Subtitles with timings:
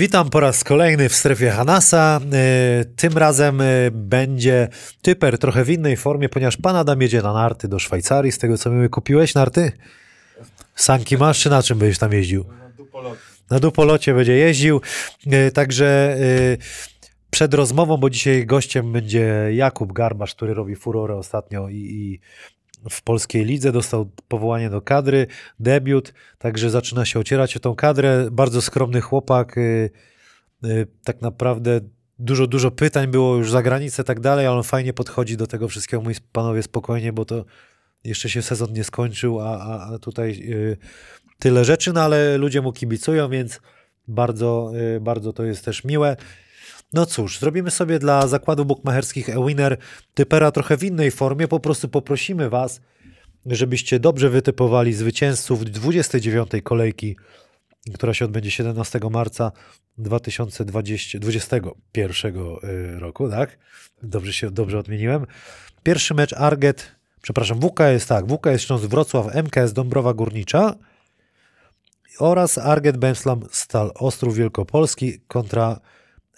[0.00, 2.20] Witam po raz kolejny w strefie Hanasa.
[2.32, 4.68] E, Tym razem e, będzie
[5.02, 8.32] typer trochę w innej formie, ponieważ pan Adam jedzie na narty do Szwajcarii.
[8.32, 9.72] Z tego co mi kupiłeś narty?
[10.74, 12.44] Sanki masz, czy na czym będziesz tam jeździł?
[13.50, 14.80] Na dupolocie będzie jeździł.
[15.26, 16.16] E, Także
[17.30, 22.20] przed rozmową, bo dzisiaj gościem będzie Jakub Garbasz, który robi furorę ostatnio i, i
[22.90, 25.26] w polskiej lidze dostał powołanie do kadry,
[25.60, 28.28] debiut, także zaczyna się ocierać o tą kadrę.
[28.32, 29.90] Bardzo skromny chłopak, y,
[30.64, 31.80] y, tak naprawdę
[32.18, 35.68] dużo, dużo pytań było już za granicę tak dalej, ale on fajnie podchodzi do tego
[35.68, 36.02] wszystkiego.
[36.02, 37.44] Mówi panowie spokojnie, bo to
[38.04, 40.76] jeszcze się sezon nie skończył, a, a, a tutaj y,
[41.38, 43.60] tyle rzeczy, no ale ludzie mu kibicują, więc
[44.08, 46.16] bardzo, bardzo to jest też miłe.
[46.92, 49.76] No cóż, zrobimy sobie dla zakładów bukmacherskich e-winner
[50.14, 51.48] typera trochę w innej formie.
[51.48, 52.80] Po prostu poprosimy Was,
[53.46, 56.50] żebyście dobrze wytypowali zwycięzców 29.
[56.64, 57.16] kolejki,
[57.94, 59.52] która się odbędzie 17 marca
[59.98, 63.58] 2021 y, roku, tak?
[64.02, 65.26] Dobrze się dobrze odmieniłem.
[65.82, 70.74] Pierwszy mecz Arget, przepraszam, WK jest tak, WK jest Śląsk Wrocław, MKS Dąbrowa Górnicza
[72.18, 75.80] oraz Arget Bemslam Stal Ostrów Wielkopolski kontra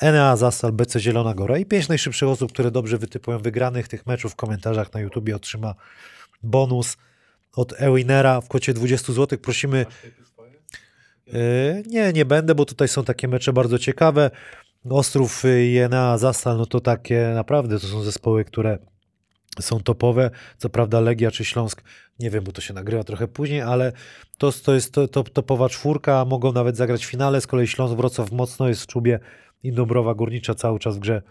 [0.03, 4.33] Enea Zastal BC Zielona Góra i pięć najszybszych osób, które dobrze wytypują wygranych tych meczów
[4.33, 5.75] w komentarzach na YouTubie otrzyma
[6.43, 6.97] bonus
[7.57, 9.39] od Ewinera w kwocie 20 zł.
[9.39, 9.87] Prosimy.
[11.27, 14.31] Yy, nie, nie będę, bo tutaj są takie mecze bardzo ciekawe.
[14.91, 18.79] Ostrów i Enea Zastal, no to takie naprawdę to są zespoły, które
[19.61, 20.31] są topowe.
[20.59, 21.83] Co prawda Legia czy Śląsk,
[22.19, 23.93] nie wiem, bo to się nagrywa trochę później, ale
[24.39, 27.41] to, to jest to, to, topowa czwórka, mogą nawet zagrać w finale.
[27.41, 29.21] Z kolei Śląsk Wrocław mocno jest w czubie
[29.63, 31.23] i Dąbrowa Górnicza cały czas w grze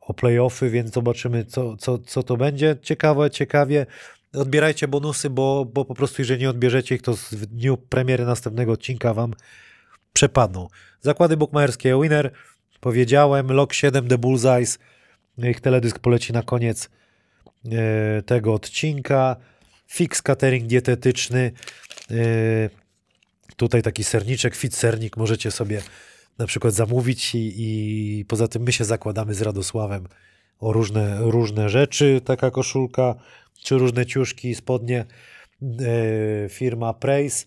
[0.00, 2.76] o playoffy, więc zobaczymy, co, co, co to będzie.
[2.82, 3.86] Ciekawe, ciekawie.
[4.34, 8.72] Odbierajcie bonusy, bo, bo po prostu jeżeli nie odbierzecie ich, to w dniu premiery następnego
[8.72, 9.34] odcinka wam
[10.12, 10.68] przepadną.
[11.00, 12.30] Zakłady bukmacherskie Winner,
[12.80, 14.78] powiedziałem, Log 7 The Bullseyes,
[15.38, 16.90] ich teledysk poleci na koniec
[17.64, 19.36] e, tego odcinka.
[19.86, 21.52] Fix catering dietetyczny.
[22.10, 22.14] E,
[23.56, 25.82] tutaj taki serniczek, fit sernik możecie sobie
[26.40, 30.06] na przykład zamówić i, i poza tym my się zakładamy z Radosławem
[30.58, 33.14] o różne, różne rzeczy, taka koszulka,
[33.62, 35.04] czy różne ciuszki, spodnie.
[35.62, 37.46] E, firma Praise,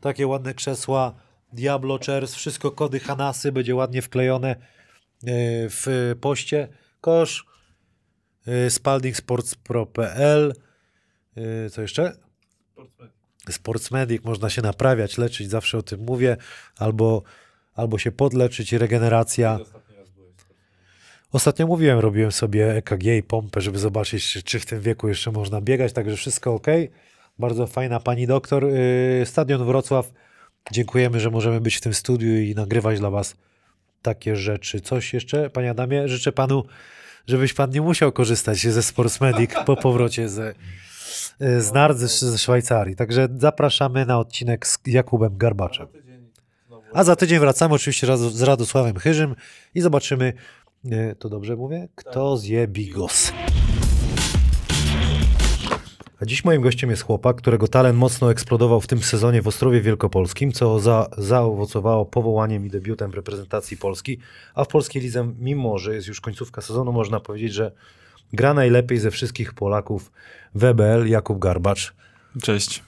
[0.00, 1.14] takie ładne krzesła,
[1.52, 4.56] Diablo Chairs, wszystko kody Hanasy, będzie ładnie wklejone e,
[5.68, 6.68] w poście.
[7.00, 7.46] Kosz,
[8.46, 10.54] e, spaldingsportspro.pl
[11.70, 12.12] co jeszcze?
[13.50, 16.36] Sportsmedic, można się naprawiać, leczyć, zawsze o tym mówię,
[16.78, 17.22] albo,
[17.74, 19.58] albo się podleczyć, regeneracja.
[21.32, 25.32] Ostatnio mówiłem, robiłem sobie EKG i pompę, żeby zobaczyć, czy, czy w tym wieku jeszcze
[25.32, 26.66] można biegać, także wszystko ok.
[27.38, 28.64] Bardzo fajna pani doktor.
[28.64, 30.12] Yy, Stadion Wrocław,
[30.70, 33.36] dziękujemy, że możemy być w tym studiu i nagrywać dla was
[34.02, 34.80] takie rzeczy.
[34.80, 36.08] Coś jeszcze, panie Adamie?
[36.08, 36.64] Życzę panu,
[37.26, 42.96] żebyś pan nie musiał korzystać ze Sportsmedic po powrocie z nart ze, ze Szwajcarii.
[42.96, 46.03] Także zapraszamy na odcinek z Jakubem Garbaczem.
[46.94, 49.34] A za tydzień wracamy oczywiście raz- z Radosławem Chyżym
[49.74, 50.32] i zobaczymy,
[50.90, 53.32] e, to dobrze mówię, kto zje bigos.
[56.22, 59.80] A dziś moim gościem jest chłopak, którego talent mocno eksplodował w tym sezonie w Ostrowie
[59.80, 64.18] Wielkopolskim, co za, zaowocowało powołaniem i debiutem w reprezentacji Polski.
[64.54, 67.72] A w polskiej lidze, mimo że jest już końcówka sezonu, można powiedzieć, że
[68.32, 70.12] gra najlepiej ze wszystkich Polaków
[70.54, 71.94] WBL Jakub Garbacz.
[72.42, 72.82] Cześć.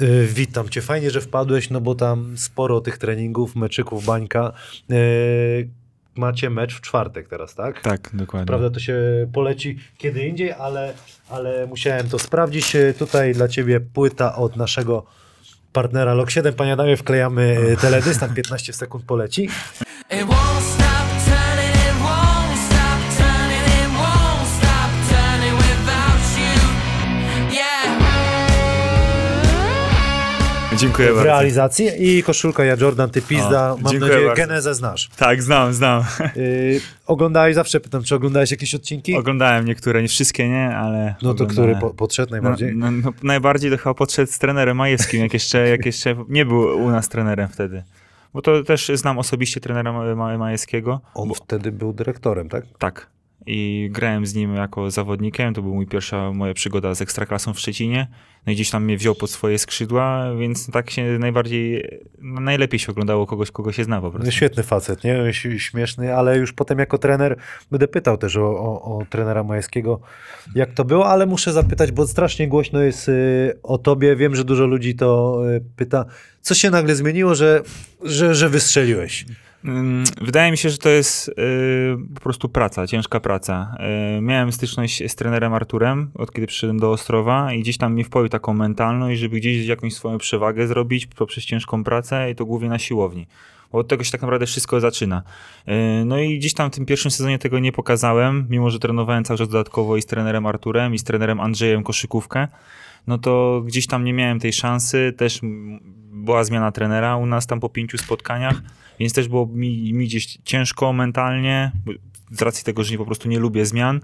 [0.00, 0.82] Y, Witam cię.
[0.82, 4.52] Fajnie, że wpadłeś, no bo tam sporo tych treningów, meczyków, bańka.
[4.90, 5.68] Y,
[6.14, 7.80] Macie mecz w czwartek teraz, tak?
[7.80, 8.46] Tak, dokładnie.
[8.46, 8.96] Prawda, to się
[9.32, 10.94] poleci kiedy indziej, ale,
[11.28, 12.74] ale musiałem to sprawdzić.
[12.76, 15.06] Y, Tutaj dla ciebie płyta od naszego
[15.72, 16.54] partnera Lok 7.
[16.54, 19.48] Panie Adamie, wklejamy teledysk, tam 15 sekund poleci.
[30.80, 31.24] Dziękuję w bardzo.
[31.24, 33.72] realizacji i koszulka ja Jordan, ty pizda.
[33.72, 34.34] O, Mam nadzieję, bardzo.
[34.34, 35.10] genezę znasz.
[35.16, 36.04] Tak, znam, znam.
[36.36, 39.16] Y, oglądałeś, zawsze pytam, czy oglądałeś jakieś odcinki?
[39.16, 41.70] Oglądałem niektóre, nie wszystkie nie, ale No to oglądałem.
[41.74, 42.76] który po, podszedł No, najbardziej?
[42.76, 46.84] no, no, najbardziej to chyba podszedł z trenerem Majewskim, jak jeszcze, jak jeszcze nie był
[46.84, 47.82] u nas trenerem wtedy.
[48.34, 51.00] Bo to też znam osobiście trenera Ma- Ma- Majewskiego.
[51.14, 52.64] On Bo, wtedy był dyrektorem, tak?
[52.78, 53.06] tak.
[53.46, 55.54] I grałem z nim jako zawodnikiem.
[55.54, 58.06] To była mój pierwsza moja przygoda z ekstraklasą w Szczecinie.
[58.46, 61.84] No i gdzieś tam mnie wziął pod swoje skrzydła, więc tak się najbardziej,
[62.18, 64.30] no, najlepiej się oglądało kogoś, kogo się zna po prostu.
[64.30, 65.32] Świetny facet, nie?
[65.58, 67.36] Śmieszny, ale już potem jako trener
[67.70, 70.00] będę pytał też o, o, o trenera Majewskiego,
[70.54, 74.16] jak to było, ale muszę zapytać, bo strasznie głośno jest y, o tobie.
[74.16, 76.04] Wiem, że dużo ludzi to y, pyta.
[76.40, 77.62] Co się nagle zmieniło, że,
[78.02, 79.26] że, że wystrzeliłeś?
[80.20, 81.32] Wydaje mi się, że to jest y,
[82.14, 83.76] po prostu praca, ciężka praca.
[84.18, 88.04] Y, miałem styczność z trenerem Arturem, od kiedy przyszedłem do Ostrowa i gdzieś tam mi
[88.04, 92.68] wpoił taką mentalność, żeby gdzieś jakąś swoją przewagę zrobić poprzez ciężką pracę i to głównie
[92.68, 93.26] na siłowni.
[93.72, 95.22] Bo od tego się tak naprawdę wszystko zaczyna.
[95.68, 99.24] Y, no i gdzieś tam w tym pierwszym sezonie tego nie pokazałem, mimo że trenowałem
[99.24, 102.48] cały czas dodatkowo i z trenerem Arturem i z trenerem Andrzejem koszykówkę
[103.06, 105.12] no to gdzieś tam nie miałem tej szansy.
[105.16, 105.40] Też
[106.20, 108.62] była zmiana trenera u nas tam po pięciu spotkaniach,
[108.98, 111.72] więc też było mi, mi gdzieś ciężko mentalnie,
[112.30, 114.00] z racji tego, że po prostu nie lubię zmian.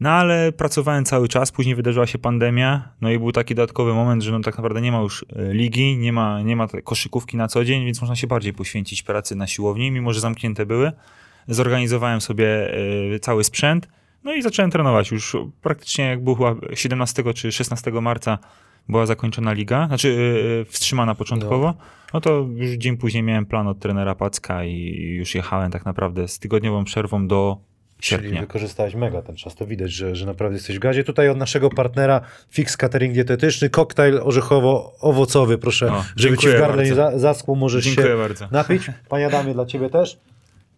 [0.00, 4.22] No ale pracowałem cały czas, później wydarzyła się pandemia, no i był taki dodatkowy moment,
[4.22, 7.48] że no tak naprawdę nie ma już e, ligi, nie ma, nie ma koszykówki na
[7.48, 10.92] co dzień, więc można się bardziej poświęcić pracy na siłowni, mimo że zamknięte były.
[11.48, 12.74] Zorganizowałem sobie
[13.14, 13.88] e, cały sprzęt,
[14.24, 18.38] no i zacząłem trenować już praktycznie jak była 17 czy 16 marca
[18.88, 21.74] była zakończona liga, znaczy yy, wstrzymana początkowo,
[22.14, 26.28] no to już dzień później miałem plan od trenera Packa i już jechałem tak naprawdę
[26.28, 27.56] z tygodniową przerwą do
[28.02, 28.40] Czyli sierpnia.
[28.40, 31.04] wykorzystałeś mega ten czas, to widać, że, że naprawdę jesteś w gazie.
[31.04, 32.20] Tutaj od naszego partnera
[32.50, 38.06] Fix Catering Dietetyczny, koktajl orzechowo-owocowy, proszę, O, żeby ci w gardle nie za, możesz Dziękuję
[38.06, 38.48] się bardzo.
[38.50, 38.90] napić.
[39.08, 40.18] Panie Adamie, dla ciebie też.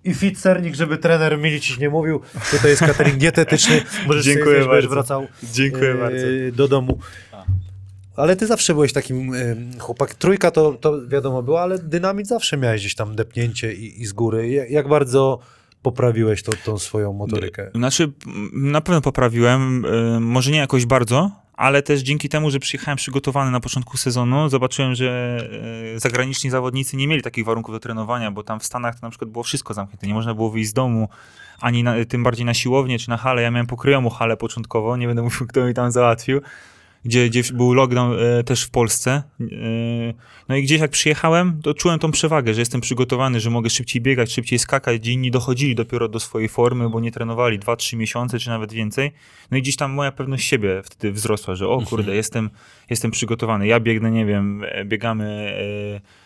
[0.05, 2.21] I fit sernik, żeby trener Milicic nie mówił.
[2.51, 3.83] Tutaj jest catering dietetyczny.
[4.06, 4.89] Możesz Dziękuję sobie zjeść, bardzo.
[4.89, 6.27] wracał Dziękuję e, bardzo.
[6.53, 6.99] do domu.
[8.17, 10.15] Ale ty zawsze byłeś takim e, chłopak.
[10.15, 14.13] Trójka to, to wiadomo było, ale dynamit zawsze miałeś gdzieś tam depnięcie i, i z
[14.13, 14.49] góry.
[14.49, 15.39] Jak, jak bardzo
[15.83, 17.71] poprawiłeś tą, tą swoją motorykę?
[17.75, 18.13] Znaczy,
[18.53, 23.51] na pewno poprawiłem, y, może nie jakoś bardzo, ale też dzięki temu, że przyjechałem przygotowany
[23.51, 25.39] na początku sezonu, zobaczyłem, że
[25.97, 29.11] y, zagraniczni zawodnicy nie mieli takich warunków do trenowania, bo tam w Stanach to na
[29.11, 31.09] przykład było wszystko zamknięte, nie można było wyjść z domu,
[31.61, 33.43] ani na, tym bardziej na siłownię czy na halę.
[33.43, 36.41] Ja miałem pokryjomu halę początkowo, nie będę mówił, kto mi tam załatwił,
[37.05, 39.23] gdzie, gdzie był lockdown e, też w Polsce.
[39.41, 39.45] E,
[40.49, 44.03] no i gdzieś jak przyjechałem, to czułem tą przewagę, że jestem przygotowany, że mogę szybciej
[44.03, 48.39] biegać, szybciej skakać, gdzie inni dochodzili dopiero do swojej formy, bo nie trenowali 2-3 miesiące,
[48.39, 49.12] czy nawet więcej.
[49.51, 52.51] No i gdzieś tam moja pewność siebie wtedy wzrosła, że o kurde, jestem,
[52.91, 53.67] jestem przygotowany.
[53.67, 55.56] Ja biegnę, nie wiem, e, biegamy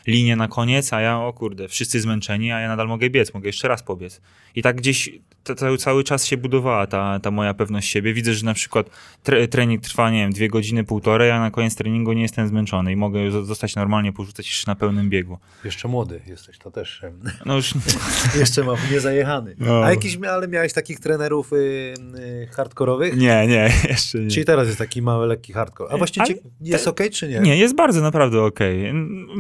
[0.06, 3.34] e, linię na koniec, a ja, o kurde, wszyscy zmęczeni, a ja nadal mogę biec,
[3.34, 4.20] mogę jeszcze raz pobiec.
[4.54, 5.10] I tak gdzieś
[5.56, 8.12] cały, cały czas się budowała ta, ta moja pewność siebie.
[8.14, 8.90] Widzę, że na przykład
[9.22, 12.92] tre, trening trwa, nie wiem, dwie godziny, półtorej, a na koniec treningu nie jestem zmęczony
[12.92, 15.38] i mogę już zostać normalnie, porzucać jeszcze na pełnym biegu.
[15.64, 17.02] Jeszcze młody jesteś, to też.
[17.46, 17.74] No już,
[18.40, 19.54] Jeszcze mam niezajechany.
[19.58, 19.84] No.
[19.84, 23.16] A jakiś, ale miałeś takich trenerów y, y, hardkorowych?
[23.16, 24.30] nie, nie, jeszcze nie.
[24.30, 25.94] Czyli teraz jest taki mały, lekki hardcore.
[25.94, 27.40] A właściwie Ale jest okej, czy nie?
[27.40, 28.92] Nie, jest bardzo naprawdę okej.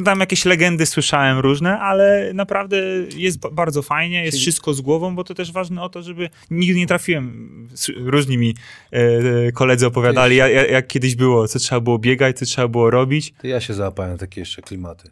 [0.04, 2.76] Tam jakieś legendy słyszałem różne, ale naprawdę
[3.16, 6.02] jest ba- bardzo fajnie, jest Czyli- wszystko z głową, bo to też ważne o to,
[6.02, 7.68] żeby nigdy nie trafiłem.
[7.96, 8.54] Różni mi
[8.92, 12.68] e, e, koledzy opowiadali, jak, jak, jak kiedyś było, co trzeba było biegać, co trzeba
[12.68, 13.32] było robić.
[13.40, 15.10] To ja się załapałem na takie jeszcze klimaty.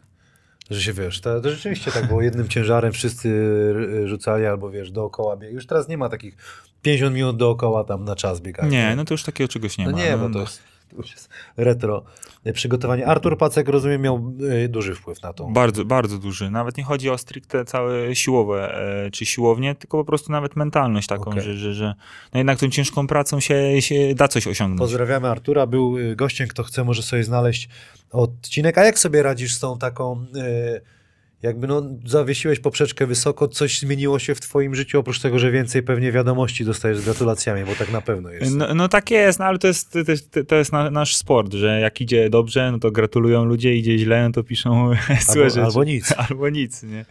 [0.69, 2.21] Że się wiesz, to, to rzeczywiście tak było.
[2.21, 3.29] Jednym ciężarem wszyscy
[4.05, 5.53] rzucali albo wiesz, dookoła bieg.
[5.53, 6.37] Już teraz nie ma takich
[6.81, 8.69] 50 minut dookoła tam na czas biegania.
[8.69, 9.97] Nie, no to już takiego czegoś nie no ma.
[9.97, 12.03] nie, bo to jest, to już jest retro
[12.53, 13.07] przygotowanie.
[13.07, 14.33] Artur Pacek, rozumiem, miał
[14.65, 15.47] y, duży wpływ na to.
[15.47, 16.49] Bardzo, bardzo duży.
[16.49, 21.07] Nawet nie chodzi o stricte całe siłowe e, czy siłownie, tylko po prostu nawet mentalność
[21.07, 21.43] taką, Okej.
[21.43, 21.93] że, że, że
[22.33, 24.79] no jednak tą ciężką pracą się, się da coś osiągnąć.
[24.79, 27.69] Pozdrawiamy Artura, był y, gościem, kto chce może sobie znaleźć
[28.11, 28.77] odcinek.
[28.77, 30.81] A jak sobie radzisz z tą taką, y,
[31.43, 35.83] jakby no zawiesiłeś poprzeczkę wysoko, coś zmieniło się w twoim życiu, oprócz tego, że więcej
[35.83, 38.55] pewnie wiadomości dostajesz z gratulacjami, bo tak na pewno jest.
[38.55, 41.53] No, no tak jest, no ale to jest, to jest, to jest na, nasz sport,
[41.53, 45.49] że jak idzie dobrze, no to gratulują ludzie, idzie źle, no to piszą złe Albo,
[45.49, 45.63] rzeczy.
[45.63, 46.13] albo nic.
[46.29, 47.05] Albo nic, nie?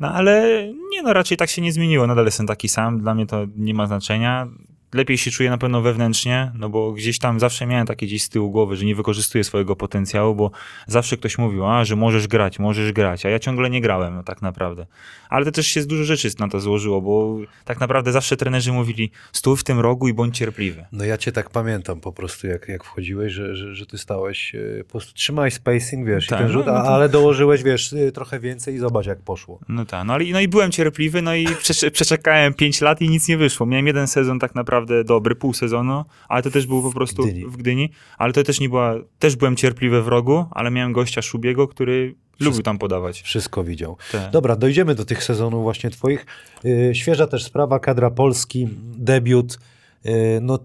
[0.00, 3.26] No ale nie, no raczej tak się nie zmieniło, nadal jestem taki sam, dla mnie
[3.26, 4.48] to nie ma znaczenia.
[4.94, 8.28] Lepiej się czuję na pewno wewnętrznie, no bo gdzieś tam zawsze miałem takie gdzieś z
[8.28, 10.50] tyłu głowy, że nie wykorzystuję swojego potencjału, bo
[10.86, 14.22] zawsze ktoś mówił, a, że możesz grać, możesz grać, a ja ciągle nie grałem, no
[14.22, 14.86] tak naprawdę.
[15.28, 18.72] Ale to też się z dużo rzeczy na to złożyło, bo tak naprawdę zawsze trenerzy
[18.72, 20.84] mówili, stój w tym rogu i bądź cierpliwy.
[20.92, 24.54] No ja cię tak pamiętam po prostu, jak, jak wchodziłeś, że, że, że ty stałeś,
[24.54, 27.62] e, po prostu trzymaj spacing, wiesz, Tak, i ten no, rzut, no to- ale dołożyłeś,
[27.62, 29.58] wiesz, y, trochę więcej i zobacz, jak poszło.
[29.68, 33.08] No tak, no, ale, no i byłem cierpliwy, no i przecze- przeczekałem 5 lat i
[33.08, 33.66] nic nie wyszło.
[33.66, 37.46] Miałem jeden sezon tak naprawdę dobry, pół sezonu, ale to też był po prostu Gdyni.
[37.46, 41.22] w Gdyni, ale to też nie była, też byłem cierpliwy w rogu, ale miałem gościa
[41.22, 43.22] Szubiego, który lubił tam podawać.
[43.22, 43.96] Wszystko widział.
[44.12, 44.28] Te.
[44.32, 46.26] Dobra, dojdziemy do tych sezonów właśnie twoich.
[46.64, 49.58] Y, Świeża też sprawa, kadra Polski, debiut.
[50.06, 50.58] Y, No,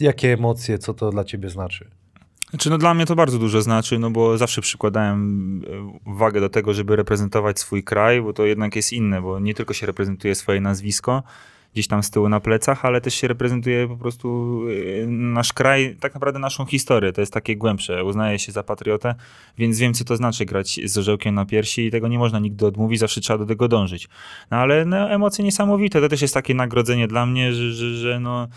[0.00, 1.90] jakie emocje, co to dla ciebie znaczy?
[2.50, 5.62] Znaczy, no dla mnie to bardzo dużo znaczy, no bo zawsze przykładałem
[6.06, 9.54] e, uwagę do tego, żeby reprezentować swój kraj, bo to jednak jest inne, bo nie
[9.54, 11.22] tylko się reprezentuje swoje nazwisko,
[11.72, 15.96] gdzieś tam z tyłu na plecach, ale też się reprezentuje po prostu y, nasz kraj,
[16.00, 17.12] tak naprawdę naszą historię.
[17.12, 18.04] To jest takie głębsze.
[18.04, 19.14] Uznaję się za patriotę,
[19.58, 22.66] więc wiem, co to znaczy grać z orzełkiem na piersi i tego nie można nigdy
[22.66, 24.08] odmówić, zawsze trzeba do tego dążyć.
[24.50, 26.00] No ale no, emocje niesamowite.
[26.00, 28.48] To też jest takie nagrodzenie dla mnie, że, że, że no,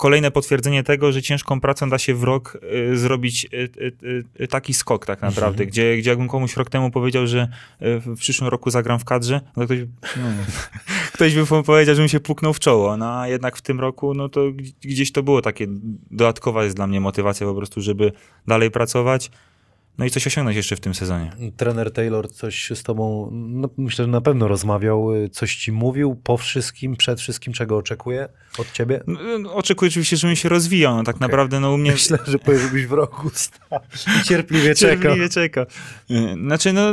[0.00, 2.58] kolejne potwierdzenie tego, że ciężką pracą da się w rok
[2.92, 3.68] y, zrobić y,
[4.02, 7.48] y, y, taki skok tak naprawdę, gdzie, gdzie jakbym komuś rok temu powiedział, że
[7.82, 9.78] y, w przyszłym roku zagram w kadrze, no to ktoś,
[10.16, 10.22] no,
[11.20, 13.80] ktoś by po- powiedział, że mi się puknął w czoło, no a jednak w tym
[13.80, 14.40] roku, no to
[14.80, 15.66] gdzieś to było takie,
[16.10, 18.12] dodatkowa jest dla mnie motywacja po prostu, żeby
[18.46, 19.30] dalej pracować,
[20.00, 21.32] no i coś osiągnąć jeszcze w tym sezonie.
[21.56, 26.14] Trener Taylor coś z tobą, no, myślę, że na pewno rozmawiał, y, coś ci mówił
[26.14, 28.28] po wszystkim, przed wszystkim, czego oczekuje
[28.58, 29.00] od ciebie?
[29.06, 31.92] No, Oczekuję oczywiście, żebym się rozwijał, no tak naprawdę no u mnie...
[31.92, 33.80] Myślę, że powiesz, żebyś w roku stał
[34.20, 35.02] i cierpliwie czekał.
[35.02, 35.66] Cierpliwie czeka.
[36.10, 36.92] Y, Znaczy, no,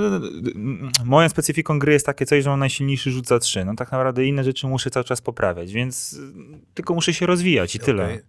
[1.05, 3.65] moją specyfiką gry jest takie coś, że mam najsilniejszy rzut za trzy.
[3.65, 6.19] No tak naprawdę inne rzeczy muszę cały czas poprawiać, więc
[6.73, 8.19] tylko muszę się rozwijać i tyle.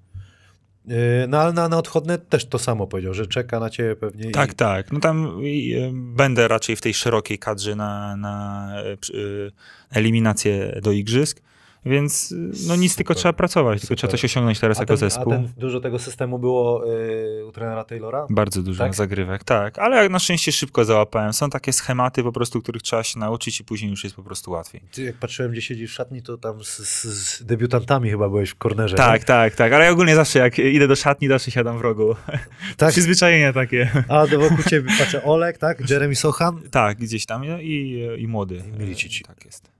[0.89, 1.23] Okej.
[1.25, 4.31] Y, No ale na, na odchodne też to samo powiedział, że czeka na ciebie pewnie.
[4.31, 4.55] Tak, i...
[4.55, 4.93] tak.
[4.93, 8.73] No tam y, będę raczej w tej szerokiej kadrze na, na
[9.13, 9.53] y, y,
[9.91, 11.41] eliminację do igrzysk,
[11.87, 12.35] więc
[12.67, 13.21] no nic, tylko Super.
[13.21, 13.97] trzeba pracować, tylko Super.
[13.99, 15.33] trzeba coś osiągnąć teraz A jako ten, zespół.
[15.33, 18.27] a ten, dużo tego systemu było y, u trenera Taylora?
[18.31, 18.95] Bardzo dużo Tak?
[18.95, 19.79] zagrywek, tak.
[19.79, 21.33] Ale jak na szczęście szybko załapałem.
[21.33, 24.51] Są takie schematy po prostu, których trzeba się nauczyć i później już jest po prostu
[24.51, 24.81] łatwiej.
[24.93, 28.55] Ty, jak patrzyłem, gdzie siedzisz w szatni, to tam z, z, debiutantami chyba byłeś w
[28.55, 28.97] kornerze.
[28.97, 29.73] Tak, tak, tak.
[29.73, 32.09] Ale ja ogólnie zawsze jak idę do szatni, zawsze siadam w rogu.
[32.33, 32.39] nie?
[32.77, 32.93] tak.
[32.99, 34.05] Przyzwyczajenia takie.
[34.09, 35.91] A do wokół ciebie patrzę Olek, tak?
[35.91, 36.61] Jeremy Sochan.
[36.71, 38.63] Tak, gdzieś tam i, i młody.
[38.75, 39.23] I Milicic.
[39.27, 39.78] Tak jest.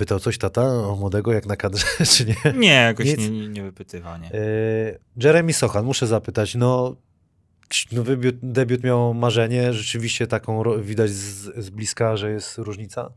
[0.00, 2.52] Pytał coś tata o młodego jak na kadrze, czy nie?
[2.54, 3.18] Nie, jakoś Nic.
[3.18, 4.34] nie, nie, nie wypytywanie.
[4.34, 6.96] Y, Jeremy Sochan, muszę zapytać, no,
[7.92, 8.02] no
[8.42, 13.10] debiut, miał marzenie, rzeczywiście taką widać z, z bliska, że jest różnica.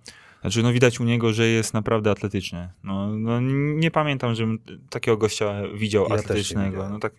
[0.44, 2.70] Znaczy, no widać u niego, że jest naprawdę atletyczny.
[2.84, 3.40] No, no
[3.76, 4.60] nie pamiętam, żebym
[4.90, 6.90] takiego gościa widział Ja atletycznego.
[6.90, 7.14] no tak,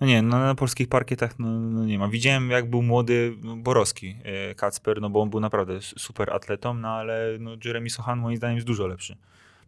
[0.00, 2.08] no nie, no, na polskich parkietach no, no nie ma.
[2.08, 6.74] Widziałem, jak był młody no, Borowski, e, Kacper, no bo on był naprawdę super atletą,
[6.74, 9.16] no ale no, Jeremy Sochan moim zdaniem jest dużo lepszy.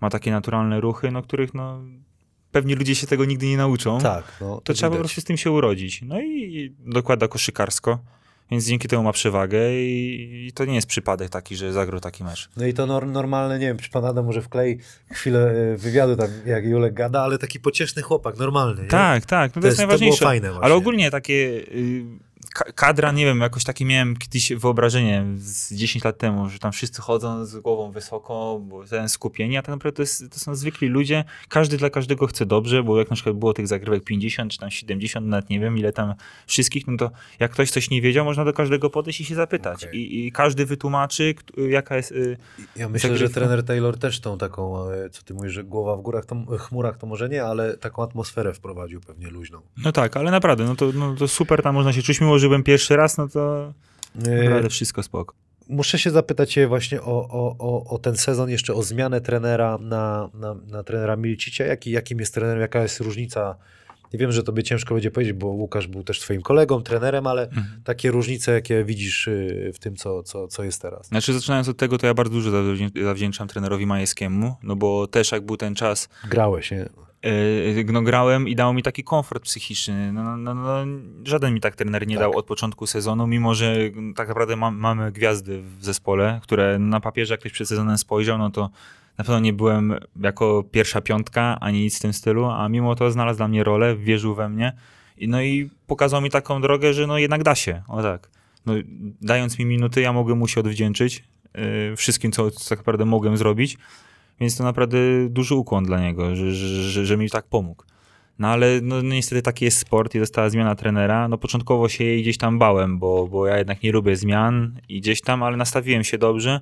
[0.01, 1.83] Ma takie naturalne ruchy, no których no
[2.53, 4.01] pewnie ludzie się tego nigdy nie nauczą.
[4.01, 6.03] Tak, no, to trzeba po prostu z tym się urodzić.
[6.03, 7.99] No i dokłada koszykarsko,
[8.51, 12.25] więc dzięki temu ma przewagę i, i to nie jest przypadek taki, że zagrał taki
[12.25, 12.49] mecz.
[12.57, 14.79] No i to nor- normalne, nie wiem, czy pan Adam może wklei
[15.13, 18.83] chwilę y, wywiadu tam, jak Julek gada, ale taki pocieszny chłopak, normalny.
[18.83, 18.89] Nie?
[18.89, 20.25] Tak, tak, no to, To jest jest- to było najważniejsze.
[20.25, 20.65] fajne właśnie.
[20.65, 22.05] Ale ogólnie takie y,
[22.55, 27.03] kadra, nie wiem, jakoś takie miałem kiedyś wyobrażenie z 10 lat temu, że tam wszyscy
[27.03, 30.89] chodzą z głową wysoko, bo ten skupieni, a tak naprawdę to, jest, to są zwykli
[30.89, 34.59] ludzie, każdy dla każdego chce dobrze, bo jak na przykład było tych zagrywek 50 czy
[34.59, 36.15] tam 70, nawet nie wiem ile tam
[36.47, 39.85] wszystkich, no to jak ktoś coś nie wiedział, można do każdego podejść i się zapytać.
[39.85, 39.99] Okej.
[40.01, 41.35] I, I każdy wytłumaczy,
[41.69, 42.13] jaka jest...
[42.13, 42.37] Y,
[42.77, 43.41] Ja myślę, że Zagrywka.
[43.41, 46.97] trener Taylor też tą taką, e, co ty mówisz, że głowa w górach, to, chmurach
[46.99, 49.61] to może nie, ale taką atmosferę wprowadził pewnie luźną.
[49.85, 52.47] no tak, ale naprawdę, no to, no to super, tam można się czuć, mimo że
[52.47, 53.73] byłem pierwszy raz, no to
[54.27, 55.35] E, naprawdę wszystko spoko.
[55.69, 59.79] Muszę się zapytać cię właśnie o, o, o, o ten sezon, jeszcze o zmianę trenera
[59.81, 61.65] na, na, na trenera Milicicia.
[61.65, 63.55] Jaki, jakim jest trenerem, jaka jest różnica?
[64.13, 67.43] Nie wiem, że tobie ciężko będzie powiedzieć, bo Łukasz był też twoim kolegą, trenerem, ale
[67.43, 67.67] Mhm.
[67.85, 71.07] takie różnice, jakie widzisz y, w tym, co, co, co jest teraz.
[71.07, 75.33] Znaczy, zaczynając od tego, to ja bardzo dużo zawdzię- zawdzięczam trenerowi Majewskiemu, no bo też
[75.33, 76.89] jak był ten czas, Grałeś, nie?
[77.23, 80.13] Yy, no grałem i dał mi taki komfort psychiczny.
[80.13, 80.85] No, no, no,
[81.25, 82.23] żaden mi tak trener nie Tak.
[82.23, 83.77] dał od początku sezonu, mimo że
[84.17, 88.39] tak naprawdę mam, mamy gwiazdy w zespole, które na papierze, jak ktoś przed sezonem spojrzał,
[88.39, 88.71] no to
[89.19, 93.11] na pewno nie byłem jako pierwsza piątka, ani nic w tym stylu, a mimo to
[93.11, 94.73] znalazł dla mnie rolę, wierzył we mnie.
[95.17, 97.83] I, no i pokazał mi taką drogę, że no jednak da się.
[97.89, 98.31] O tak.
[98.67, 98.75] No,
[99.21, 103.37] dając mi minuty, ja mogłem mu się odwdzięczyć yy, wszystkim, co, co tak naprawdę mogłem
[103.37, 103.79] zrobić.
[104.41, 107.85] Więc to naprawdę duży ukłon dla niego, że, że, że, mi tak pomógł.
[108.39, 111.29] No ale no, no niestety taki jest sport i została zmiana trenera.
[111.29, 115.01] No początkowo się jej gdzieś tam bałem, bo, bo ja jednak nie lubię zmian i
[115.01, 116.61] gdzieś tam, ale nastawiłem się dobrze.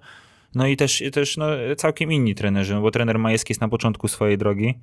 [0.55, 4.09] No i też, też no, całkiem inni trenerzy, no bo trener Majewski jest na początku
[4.09, 4.75] swojej drogi,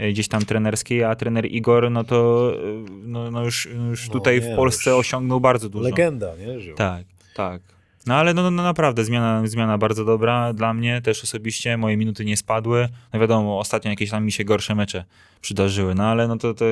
[0.00, 4.12] y, gdzieś tam trenerskiej, a trener Igor, no to y, no, no już, już No
[4.12, 5.84] tutaj nie, w Polsce osiągnął bardzo dużo.
[5.84, 6.60] Legenda, nie?
[6.60, 6.76] Żył.
[6.76, 7.04] Tak,
[7.34, 7.77] tak.
[8.08, 11.76] No ale no, no naprawdę zmiana, zmiana bardzo dobra dla mnie też osobiście.
[11.76, 12.88] Moje minuty nie spadły.
[13.12, 15.04] No wiadomo, ostatnio jakieś tam mi się gorsze mecze
[15.40, 16.64] przydarzyły, no ale no to, to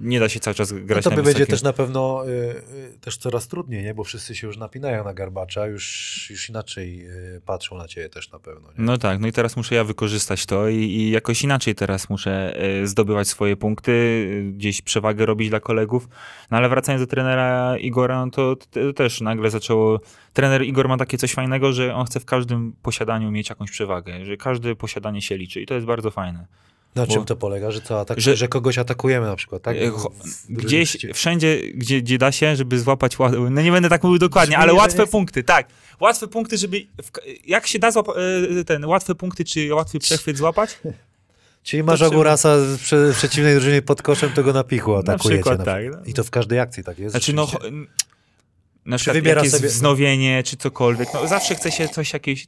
[0.00, 1.46] nie da się cały czas No grać to na będzie wysokim...
[1.46, 3.94] też na pewno y, y, też coraz trudniej, nie?
[3.94, 8.30] Bo wszyscy się już napinają na garbacza, już, już inaczej y, patrzą na ciebie też
[8.30, 8.68] na pewno.
[8.68, 8.74] Nie?
[8.84, 12.56] No tak, no i teraz muszę ja wykorzystać to i, i jakoś inaczej teraz muszę
[12.56, 13.92] e, zdobywać swoje punkty,
[14.48, 16.08] e, gdzieś przewagę robić dla kolegów.
[16.50, 20.00] No ale wracając do trenera Igora, no to, to też nagle zaczęło...
[20.32, 24.24] Trener Igor ma takie coś fajnego, że on chce w każdym posiadaniu mieć jakąś przewagę,
[24.24, 26.46] że każde posiadanie się liczy i to jest bardzo fajne.
[26.96, 29.76] Na czym to polega, że co, atak, Że- że, kogoś atakujemy na przykład, tak?
[29.76, 29.90] E,
[30.48, 34.58] Gdzieś, wszędzie, gdzie, gdzie da się, żeby złapać, ła- no nie będę tak mówił dokładnie,
[34.58, 35.66] ale łatwe jest- punkty, tak.
[36.00, 36.86] Łatwe punkty, żeby,
[37.46, 38.12] jak się da złapa,
[38.60, 40.78] e, ten, łatwe punkty, czy łatwy przechwyt złapać?
[41.62, 45.28] Czyli masz Ogórasa w prze, w przeciwnej drużynie pod koszem, to go na pichu atakujecie.
[45.42, 46.00] przykład na tak, przykład.
[46.04, 46.10] no.
[46.10, 47.10] I to w każdej akcji tak jest.
[47.12, 47.48] Znaczy, no,
[48.86, 52.46] na przykład wybiera jak jest sobie- wznowienie, czy cokolwiek, no zawsze chce się coś jakieś,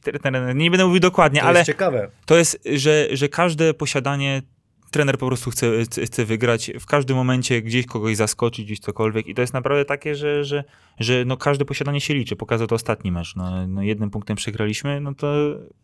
[0.54, 2.10] nie będę mówił dokładnie, to ale jest ciekawe.
[2.26, 4.42] to jest, że, że każde posiadanie
[4.90, 5.66] trener po prostu chce,
[6.04, 10.14] chce- wygrać w każdym momencie, gdzieś kogoś zaskoczyć, gdzieś cokolwiek i to jest naprawdę takie,
[10.14, 10.64] że, że,
[11.00, 12.36] że no każde posiadanie się liczy.
[12.36, 13.36] Pokazał to ostatni mecz.
[13.36, 15.34] No, no jednym punktem przegraliśmy, no to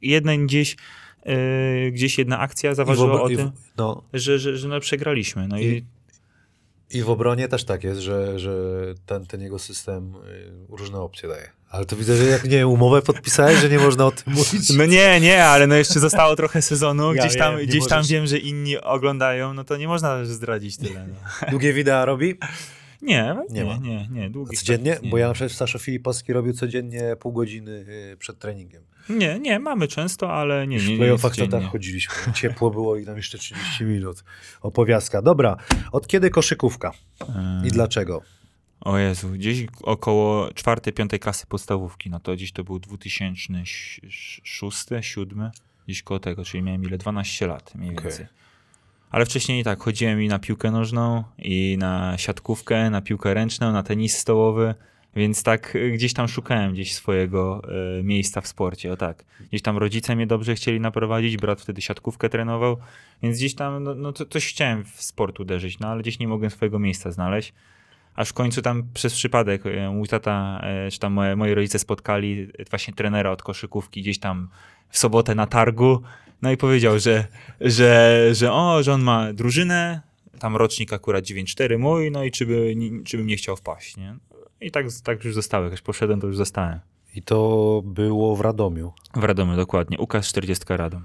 [0.03, 0.77] jeden gdzieś,
[1.27, 1.35] yy,
[1.93, 5.49] gdzieś jedna akcja zaważyła o tym, no, że, że, że no przegraliśmy.
[5.49, 5.85] No i, I-
[6.91, 8.53] I w obronie też tak jest, że, że
[9.07, 11.51] ten, ten jego system y, różne opcje daje.
[11.71, 14.71] Ale to widzę, że jak nie umowę podpisałeś, że nie można o tym mówić.
[14.77, 17.87] no nie, nie, ale no jeszcze zostało trochę sezonu, Ja gdzieś tam, wiem, nie gdzieś
[17.87, 21.07] tam możesz- wiem, że inni oglądają, no to nie można zdradzić tyle.
[21.09, 21.15] No.
[21.51, 22.35] Długie wideo robi?
[23.03, 24.99] Nie, Nie nie, nie, nie, Codziennie?
[25.03, 25.11] nie.
[25.11, 27.71] Bo ja na przykład Sasza Filipowski robił codziennie pół godziny
[28.13, 28.83] y, przed treningiem.
[29.09, 32.33] Nie, nie, mamy często, ale nie, Już nie, w nie, playoffach to tak chodziliśmy.
[32.33, 34.25] Ciepło było i nam jeszcze 30 minut.
[34.61, 35.23] Opowiastka.
[35.23, 35.57] Dobra,
[35.93, 36.93] od kiedy koszykówka
[37.65, 38.23] i dlaczego?
[38.81, 44.01] O Jezu, gdzieś około czwartej, piątej klasy podstawówki, no to gdzieś to był 2006,
[44.87, 45.51] 2007,
[45.87, 46.99] gdzieś koło tego, czyli miałem ile?
[46.99, 48.27] 12 lat mniej więcej.
[49.11, 53.73] Ale wcześniej i tak, chodziłem i na piłkę nożną, i na siatkówkę, na piłkę ręczną,
[53.73, 54.75] na tenis stołowy,
[55.17, 57.63] więc tak y, gdzieś tam szukałem gdzieś swojego
[57.99, 59.25] y, miejsca w sporcie, o tak.
[59.49, 62.77] Gdzieś tam rodzice mnie dobrze chcieli naprowadzić, brat wtedy siatkówkę trenował,
[63.23, 66.51] więc gdzieś tam, no, no coś chciałem w sport uderzyć, no ale gdzieś nie mogłem
[66.51, 67.53] swojego miejsca znaleźć.
[68.15, 71.79] Aż w końcu tam przez przypadek e, mój tata, e, czy tam moje, moi rodzice
[71.79, 74.49] spotkali właśnie trenera od koszykówki gdzieś tam
[74.89, 76.03] w sobotę na targu.
[76.43, 77.27] No i powiedział, że,
[77.61, 80.01] że, że o, że on ma drużynę,
[80.39, 82.75] tam rocznik akurat 9-4 mój, no i czy, by,
[83.05, 84.17] czy bym nie chciał wpaść, nie?
[84.65, 86.81] I tak, tak już zostałem, jak poszedłem, to już zostałem.
[87.15, 88.93] I to było w Radomiu.
[89.17, 91.03] W Radomiu dokładnie, UKAS 40 Radom.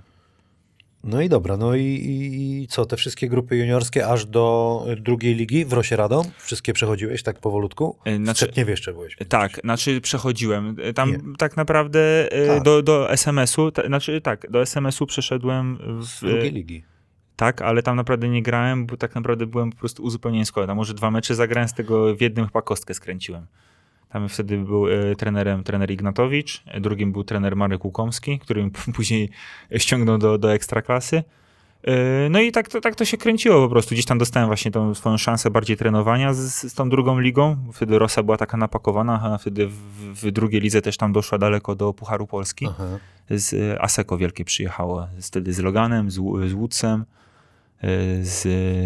[1.03, 5.35] No i dobra, no i, i, i co, te wszystkie grupy juniorskie aż do drugiej
[5.35, 6.25] ligi w Rosie Radom?
[6.37, 7.97] Wszystkie przechodziłeś tak powolutku?
[8.05, 9.17] E, W Znaczy, Czetniewie jeszcze byłeś.
[9.29, 10.75] Tak, znaczy przechodziłem.
[10.83, 11.19] E, Tam Nie.
[11.37, 12.63] tak naprawdę e, Tak.
[12.63, 16.83] do, do SMS-u, ta, znaczy tak, do SMS-u przeszedłem w, drugiej ligi.
[17.39, 20.67] Tak, ale tam naprawdę nie grałem, bo tak naprawdę byłem po prostu uzupełnieniem składu.
[20.67, 23.45] Tam może dwa mecze zagrałem, z tego w jednym chyba kostkę skręciłem.
[24.09, 29.29] Tam wtedy był e, trenerem trener Ignatowicz, e, drugim był trener Marek Łukomski, który później
[29.77, 31.23] ściągnął do, do ekstraklasy.
[31.83, 33.95] E, No i tak to, tak to się kręciło po prostu.
[33.95, 37.57] Gdzieś tam dostałem właśnie tą swoją szansę bardziej trenowania z, z tą drugą ligą.
[37.73, 39.73] Wtedy Rosa była taka napakowana, a wtedy w,
[40.13, 42.85] w drugiej lidze też tam doszła daleko do Pucharu Polski Aha.
[43.29, 45.07] z e, Aseko wielkie przyjechało.
[45.21, 46.15] Wtedy z Loganem, z,
[46.47, 47.05] z Łódcem,
[48.21, 48.45] z...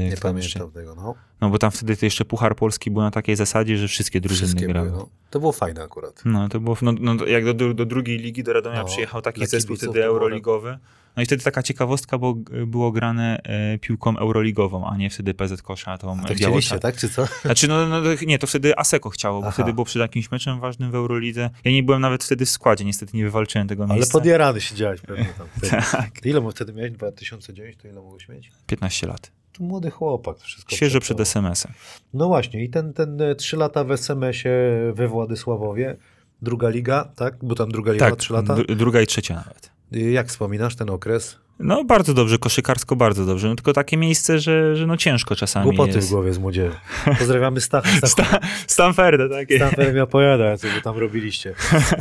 [0.09, 0.59] Nie kto tam jeszcze?
[0.59, 1.15] pamiętam tego, no.
[1.41, 4.47] No bo tam wtedy to jeszcze Puchar Polski był na takiej zasadzie, że wszystkie drużyny
[4.47, 4.89] Wszystkie grały.
[4.89, 5.09] były, no.
[5.29, 6.21] To było fajne akurat.
[6.25, 9.47] No to było, no, no jak do, do, drugiej ligi, do Radomia No, przyjechał taki
[9.47, 10.77] zespół wtedy było euroligowy.
[11.17, 12.33] No i wtedy taka ciekawostka, bo
[12.67, 16.79] było grane e, piłką euroligową, a nie wtedy PZ Kosza, tą A e, to chcieliście,
[16.79, 17.27] tak, czy co?
[17.45, 19.53] Znaczy, no, no to- nie, to wtedy Aseko chciało, bo Aha.
[19.53, 21.49] wtedy było przed jakimś meczem ważnym w Eurolidze.
[21.63, 24.11] Ja nie byłem nawet wtedy w składzie, niestety nie wywalczyłem tego Ale miejsca.
[24.13, 25.47] podjarany siedziałeś pewnie tam.
[25.91, 26.91] Tak, Ty ile mu wtedy miałeś?
[26.91, 28.51] 2009, to ile mogłeś mieć?
[28.67, 29.31] 15 lat.
[29.51, 30.37] Tu młody chłopak.
[30.37, 31.19] to Wszystko Świeżo przed.
[31.19, 31.71] SMS-em.
[32.13, 35.95] No właśnie, i ten, ten e, trzy lata w SMS-ie we Władysławowie,
[36.41, 37.35] druga liga, tak?
[37.45, 38.55] Bo tam druga liga Tak, trzy lata.
[38.55, 39.72] dru- druga i trzecia nawet.
[39.95, 41.37] Y, Jak wspominasz ten okres?
[41.59, 43.47] No bardzo dobrze, koszykarsko bardzo dobrze.
[43.47, 46.07] No, tylko takie miejsce, że, że no ciężko czasami Głupoty jest.
[46.07, 46.75] w głowie z młodzieży.
[47.19, 47.89] Pozdrawiamy Stacha.
[47.97, 49.57] Stach, Sta- Stanforde takie.
[49.57, 51.53] Stanford mi opowiada, co wy tam robiliście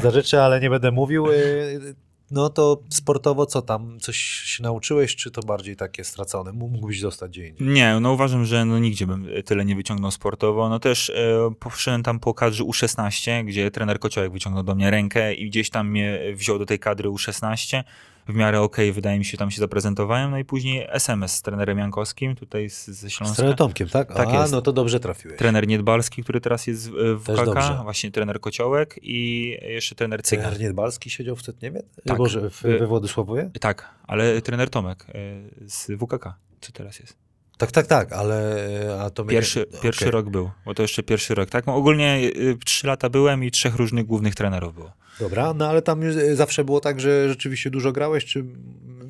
[0.02, 1.26] za rzeczy, ale nie będę mówił.
[2.32, 4.00] No to sportowo co tam?
[4.00, 6.52] Coś się nauczyłeś, czy to bardziej takie stracone?
[6.52, 7.68] Mógłbyś dostać gdzie indziej?
[7.68, 10.68] Nie, no uważam, że no nigdzie bym tyle nie wyciągnął sportowo.
[10.68, 11.14] No też e,
[11.60, 15.88] poszedłem tam po kadrze U16, gdzie trener Kociołek wyciągnął do mnie rękę i gdzieś tam
[15.90, 17.84] mnie wziął do tej kadry U16.
[18.28, 20.30] W miarę okej, wydaje mi się, tam się zaprezentowałem.
[20.30, 23.36] No i później SMS z trenerem Jankowskim, tutaj z, ze Z Śląska.
[23.36, 24.14] trenerem Tomkiem, tak?
[24.14, 24.52] Tak A, jest.
[24.52, 25.38] no to dobrze trafiłeś.
[25.38, 27.80] Trener Niedbalski, który teraz jest w Też WKK, dobrze.
[27.82, 30.44] właśnie trener Kociołek i jeszcze trener Cygan.
[30.44, 31.82] Trener Niedbalski siedział w Cetniewie?
[32.06, 32.16] Tak.
[32.18, 33.50] Boże, w, Y- we Władysławowie?
[33.60, 35.12] Tak, ale trener Tomek e,
[35.68, 37.16] z WKK, co teraz jest.
[37.62, 38.56] Tak, tak, tak, ale...
[39.04, 39.80] A to Pierwszy, okej.
[39.80, 41.50] pierwszy rok był, bo to jeszcze pierwszy rok.
[41.50, 44.92] Tak, no, ogólnie y, trzy lata byłem i trzech różnych głównych trenerów było.
[45.20, 48.44] Dobra, no ale tam y, zawsze było tak, że rzeczywiście dużo grałeś, czy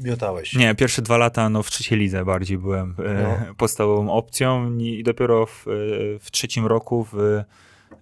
[0.03, 0.55] miotałeś?
[0.55, 3.55] Nie, pierwsze dwa lata no, w trzeciej lidze bardziej byłem e, No.
[3.55, 5.65] podstawową opcją i dopiero w,
[6.21, 7.43] w trzecim roku w,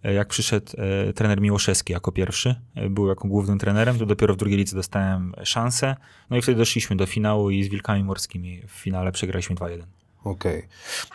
[0.05, 0.73] jak przyszedł
[1.15, 2.55] trener Miłoszewski jako pierwszy,
[2.91, 5.97] był jako głównym trenerem, to dopiero w drugiej lidze dostałem szansę.
[6.31, 9.83] No i wtedy doszliśmy do finału i z Wilkami Morskimi w finale przegraliśmy 2-1.
[10.25, 10.63] Okej.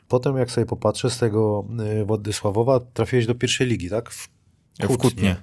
[0.08, 1.66] Potem jak sobie popatrzę z tego
[2.02, 4.10] y, Władysławowa, trafiłeś do pierwszej ligi, tak?
[4.12, 4.30] W
[4.90, 5.36] W Kutnie.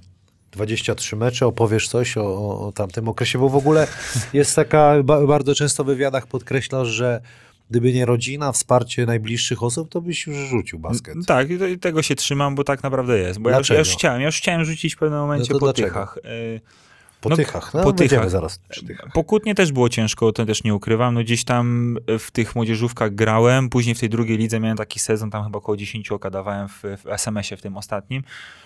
[0.51, 3.87] 23 mecze, opowiesz coś o, o, o tamtym okresie, bo w ogóle
[4.33, 7.20] jest taka, ba, bardzo często w wywiadach podkreślasz, że
[7.70, 11.14] gdyby nie rodzina, wsparcie najbliższych osób, to byś już rzucił basket.
[11.27, 13.38] Tak, i to- i tego się trzymam, bo tak naprawdę jest.
[13.38, 15.66] Bo ja już, ja już chciałem, ja już chciałem rzucić w pewnym momencie No po
[15.66, 15.88] dlaczego?
[15.88, 16.18] tychach.
[16.25, 16.61] E,
[17.23, 18.31] Po no, tychach, no po tychach.
[18.31, 19.13] zaraz przy tychach.
[19.13, 21.15] Po Kutnie też było ciężko, to też nie ukrywam.
[21.15, 25.31] No gdzieś tam w tych młodzieżówkach grałem, później w tej drugiej lidze miałem taki sezon,
[25.31, 28.23] tam chyba około 10 oka dawałem w, w SMS-ie w tym ostatnim.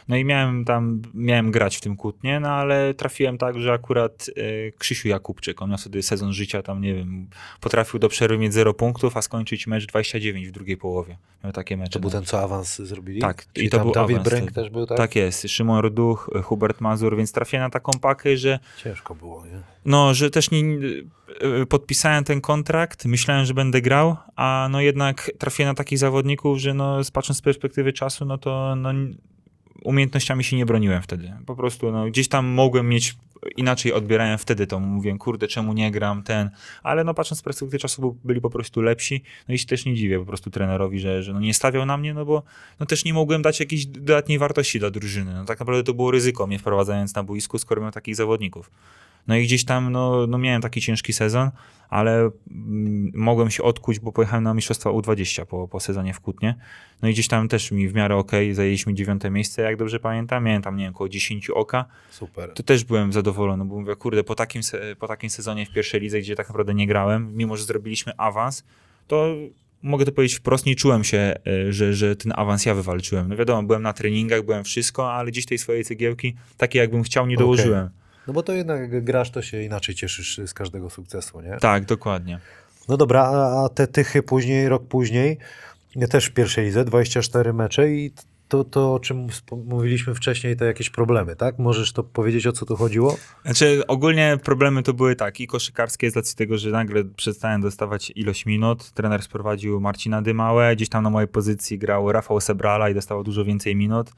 [0.08, 4.26] No i miałem tam, miałem grać w tym Kutnie, no ale trafiłem tak, że akurat
[4.36, 7.28] e, Krzysiu Jakubczyk, on miał wtedy sezon życia tam, nie wiem,
[7.60, 11.16] potrafił do przerwy mieć 0 punktów, a skończyć mecz 29 w drugiej połowie.
[11.44, 11.90] Miał takie mecze.
[11.90, 12.16] To był no.
[12.16, 13.20] ten, co awans zrobili?
[13.20, 14.98] Tak, Czyli i to tam był Dawid awans Bręk też był, tak?
[14.98, 18.45] Tak jest, Szymon Ruduch, Hubert Mazur, więc trafiłem na taką pakę, że
[18.84, 19.62] Ciężko było, nie?
[19.86, 25.30] no, że też nie, y, podpisałem ten kontrakt, myślałem, że będę grał, a no jednak
[25.38, 28.90] trafiłem na takich zawodników, że no, patrząc z perspektywy czasu, no to no,
[29.84, 31.32] umiejętnościami się nie broniłem wtedy.
[31.46, 33.16] Po prostu no, gdzieś tam mogłem mieć,
[33.56, 36.50] inaczej odbierałem wtedy to, mówiłem, kurde, czemu nie gram, ten,
[36.82, 39.94] ale no patrząc z perspektywy czasu byli po prostu lepsi, no i się też nie
[39.94, 42.42] dziwię po prostu trenerowi, że, że no, nie stawiał na mnie, no bo
[42.80, 45.34] no, też nie mogłem dać jakiejś dodatniej wartości dla drużyny.
[45.34, 48.70] No, tak naprawdę to było ryzyko mnie wprowadzając na boisku, skoro miałem takich zawodników.
[49.28, 51.50] No i gdzieś tam no, no miałem taki ciężki sezon,
[51.88, 56.54] ale mm, mogłem się odkuć, bo pojechałem na mistrzostwa U20 po, po sezonie w Kutnie.
[57.02, 60.44] No i gdzieś tam też mi w miarę okej, zajęliśmy dziewiąte miejsce, jak dobrze pamiętam.
[60.44, 61.84] Miałem tam, nie wiem, około 10 oka.
[62.10, 62.52] Super.
[62.52, 64.62] To też byłem zadowolony, bo mówię, kurde, po takim,
[64.98, 68.64] po takim sezonie w pierwszej lidze, gdzie tak naprawdę nie grałem, mimo że zrobiliśmy awans,
[69.06, 69.34] to
[69.82, 73.28] mogę to powiedzieć wprost, nie czułem się, e, że, że ten awans ja wywalczyłem.
[73.28, 77.26] No wiadomo, byłem na treningach, byłem wszystko, ale gdzieś tej swojej cegiełki, takiej jakbym chciał,
[77.26, 77.90] nie dołożyłem.
[78.26, 81.56] No bo to jednak jak grasz, to się inaczej cieszysz z każdego sukcesu, nie?
[81.60, 82.40] Tak, dokładnie.
[82.88, 85.38] No dobra, a, te tychy później, rok później,
[85.96, 88.12] ja też w pierwszej lidze, 24 mecze i
[88.48, 89.26] to, to o czym
[89.66, 91.58] mówiliśmy wcześniej, to jakieś problemy, tak?
[91.58, 93.16] Możesz to powiedzieć, o co tu chodziło?
[93.44, 98.12] Znaczy, ogólnie problemy to były tak, i koszykarskie z racji tego, że nagle przestałem dostawać
[98.14, 98.90] ilość minut.
[98.90, 103.44] Trener sprowadził Marcina Dymałę, gdzieś tam na mojej pozycji grał Rafał Sebrala i dostawał dużo
[103.44, 104.10] więcej minut.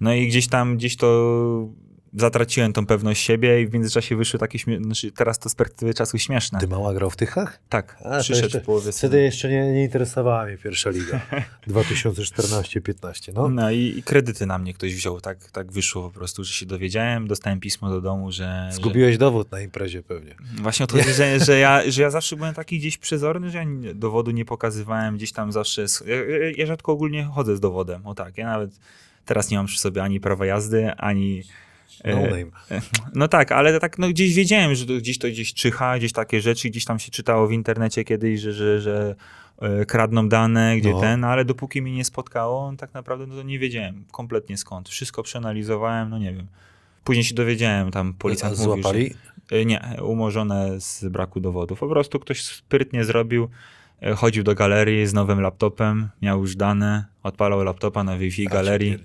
[0.00, 1.68] No i gdzieś tam, gdzieś to
[2.16, 5.94] zatraciłem tą pewność siebie i w międzyczasie wyszły takie, śmie- znaczy teraz to z perspektywy
[5.94, 6.58] czasu śmieszne.
[6.60, 7.58] Ty mała grał w tychach?
[7.68, 11.20] Tak, A, przyszedł jeszcze- połowie Wtedy jeszcze nie, nie interesowała mnie pierwsza liga.
[11.68, 13.48] 2014-15, no.
[13.48, 16.66] No i, i kredyty na mnie ktoś wziął, tak, tak wyszło po prostu, że się
[16.66, 18.68] dowiedziałem, dostałem pismo do domu, że...
[18.70, 18.76] że...
[18.76, 20.34] Zgubiłeś dowód na imprezie pewnie.
[20.62, 23.58] Właśnie o to chodzi, że, że, ja, że ja zawsze byłem taki gdzieś przezorny, że
[23.58, 25.82] ja dowodu nie pokazywałem, gdzieś tam zawsze...
[26.06, 26.16] ja-
[26.56, 28.70] ja rzadko ogólnie chodzę z dowodem, o tak, ja nawet
[29.24, 31.42] teraz nie mam przy sobie ani prawa jazdy, ani...
[32.04, 32.80] e, No name.
[33.14, 36.70] No tak, ale tak no, gdzieś wiedziałem, że gdzieś to gdzieś czyha, gdzieś takie rzeczy,
[36.70, 39.14] gdzieś tam się czytało w internecie kiedyś, że, że, że
[39.60, 41.00] e, kradną dane, gdzie No.
[41.00, 44.88] ten, ale dopóki mnie nie spotkało, tak naprawdę no, to nie wiedziałem kompletnie skąd.
[44.88, 46.46] Wszystko przeanalizowałem, no nie wiem.
[47.04, 48.82] Później się dowiedziałem, tam policjant A mówił, że...
[48.82, 49.14] Złapali?
[49.52, 51.78] E, Nie, umorzone z braku dowodów.
[51.80, 53.48] Po prostu ktoś sprytnie zrobił,
[54.02, 58.98] e, chodził do galerii z nowym laptopem, miał już dane, odpalał laptopa na Wi-Fi galerii.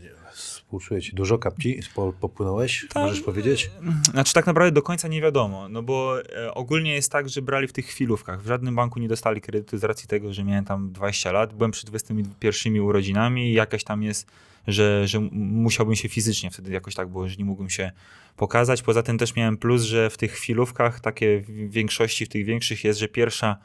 [0.65, 1.15] Współczuję ci.
[1.15, 2.85] Dużo kapci po, popłynąłeś?
[2.93, 3.71] Tam- Możesz powiedzieć?
[4.11, 7.67] Znaczy tak naprawdę do końca nie wiadomo, no bo e, ogólnie jest tak, że brali
[7.67, 8.43] w tych chwilówkach.
[8.43, 11.71] W żadnym banku nie dostali kredytu z racji tego, że miałem tam 20 lat, byłem
[11.71, 14.27] przed 21 urodzinami i jakaś tam jest,
[14.67, 17.91] że, że musiałbym się fizycznie wtedy jakoś tak było, że nie mógłbym się
[18.37, 18.81] pokazać.
[18.81, 22.83] Poza tym też miałem plus, że w tych chwilówkach, takie w większości, w tych większych
[22.83, 23.57] jest, że pierwsza e,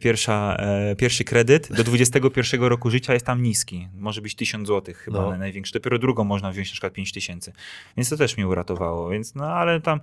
[0.00, 3.88] Pierwsza, e, pierwszy kredyt do 21 roku życia jest tam niski.
[3.98, 5.30] Może być 1000 zł chyba No.
[5.30, 5.38] no.
[5.38, 5.72] największy.
[5.72, 7.52] Dopiero drugą można wziąć na przykład 5000.
[7.96, 9.08] Więc to też mnie uratowało.
[9.10, 10.00] Więc no ale tam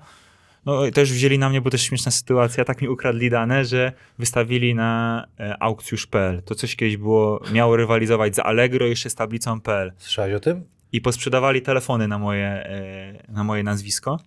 [0.65, 4.75] no, też wzięli na mnie, bo też śmieszna sytuacja, tak mi ukradli dane, że wystawili
[4.75, 6.41] na e, aukcjusz.pl.
[6.43, 9.93] To coś kiedyś było, miało rywalizować z Allegro jeszcze z tablicą.pl.
[9.97, 10.63] Słyszałeś o tym?
[10.93, 14.19] I posprzedawali telefony na moje, e, na moje nazwisko.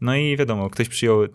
[0.00, 1.28] No i wiadomo, ktoś przyjął e,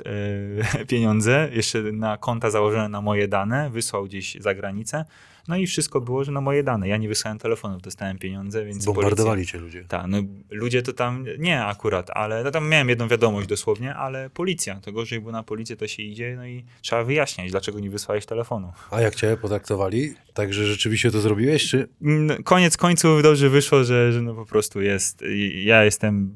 [0.87, 5.05] pieniądze, jeszcze na konta założone na moje dane, wysłał gdzieś za granicę.
[5.47, 6.87] No i wszystko było, że na moje dane.
[6.87, 9.83] Ja nie wysłałem telefonów, dostałem pieniądze, więc Bombardowali cię ludzie.
[9.87, 10.17] tak, no
[10.49, 14.91] ludzie to tam, nie akurat, ale no, tam miałem jedną wiadomość dosłownie, ale policja, to
[14.91, 18.71] gorzej, bo na policję to się idzie, no i trzeba wyjaśniać, dlaczego nie wysłałeś telefonu.
[18.91, 20.13] A jak cię potraktowali?
[20.33, 21.87] Także rzeczywiście to zrobiłeś, czy?
[22.01, 25.23] Mm, Koniec końców dobrze wyszło, że, że no po prostu jest,
[25.63, 26.35] ja jestem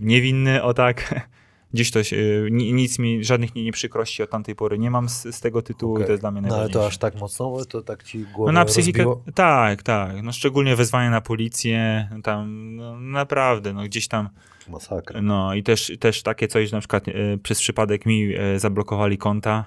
[0.00, 1.14] niewinny, o tak,
[1.72, 4.90] Gdzieś to się, y, ni- nic mi, żadnych nie, nie przykrości od tamtej pory nie
[4.90, 6.06] mam z, z tego tytułu i Okej.
[6.06, 6.78] to jest dla mnie No ale najważniejsze.
[6.80, 9.24] to aż tak mocno, to tak ci głowę No na psychikę, rozbiło?
[9.34, 10.22] tak, tak.
[10.22, 14.28] No szczególnie wezwanie na policję, tam no, naprawdę, no gdzieś tam,
[14.68, 15.22] Masakra.
[15.22, 19.18] no i też, też takie coś, że na przykład e, przez przypadek mi e, zablokowali
[19.18, 19.64] konta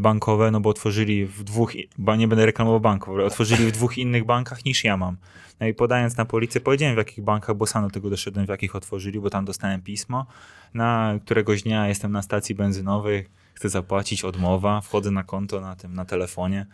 [0.00, 1.72] bankowe, no bo otworzyli w dwóch,
[2.18, 5.16] nie będę reklamował banków, ale otworzyli w dwóch innych bankach niż ja mam.
[5.60, 8.48] No i podając na policję, powiedziałem w jakich bankach, bo sam do tego doszedłem, w
[8.48, 10.26] jakich otworzyli, bo tam dostałem pismo.
[10.74, 15.94] Na któregoś dnia jestem na stacji benzynowej, chcę zapłacić, odmowa, wchodzę na konto na tym,
[15.94, 16.66] na telefonie,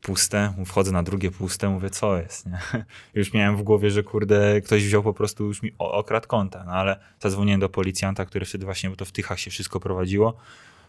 [0.00, 2.58] puste, wchodzę na drugie puste, mówię, co jest, nie?
[3.14, 6.72] Już miałem w głowie, że kurde, ktoś wziął po prostu już mi okradł konta, no
[6.72, 10.36] ale zadzwoniłem do policjanta, który wtedy właśnie, bo to w Tychach się wszystko prowadziło,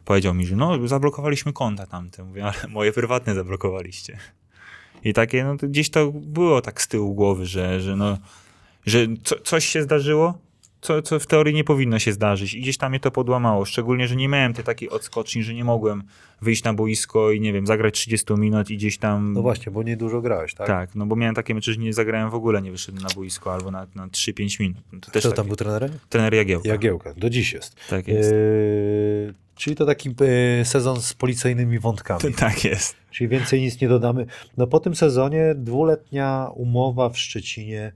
[0.05, 2.23] powiedział mi, że no, zablokowaliśmy konta tamte.
[2.23, 4.17] Mówię, ale moje prywatne zablokowaliście.
[5.03, 8.17] I takie, no to gdzieś to było tak z tyłu głowy, że, że no,
[8.85, 10.37] że co, coś się zdarzyło,
[10.85, 12.53] co, co w teorii nie powinno się zdarzyć.
[12.53, 13.65] I gdzieś tam mnie to podłamało.
[13.65, 16.03] Szczególnie, że nie miałem tej takiej odskoczni, że nie mogłem
[16.41, 19.33] wyjść na boisko i nie wiem, zagrać 30 minut i gdzieś tam.
[19.33, 20.67] No właśnie, bo niedużo grałeś, tak?
[20.67, 23.53] Tak, no bo miałem takie mecze, że nie zagrałem w ogóle, nie wyszedłem na boisko
[23.53, 24.77] albo na, na 3-5 minut.
[24.93, 25.91] No to Kto taki, tam był trenerem?
[26.09, 26.69] trener Jagiełka.
[26.69, 27.75] Jagiełka, do dziś jest.
[27.89, 28.31] Tak jest.
[28.31, 30.15] Eee, czyli to taki
[30.59, 32.33] e, sezon z policyjnymi wątkami.
[32.45, 32.95] Tak jest.
[33.11, 34.25] Czyli więcej nic nie dodamy.
[34.57, 37.91] No po tym sezonie dwuletnia umowa w Szczecinie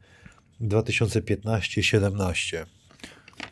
[0.61, 2.65] 2015-17.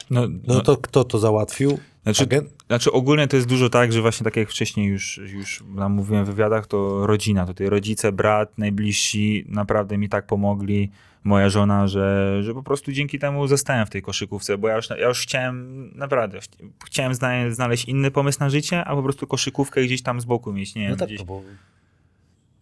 [0.09, 1.79] No, No to kto to załatwił?
[2.03, 2.49] Znaczy, Agent?
[2.67, 6.25] znaczy ogólnie to jest dużo tak, że właśnie tak jak wcześniej już, już nam mówiłem
[6.25, 10.91] w wywiadach, to rodzina, tutaj rodzice, brat, najbliżsi naprawdę mi tak pomogli,
[11.23, 14.89] moja żona, że, że po prostu dzięki temu zostałem w tej koszykówce, bo ja już,
[14.89, 16.39] ja już chciałem, naprawdę,
[16.85, 20.53] chciałem zna, znaleźć inny pomysł na życie, a po prostu koszykówkę gdzieś tam z boku
[20.53, 21.41] mieć, nie No wiem, tak, gdzieś, no bo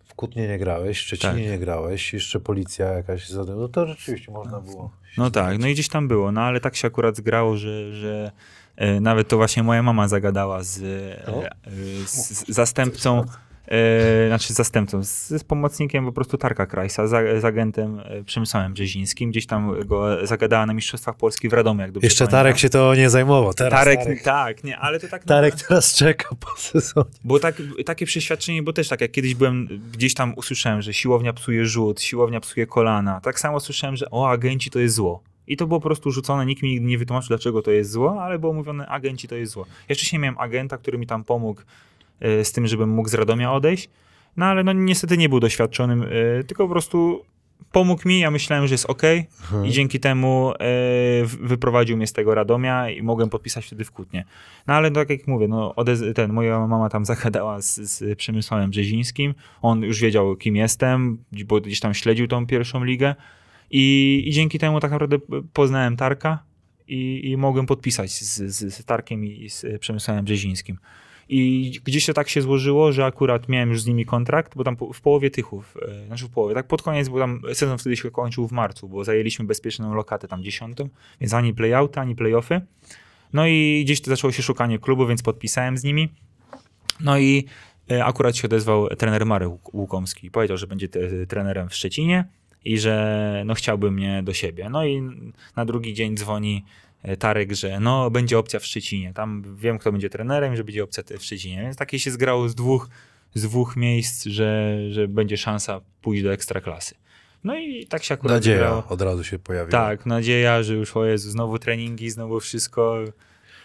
[0.06, 1.42] w Kutnie nie grałeś, w Szczecinie Tak.
[1.42, 4.92] nie grałeś, jeszcze policja jakaś, no to rzeczywiście można było.
[5.18, 8.32] No tak, no i gdzieś tam było, no ale tak się akurat zgrało, że, że
[8.76, 13.26] e, nawet to właśnie moja mama zagadała z, e, e, z, z zastępcą,
[13.68, 18.74] e, znaczy zastępcą, z, z pomocnikiem po prostu Tarka Krajsa, z, z agentem e, Przemysławem
[18.74, 22.40] Brzezińskim, gdzieś tam go zagadała na Mistrzostwach Polski w Radomiu, jak Jeszcze pamiętam.
[22.40, 23.54] Tarek się to nie zajmował.
[23.54, 27.06] Teraz Tarek, Tarek, tak, nie, ale to tak Tarek teraz czeka po sezonie.
[27.24, 31.34] Bo tak, takie przeświadczenie, bo też tak jak kiedyś byłem, gdzieś tam usłyszałem, że siłownia
[31.34, 33.22] psuje rzut, siłownia psuje kolana.
[33.22, 35.22] Tak samo słyszałem, że o, agenci to jest zło.
[35.48, 38.24] I to było po prostu rzucone, nikt mi nigdy nie wytłumaczył, dlaczego to jest zło,
[38.24, 39.66] ale było mówione, agenci to jest zło.
[39.90, 41.62] Ja wcześniej miałem agenta, który mi tam pomógł
[42.44, 43.90] z tym, żebym mógł z Radomia odejść,
[44.38, 46.08] no ale no niestety nie był doświadczonym, e,
[46.44, 47.22] tylko po prostu
[47.72, 49.02] pomógł mi, ja myślałem, że jest ok
[49.66, 50.54] i dzięki temu
[51.26, 54.26] w- wyprowadził mnie z tego Radomia i mogłem podpisać wtedy w Kutnie.
[54.68, 55.76] No ale tak jak mówię, no
[56.16, 61.62] ten, moja mama tam zagadała z, z Przemysławem Brzezińskim, on już wiedział kim jestem, bo
[61.62, 63.16] gdzieś tam śledził tą pierwszą ligę
[63.72, 65.18] i, i dzięki temu tak naprawdę
[65.54, 66.40] poznałem Tarka
[66.88, 70.78] i, i mogłem podpisać z, z, z Tarkiem i z Przemysławem Brzezińskim.
[71.30, 74.78] I gdzieś to tak się złożyło, że akurat miałem już z nimi kontrakt, bo tam
[74.94, 78.12] w połowie Tychów, e, znaczy w połowie, tak pod koniec, bo tam sezon wtedy się
[78.12, 80.90] kończył w marcu, bo zajęliśmy bezpieczną lokatę tam dziesiątą,
[81.22, 82.62] więc ani playouty, ani playoffy.
[83.34, 86.10] No i gdzieś to zaczęło się szukanie klubu, więc podpisałem z nimi.
[87.00, 87.46] No i
[87.92, 90.32] e, akurat się odezwał trener Łuk- Łukomski.
[90.32, 90.88] Powiedział, że będzie
[91.28, 92.26] trenerem w Szczecinie
[92.66, 94.70] i że no, chciałby mnie do siebie.
[94.70, 95.02] No i
[95.56, 96.66] na drugi dzień dzwoni
[97.20, 99.14] Tarek, że no będzie opcja w Szczecinie.
[99.14, 101.62] Tam wiem, kto będzie trenerem, że będzie opcja w Szczecinie.
[101.62, 102.90] Więc takie się zgrało z dwóch,
[103.34, 106.96] z dwóch miejsc, że, że będzie szansa pójść do ekstraklasy.
[107.44, 108.84] No i tak się akurat Nadzieja zgrało.
[108.90, 109.72] od razu się pojawiła.
[109.72, 113.04] Tak, nadzieja, że już o Jezu, znowu treningi, znowu wszystko.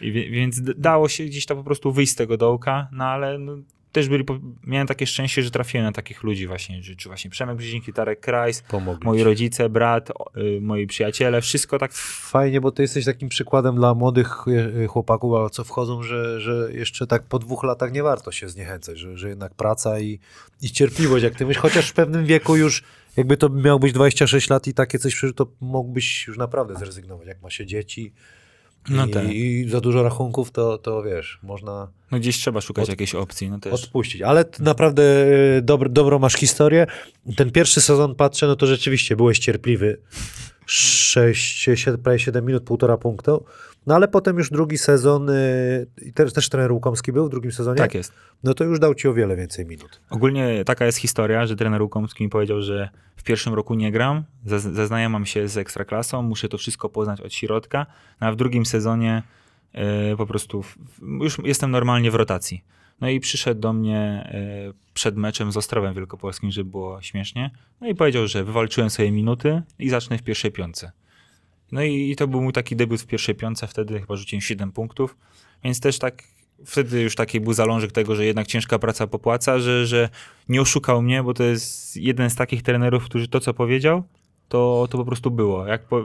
[0.00, 3.56] I więc dało się gdzieś to po prostu wyjść z tego dołka, no ale no,
[3.92, 4.24] też byli,
[4.64, 8.20] miałem takie szczęście, że trafiłem na takich ludzi właśnie, że, czy właśnie Przemek Brzeziński, Tarek
[8.20, 9.24] Krajs, Pomogli moi ci.
[9.24, 14.44] rodzice, brat, y, moi przyjaciele, wszystko tak Fajnie, bo ty jesteś takim przykładem dla młodych
[14.82, 18.48] e, chłopaków, a co wchodzą, że, że jeszcze tak po dwóch latach nie warto się
[18.48, 20.18] zniechęcać, że, że jednak praca i,
[20.62, 22.82] i cierpliwość, jak ty myślisz, chociaż w pewnym wieku już,
[23.16, 27.42] jakby to miał być 26 lat i takie coś to mógłbyś już naprawdę zrezygnować, jak
[27.42, 28.12] ma się dzieci
[28.88, 29.24] No i, tak.
[29.32, 33.50] i za dużo rachunków, to, to wiesz, można No gdzieś trzeba szukać Od- jakiejś opcji,
[33.50, 33.72] no też.
[33.72, 34.22] odpuścić.
[34.22, 35.02] Ale naprawdę
[35.56, 36.86] e, dobr, dobrą masz historię.
[37.36, 40.00] Ten pierwszy sezon patrzę, no to rzeczywiście byłeś cierpliwy.
[40.66, 43.44] 6, 7, prawie 7 minut, półtora punktu.
[43.86, 45.30] No ale potem już drugi sezon,
[46.02, 48.12] i też, też trener Łukomski był w drugim sezonie, Tak jest.
[48.42, 50.00] no to już dał ci o wiele więcej minut.
[50.10, 54.24] Ogólnie taka jest historia, że trener Łukomski mi powiedział, że w pierwszym roku nie gram,
[54.46, 57.86] zaz- zaznajomam się z ekstraklasą, muszę to wszystko poznać od środka,
[58.20, 59.22] no a w drugim sezonie
[59.72, 60.76] e, po prostu w,
[61.22, 62.64] już jestem normalnie w rotacji.
[63.00, 67.88] No i przyszedł do mnie e, przed meczem z Ostrowem Wielkopolskim, żeby było śmiesznie, no
[67.88, 70.92] i powiedział, że wywalczyłem sobie minuty i zacznę w pierwszej piątce.
[71.72, 74.72] No i, i to był mój taki debiut w pierwszej piątce, wtedy chyba rzuciłem 7
[74.72, 75.16] punktów,
[75.64, 76.22] więc też tak
[76.64, 80.08] wtedy już taki był zalążek tego, że jednak ciężka praca popłaca, że, że
[80.48, 84.02] nie oszukał mnie, bo to jest jeden z takich trenerów, którzy to, co powiedział,
[84.48, 85.66] to, to po prostu było.
[85.66, 86.04] Jak po,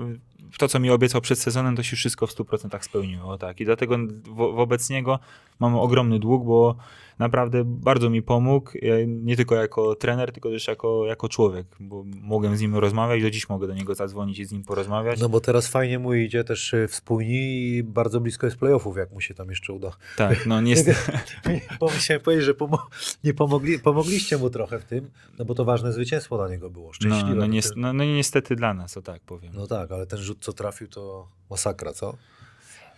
[0.57, 3.37] to, co mi obiecał przed sezonem, to się wszystko w 100% spełniło.
[3.37, 3.61] Tak.
[3.61, 5.19] I dlatego wo, wobec niego
[5.59, 6.75] mam ogromny dług, bo
[7.19, 12.03] naprawdę bardzo mi pomógł, e, nie tylko jako trener, tylko też jako, jako człowiek, bo
[12.21, 15.19] mogłem z nim rozmawiać, do dziś mogę do niego zadzwonić i z nim porozmawiać.
[15.19, 19.11] No bo teraz fajnie mu idzie też y, wspólni i bardzo blisko jest playoffów, jak
[19.11, 19.91] mu się tam jeszcze uda.
[20.17, 20.99] Tak, no niestety.
[21.99, 22.87] Chciałem powiedzieć, że pomo-
[23.23, 26.87] nie pomogli, pomogliście mu trochę w tym, no bo to ważne zwycięstwo dla niego było.
[26.87, 27.35] No, Szczęśliwe.
[27.35, 29.51] no, bo nies- ten- no, no niestety dla nas, to tak powiem.
[29.55, 32.13] no tak, ale ten rzut, co trafił, to masakra, co?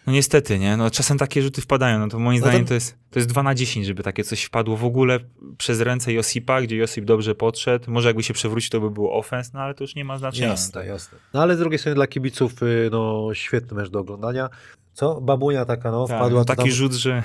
[0.08, 0.78] No niestety, nie?
[0.78, 3.44] No czasem takie rzuty wpadają, no to moim No zdaniem to- jest, to jest 2
[3.44, 5.20] na 10, żeby takie coś wpadło w ogóle
[5.58, 7.92] przez ręce Josipa, gdzie Josip dobrze podszedł.
[7.92, 10.48] Może jakby się przewrócił, to by było offense, no ale to już nie ma znaczenia.
[10.48, 10.88] Jasne, tak.
[10.88, 11.18] jasne.
[11.34, 14.50] No ale z drugiej strony dla kibiców, y, no świetny mecz do oglądania.
[14.94, 15.22] Co?
[15.22, 17.24] Babunia taka, no, Tak, wpadła to taki tam, rzut, że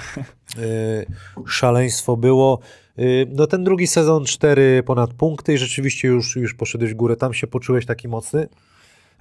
[0.58, 1.06] y,
[1.46, 2.58] szaleństwo było.
[2.98, 7.16] Y, no ten drugi sezon, cztery ponad punkty i rzeczywiście już, już poszedłeś w górę.
[7.16, 8.48] Tam się poczułeś taki mocny?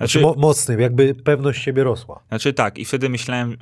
[0.01, 2.19] Znaczy, Znaczy- mo- mocny, jakby pewność siebie rosła.
[2.27, 3.57] Znaczy tak, i wtedy myślałem,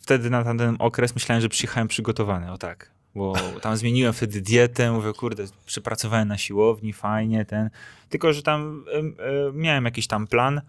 [0.00, 2.90] wtedy na tamten okres myślałem, że przyjechałem przygotowany, o tak.
[3.14, 7.70] Bo tam zmieniłem wtedy dietę, mówię, kurde, przepracowałem na siłowni, fajnie, ten.
[8.08, 10.60] Tylko, że tam em, e, miałem jakiś tam plan,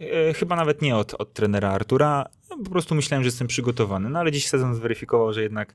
[0.00, 4.10] e, chyba nawet nie od, od trenera Artura, no, po prostu myślałem, że jestem przygotowany.
[4.10, 5.74] No ale dziś sezon zweryfikował, że jednak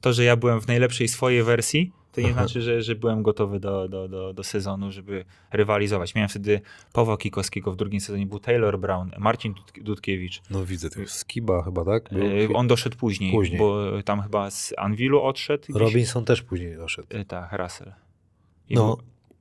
[0.00, 2.34] to, że ja byłem w najlepszej swojej wersji, to nie Aha.
[2.40, 6.14] znaczy, że, że byłem gotowy do, do, do, do sezonu, żeby rywalizować.
[6.14, 6.60] Miałem wtedy
[6.92, 10.42] Pawła Kikowskiego, w drugim sezonie był Taylor Brown, Marcin Dud- Dudkiewicz.
[10.50, 12.08] No widzę, to jest Skiba chyba, tak?
[12.12, 12.26] Był.
[12.26, 13.58] E, On doszedł później, Później.
[13.58, 15.64] bo tam chyba z Anwilu odszedł.
[15.68, 17.08] gdzieś- Robinson też później doszedł.
[17.10, 17.92] E, Tak, Russell.
[18.68, 18.96] I No.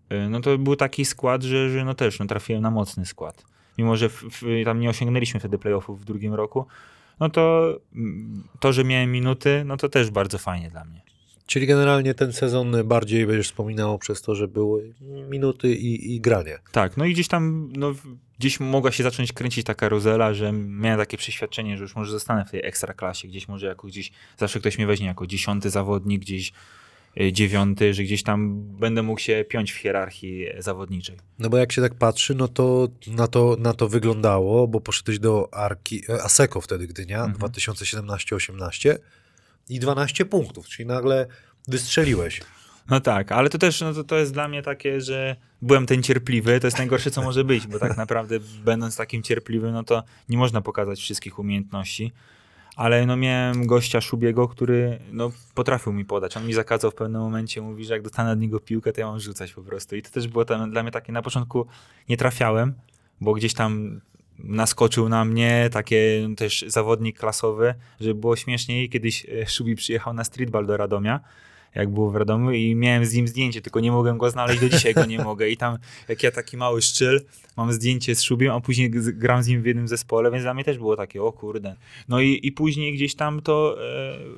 [0.10, 3.06] Był, e, no to był taki skład, że, że no też no trafiłem na mocny
[3.06, 3.46] skład.
[3.78, 6.66] Mimo, że w, w, tam nie osiągnęliśmy wtedy playoffów w drugim roku,
[7.20, 11.02] no to mm, to, że miałem minuty, no to też bardzo fajnie dla mnie.
[11.46, 14.94] Czyli generalnie ten sezon bardziej będziesz wspominał przez to, że były
[15.30, 16.60] minuty i, i granie.
[16.72, 17.94] Tak, no i gdzieś tam, no,
[18.40, 22.46] gdzieś mogła się zacząć kręcić ta karuzela, że miałem takie przeświadczenie, że już może zostanę
[22.46, 26.54] w tej ekstraklasie, gdzieś może jako gdzieś, zawsze ktoś mnie weźmie jako dziesiąty zawodnik, gdzieś
[27.32, 31.18] dziewiąty, że gdzieś tam będę mógł się piąć w hierarchii zawodniczej.
[31.40, 35.20] No bo jak się tak patrzy, no to na to, na to wyglądało, bo poszedłeś
[35.20, 37.52] do Arki, e, Aseko wtedy Gdynia, Mhm.
[37.52, 38.98] 2017-18
[39.70, 41.28] i 12 punktów, czyli nagle
[41.68, 42.42] wystrzeliłeś.
[42.90, 46.04] No tak, ale to też no to, to jest dla mnie takie, że byłem ten
[46.04, 50.04] cierpliwy, to jest najgorsze, co może być, bo tak naprawdę będąc takim cierpliwym, no to
[50.30, 52.12] nie można pokazać wszystkich umiejętności.
[52.76, 56.38] Ale no miałem gościa Szubiego, który no, potrafił mi podać.
[56.38, 59.08] On mi zakazał w pewnym momencie, mówi, że jak dostanę od niego piłkę, to ja
[59.08, 59.96] mam rzucać po prostu.
[59.96, 61.68] I to też było tam, dla mnie takie, na początku
[62.10, 62.74] nie trafiałem,
[63.22, 64.02] bo gdzieś tam
[64.40, 68.90] naskoczył na mnie, takie też zawodnik klasowy, żeby było śmieszniej.
[68.90, 71.20] Kiedyś e, Szubi przyjechał na streetball do Radomia,
[71.76, 74.70] jak było w Radomiu i miałem z nim zdjęcie, tylko nie mogłem go znaleźć, do
[74.70, 75.50] dzisiaj go nie mogę.
[75.50, 77.22] I tam, jak ja taki mały szczyl,
[77.58, 80.64] mam zdjęcie z Szubiem, a później gram z nim w jednym zespole, więc dla mnie
[80.64, 81.76] też było takie, o kurde.
[82.08, 83.78] No i, i później gdzieś tam to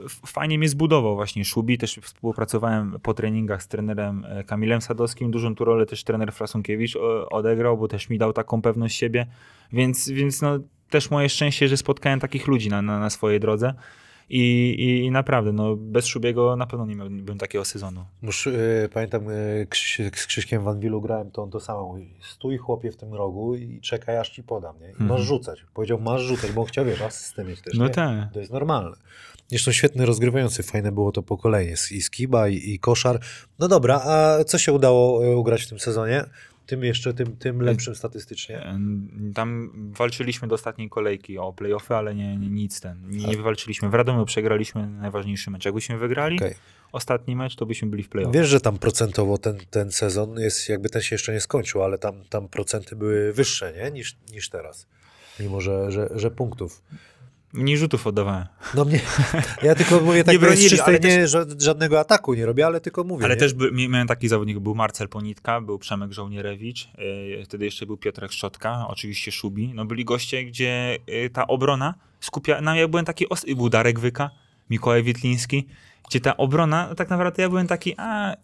[0.06, 5.32] e, fajnie mnie zbudował właśnie Szubi, też współpracowałem po treningach z trenerem e, Kamilem Sadowskim,
[5.32, 9.28] dużą tu rolę też trener Frasunkiewicz o, odegrał, bo też mi dał taką pewność siebie,
[9.74, 13.74] więc, więc no też moje szczęście, że spotkałem takich ludzi na, na, na swojej drodze.
[14.30, 14.40] I,
[14.80, 18.06] i, I naprawdę, no bez Szubiego na pewno nie miałbym takiego sezonu.
[18.22, 18.52] Musz, e,
[18.94, 22.10] pamiętam, e, Krzyś, z Krzyśkiem w Anwilu grałem, to on to samo mówi.
[22.22, 24.80] Stój chłopie w tym rogu i czekaj, aż ci podam.
[24.80, 24.88] Nie?
[24.88, 25.10] I Mhm.
[25.10, 25.66] masz rzucać.
[25.74, 27.74] Powiedział, masz rzucać, bo chciał, wiesz, asystę mieć też.
[27.78, 28.34] No tak.
[28.34, 28.98] To jest normalne.
[29.48, 31.74] Zresztą świetny rozgrywający, fajne było to pokolenie.
[31.92, 33.20] I Skiba, i, i Koszar.
[33.60, 36.24] No dobra, a co się udało e, ugrać w tym sezonie?
[36.68, 38.62] Tym jeszcze, tym, tym lepszym statystycznie.
[38.64, 43.10] Em, Tam walczyliśmy do ostatniej kolejki o playoffy, ale nie, nie nic ten.
[43.10, 43.90] Nie, nie wywalczyliśmy.
[43.90, 45.66] W Radomiu przegraliśmy najważniejszy mecz.
[45.66, 46.54] Jakbyśmy wygrali Okej.
[46.92, 48.36] ostatni mecz, to byśmy byli w playoffach.
[48.36, 51.98] Wiesz, że tam procentowo ten, ten sezon jest, jakby ten się jeszcze nie skończył, ale
[51.98, 53.92] tam, tam procenty były wyższe nie?
[53.92, 54.88] Niż, niż teraz.
[55.40, 56.82] Mimo, że, że, że punktów.
[57.54, 58.46] Mniej rzutów oddawałem.
[58.76, 59.00] No mnie,
[59.64, 62.66] ja tylko mówię tak Nie bronili, czystej, ale też- nie, ża- żadnego ataku nie robię,
[62.66, 63.26] ale tylko mówię.
[63.26, 63.40] Ale nie?
[63.40, 67.86] też by, mia- miałem taki zawodnik, był Marcel Ponitka, był Przemek Żołnierewicz, yy, wtedy jeszcze
[67.86, 69.72] był Piotrek Szczotka, oczywiście Szubi.
[69.74, 72.62] No byli goście, gdzie yy, ta obrona skupia...
[72.62, 74.30] No ja byłem taki, os- był Darek Wyka,
[74.70, 75.68] Mikołaj Witliński,
[76.10, 78.36] gdzie ta obrona, no tak naprawdę ja byłem taki, a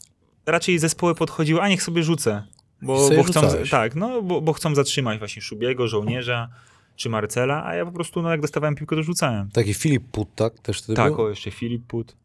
[0.46, 2.44] raczej zespoły podchodziły, a niech sobie rzucę.
[2.82, 6.50] Bo, bo chcą, tak, no bo, bo chcą zatrzymać właśnie Szubiego, Żołnierza
[6.96, 9.50] czy Marcela, a ja po prostu, no jak dostawałem piłkę, to rzucałem.
[9.52, 10.60] Taki Filip Put, tak?
[10.60, 11.22] Też wtedy Tak, był?
[11.26, 12.16] o jeszcze Filip Put.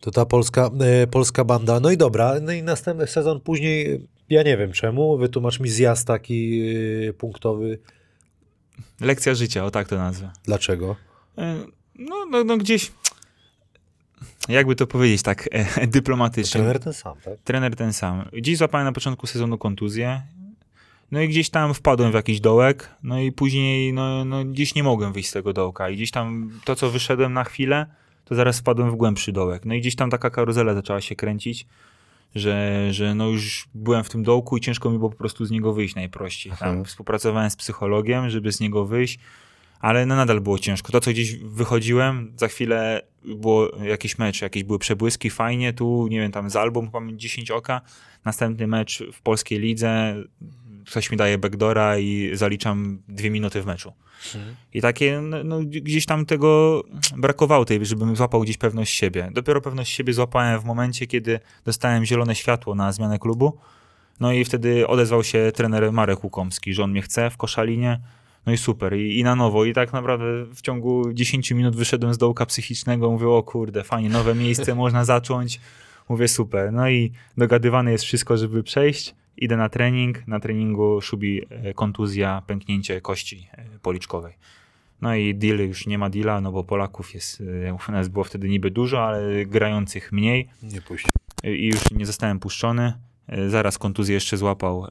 [0.00, 1.80] To ta polska, e, polska banda.
[1.80, 6.06] No i dobra, no i następny sezon później, ja nie wiem czemu, wytłumacz mi zjazd
[6.06, 6.62] taki
[7.08, 7.78] e, punktowy.
[9.00, 10.30] lekcja życia, o tak to nazwę.
[10.44, 10.96] Dlaczego?
[11.38, 11.64] E,
[11.98, 12.92] No, no, no gdzieś,
[14.48, 16.60] jakby to powiedzieć tak e, dyplomatycznie.
[16.60, 17.34] Trener ten sam, tak?
[17.44, 18.28] Trener ten sam.
[18.42, 20.22] Dziś złapałem na początku sezonu kontuzję.
[21.14, 24.82] No i gdzieś tam wpadłem w jakiś dołek, no i później no, no gdzieś nie
[24.82, 27.86] mogłem wyjść z tego dołka i gdzieś tam to, co wyszedłem na chwilę,
[28.24, 29.64] to zaraz wpadłem w głębszy dołek.
[29.64, 31.66] No i gdzieś tam taka karuzela zaczęła się kręcić,
[32.34, 35.50] że, że no już byłem w tym dołku i ciężko mi było po prostu z
[35.50, 36.52] niego wyjść najprościej.
[36.52, 36.84] Tam Mhm.
[36.84, 39.18] współpracowałem z psychologiem, żeby z niego wyjść,
[39.80, 40.92] ale no nadal było ciężko.
[40.92, 46.20] To, co gdzieś wychodziłem, za chwilę było jakieś mecze, jakieś były przebłyski, fajnie, tu, nie
[46.20, 47.80] wiem, tam z album mam 10 oka,
[48.24, 50.14] następny mecz w polskiej lidze,
[50.86, 53.92] ktoś mi daje backdora i zaliczam dwie minuty w meczu.
[54.74, 56.82] I takie, no, no, gdzieś tam tego
[57.16, 59.30] brakowało, tej, żebym złapał gdzieś pewność siebie.
[59.32, 63.58] Dopiero pewność siebie złapałem w momencie, kiedy dostałem zielone światło na zmianę klubu.
[64.20, 68.00] No i wtedy odezwał się trener Marek Łukomski, że on mnie chce w koszalinie.
[68.46, 69.64] No i super, i, i na nowo.
[69.64, 70.24] I tak naprawdę
[70.54, 75.04] w ciągu 10 minut wyszedłem z dołka psychicznego, mówię, o kurde, fajnie, nowe miejsce, można
[75.04, 75.60] zacząć.
[76.08, 76.72] Mówię, super.
[76.72, 79.14] No i dogadywane jest wszystko, żeby przejść.
[79.36, 84.34] Idę na trening, na treningu szubi e, kontuzja, pęknięcie kości e, policzkowej.
[85.00, 87.42] No i deal już nie ma deala, no bo Polaków jest,
[87.88, 91.06] e, nas było wtedy niby dużo, ale grających mniej Nie puść.
[91.44, 92.92] i już nie zostałem puszczony.
[93.48, 94.86] Zaraz kontuzję jeszcze złapał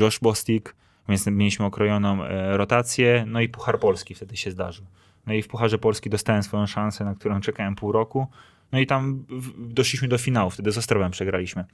[0.00, 0.76] Josh Bostik,
[1.08, 2.18] więc mieliśmy okrojoną
[2.56, 4.86] rotację, no i Puchar Polski wtedy się zdarzył.
[5.26, 8.26] No i w Pucharze Polski dostałem swoją szansę, na którą czekałem pół roku.
[8.72, 9.24] No i tam
[9.58, 11.64] doszliśmy do finału, wtedy z Ostrowem przegraliśmy.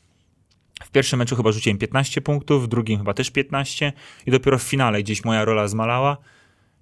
[0.84, 3.92] W pierwszym meczu chyba rzuciłem 15 punktów, w drugim chyba też 15
[4.26, 6.16] i dopiero w finale gdzieś moja rola zmalała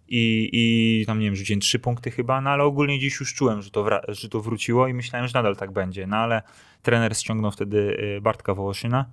[0.09, 3.62] i, i tam nie wiem, rzuciłem 3 punkty chyba, no ale ogólnie dziś już czułem,
[3.62, 6.07] że to, że to wróciło i myślałem, że nadal tak będzie.
[6.07, 6.42] No ale
[6.82, 7.78] trener ściągnął wtedy
[8.16, 9.11] y, Bartka Wołoszyna,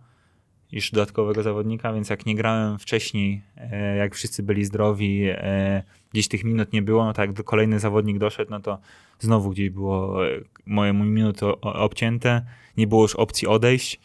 [0.72, 6.28] już dodatkowego zawodnika, więc jak nie grałem wcześniej, e, jak wszyscy byli zdrowi, e, gdzieś
[6.28, 8.80] tych minut nie było, no tak jak kolejny zawodnik doszedł, no to
[9.20, 12.46] znowu gdzieś było e, moje minuty obcięte,
[12.78, 14.00] nie było już opcji odejść,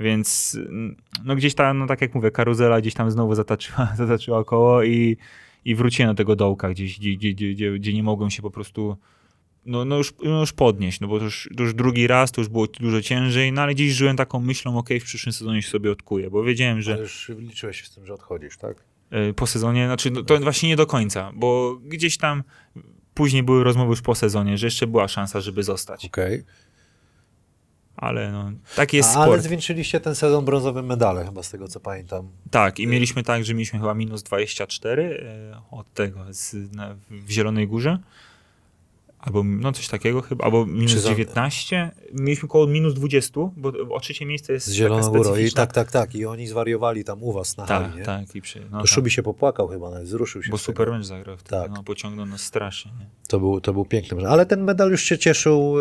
[0.00, 0.58] więc
[1.24, 5.16] no gdzieś tam, no tak jak mówię, karuzela gdzieś tam znowu zataczyła, zataczyła koło i,
[5.64, 8.96] i wróciłem do tego dołka gdzieś, gdzie, gdzie, gdzie, gdzie, nie mogłem się po prostu
[9.66, 12.40] no, no, już, no już podnieść, no bo to już, to już drugi raz, to
[12.40, 15.70] już było dużo ciężej, no ale gdzieś żyłem taką myślą, okej, w przyszłym sezonie się
[15.70, 18.84] sobie odkuję, bo wiedziałem, że Ale już liczyłeś się z tym, że odchodzisz, tak?
[19.30, 22.42] y, po sezonie, znaczy no, to właśnie nie do końca, bo gdzieś tam
[23.14, 26.42] później były rozmowy już po sezonie, że jeszcze była szansa, żeby zostać, Okej.
[27.96, 29.42] Ale no, taki jest A, Ale sport.
[29.42, 32.28] zwieńczyliście ten sezon brązowym medalem, chyba z tego co pamiętam.
[32.50, 37.30] Tak, i mieliśmy tak, że mieliśmy chyba minus 24 y, od tego z, na, w
[37.30, 37.98] Zielonej Górze.
[39.26, 41.90] Albo no coś takiego chyba, albo minus Czy za- 19.
[42.12, 45.36] Mieliśmy koło minus 20, bo o trzecie miejsce jest Z Zieloną Górą.
[45.36, 46.14] I tak, tak, tak.
[46.14, 48.02] I oni zwariowali tam u was na hali, Tak, nie?
[48.04, 48.34] tak.
[48.34, 48.86] I przy, no, To tak.
[48.86, 50.50] Szubi się popłakał chyba, nawet wzruszył się.
[50.50, 51.70] Bo super mecz zagrał wtedy, Tak.
[51.70, 52.90] no, pociągnął nas strasznie.
[53.00, 53.06] Nie?
[53.28, 54.26] To był, to był piękny mecz.
[54.26, 55.74] Ale ten medal już się cieszył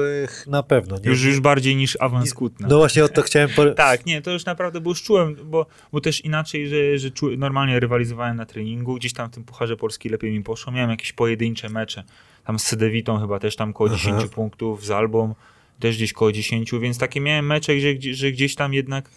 [0.47, 0.97] na pewno.
[0.97, 1.09] Nie?
[1.09, 2.67] Już, już bardziej niż awans Kutna.
[2.67, 3.49] No właśnie o to chciałem...
[3.55, 3.65] Po...
[3.85, 7.37] Tak, nie, to już naprawdę, bo już czułem, bo, bo też inaczej, że, że czu,
[7.37, 11.13] normalnie rywalizowałem na treningu, gdzieś tam w tym Pucharze Polski lepiej mi poszło, miałem jakieś
[11.13, 12.03] pojedyncze mecze,
[12.45, 13.97] tam z Sedewitą chyba też tam koło Aha.
[13.97, 15.35] 10 punktów, z Albą
[15.79, 19.09] też gdzieś koło 10, więc takie miałem mecze, że, gdzie- że gdzieś tam jednak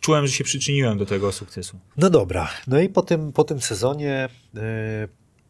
[0.00, 1.78] czułem, że się przyczyniłem do tego sukcesu.
[1.96, 2.48] No dobra.
[2.66, 4.60] No i po tym, po tym sezonie y,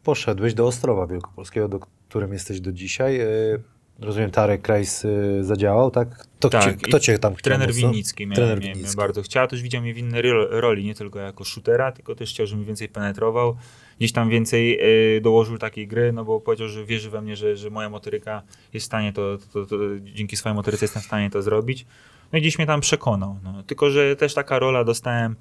[0.05, 3.21] poszedłeś do Ostrowa Wielkopolskiego, do którym jesteś do dzisiaj.
[3.21, 3.63] Y,
[3.99, 6.27] rozumiem, Tarek Krajs y, zadziałał, tak?
[6.39, 7.73] Kto, Tak, cię, i kto cię tam chciał Trener?
[7.75, 8.97] Winnicki mnie, Trener mnie, mnie Winnicki.
[8.97, 12.31] bardzo chciał, też widział mnie w innej ro- roli, nie tylko jako shootera, tylko też
[12.31, 13.57] chciał, żebym więcej penetrował,
[14.01, 14.79] gdzieś tam więcej
[15.17, 18.43] y, dołożył takiej gry, no bo powiedział, że wierzy we mnie, że, że moja motoryka
[18.73, 21.87] jest w stanie to, to, to, dzięki swojej motoryce jestem w stanie to zrobić.
[22.33, 23.63] No i gdzieś mnie tam przekonał, no.
[23.63, 25.37] tylko że też taka rola dostałem,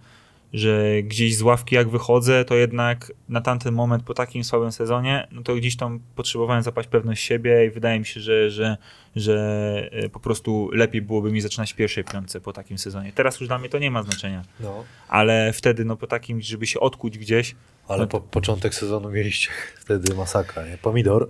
[0.54, 5.28] że gdzieś z ławki jak wychodzę, to jednak na tamten moment po takim słabym sezonie,
[5.32, 8.78] no to gdzieś tam potrzebowałem zapaść pewność siebie i wydaje mi się, że, że,
[9.16, 13.12] że e, po prostu lepiej byłoby mi zaczynać w pierwszej piątce po takim sezonie.
[13.16, 16.68] Teraz już dla mnie to nie ma znaczenia, No, ale wtedy no po takim, żeby
[16.68, 17.56] się odkuć gdzieś,
[17.88, 19.50] ale po, początek sezonu mieliście
[19.84, 20.78] wtedy masakra, nie?
[20.78, 21.28] Pomidor.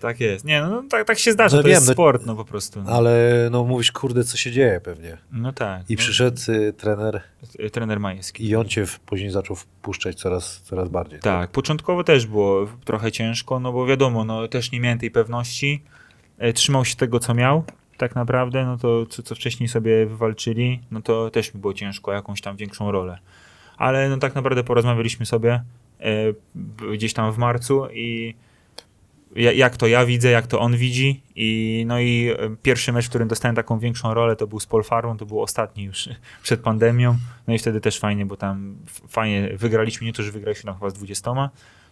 [0.00, 0.44] Tak jest.
[0.44, 2.44] Nie, no, no tak, tak się zdarza, No to wiem, jest no- sport, no po
[2.44, 2.82] prostu.
[2.82, 5.16] No, Ale no mówisz, kurde, co się dzieje pewnie.
[5.32, 5.90] no tak.
[5.90, 7.20] I przyszedł y, trener
[7.58, 8.48] e, Trener Majewski.
[8.48, 11.20] i on cię w- później zaczął wpuszczać coraz, coraz bardziej.
[11.20, 15.82] Tak, początkowo też było trochę ciężko, no bo wiadomo, no też nie miałem tej pewności.
[16.38, 17.64] E, Trzymał się tego, co miał,
[17.96, 22.12] tak naprawdę, no to co, co wcześniej sobie wywalczyli, no to też mi było ciężko,
[22.12, 23.18] jakąś tam większą rolę.
[23.76, 25.62] Ale no tak naprawdę porozmawialiśmy sobie
[26.00, 26.06] e,
[26.92, 28.34] gdzieś tam w marcu i
[29.36, 31.22] jak to ja widzę, jak to on widzi.
[31.36, 32.30] I no i
[32.62, 35.84] pierwszy mecz, w którym dostałem taką większą rolę, to był z Polfarmą, to był ostatni
[35.84, 36.08] już
[36.42, 37.16] przed pandemią,
[37.46, 38.76] no i wtedy też fajnie, bo tam
[39.08, 41.50] fajnie wygraliśmy, nie to, że wygraliśmy tam chyba z 20,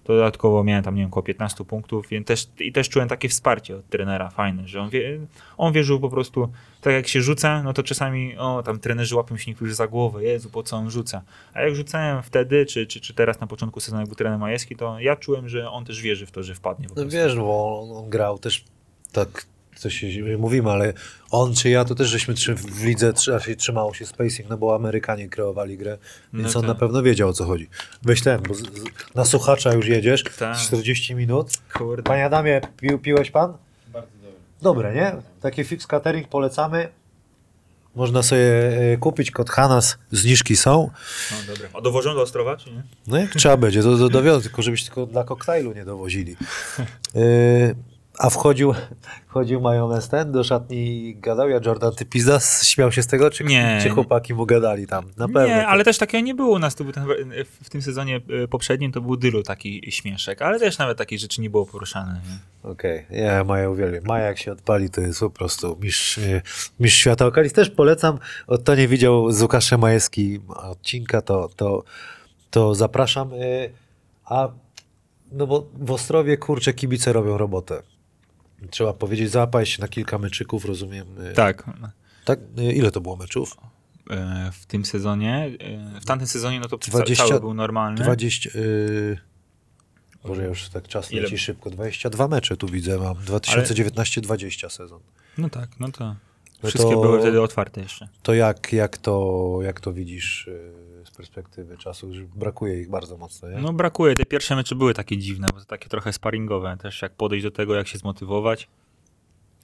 [0.09, 3.29] to dodatkowo miałem tam, nie wiem, około 15 punktów więc też, i też czułem takie
[3.29, 5.19] wsparcie od trenera fajne, że on, wie,
[5.57, 6.49] on wierzył po prostu,
[6.81, 10.25] tak jak się rzuca, no to czasami, o, tam trenerzy łapią się niektórzy za głowę,
[10.25, 11.23] Jezu, po co on rzuca.
[11.55, 14.77] A jak rzucałem wtedy, czy, czy, czy teraz na początku sezonu, jak był trener Majewski,
[14.77, 18.05] to ja czułem, że on też wierzy w to, że wpadnie No wiesz, bo on,
[18.05, 18.65] on grał też
[19.13, 19.47] tak,
[19.79, 20.07] co się
[20.39, 20.93] mówimy, ale
[21.31, 24.74] on czy ja to też żeśmy trzy, w lidze raczej trzymało się spacing, no bo
[24.74, 25.99] Amerykanie kreowali grę,
[26.33, 26.68] więc No on tak.
[26.68, 27.68] na pewno wiedział o co chodzi.
[28.24, 28.64] Ten, bo z, z,
[29.14, 30.57] na słuchacza już jedziesz, Tak.
[30.59, 31.49] 40 minut.
[31.74, 32.03] Kurde.
[32.03, 33.53] Panie Adamie, pił, piłeś pan?
[33.93, 34.33] Bardzo dobre.
[34.62, 35.12] Dobre, nie?
[35.41, 36.89] Taki fix catering polecamy.
[37.95, 40.91] Można sobie e, kupić kod Hanas, zniżki są.
[41.31, 41.68] No dobra.
[41.74, 42.83] A dowożą do Ostrowa, czy nie?
[43.07, 46.37] No jak trzeba będzie, to, to dowiozą, tylko żebyś tylko dla koktajlu nie dowozili.
[47.14, 47.74] Yy,
[48.19, 48.75] a wchodził,
[49.29, 53.31] wchodził majonez ten do szatni i gadał, ja Jordan, ty pizda, śmiał się z tego,
[53.31, 53.79] czy, Nie.
[53.83, 55.05] czy chłopaki mu gadali tam?
[55.16, 55.47] Na pewno.
[55.47, 56.75] Nie, ale też takiego nie było u nas.
[56.75, 57.07] To był ten,
[57.62, 61.41] w tym sezonie e, poprzednim to był Dylu taki śmieszek, ale też nawet takich rzeczy
[61.41, 62.21] nie było poruszane.
[62.62, 64.05] Okej, ja Maja uwielbiam.
[64.05, 66.43] Maja jak się odpali, to jest po prostu mistrz, yy,
[66.81, 67.27] mistrz świata.
[67.27, 71.85] Okalis też polecam, o to nie widział z Łukaszem Majewski odcinka, to, to,
[72.51, 73.33] to zapraszam.
[73.33, 73.73] Yy,
[74.25, 74.49] a
[75.33, 77.83] no bo w Ostrowie, kurczę, kibice robią robotę.
[78.71, 81.07] Trzeba powiedzieć, zapaść się na kilka meczyków, rozumiem.
[81.25, 81.65] yy, Tak.
[82.25, 82.41] Tak?
[82.57, 83.57] Yy, Ile to było meczów?
[84.11, 85.51] E, W tym sezonie,
[86.01, 88.03] w tamtym sezonie, no to 20 cały był normalny.
[88.03, 88.51] 20.
[88.59, 89.19] Yy...
[90.25, 91.23] Może już tak czas Ile?
[91.23, 91.71] leci szybko.
[91.71, 93.15] 22 mecze tu widzę mam.
[93.17, 95.01] 2019-20 sezon.
[95.39, 96.05] No tak, no to
[96.63, 98.09] No wszystkie to- były wtedy otwarte jeszcze.
[98.23, 100.73] To jak, jak, to, jak to widzisz yy,
[101.19, 102.14] perspektywy czasu?
[102.14, 103.57] Że brakuje ich bardzo mocno, nie?
[103.59, 107.12] No brakuje, te pierwsze mecze były takie dziwne, bo to takie trochę sparingowe, też jak
[107.12, 108.69] podejść do tego, jak się zmotywować.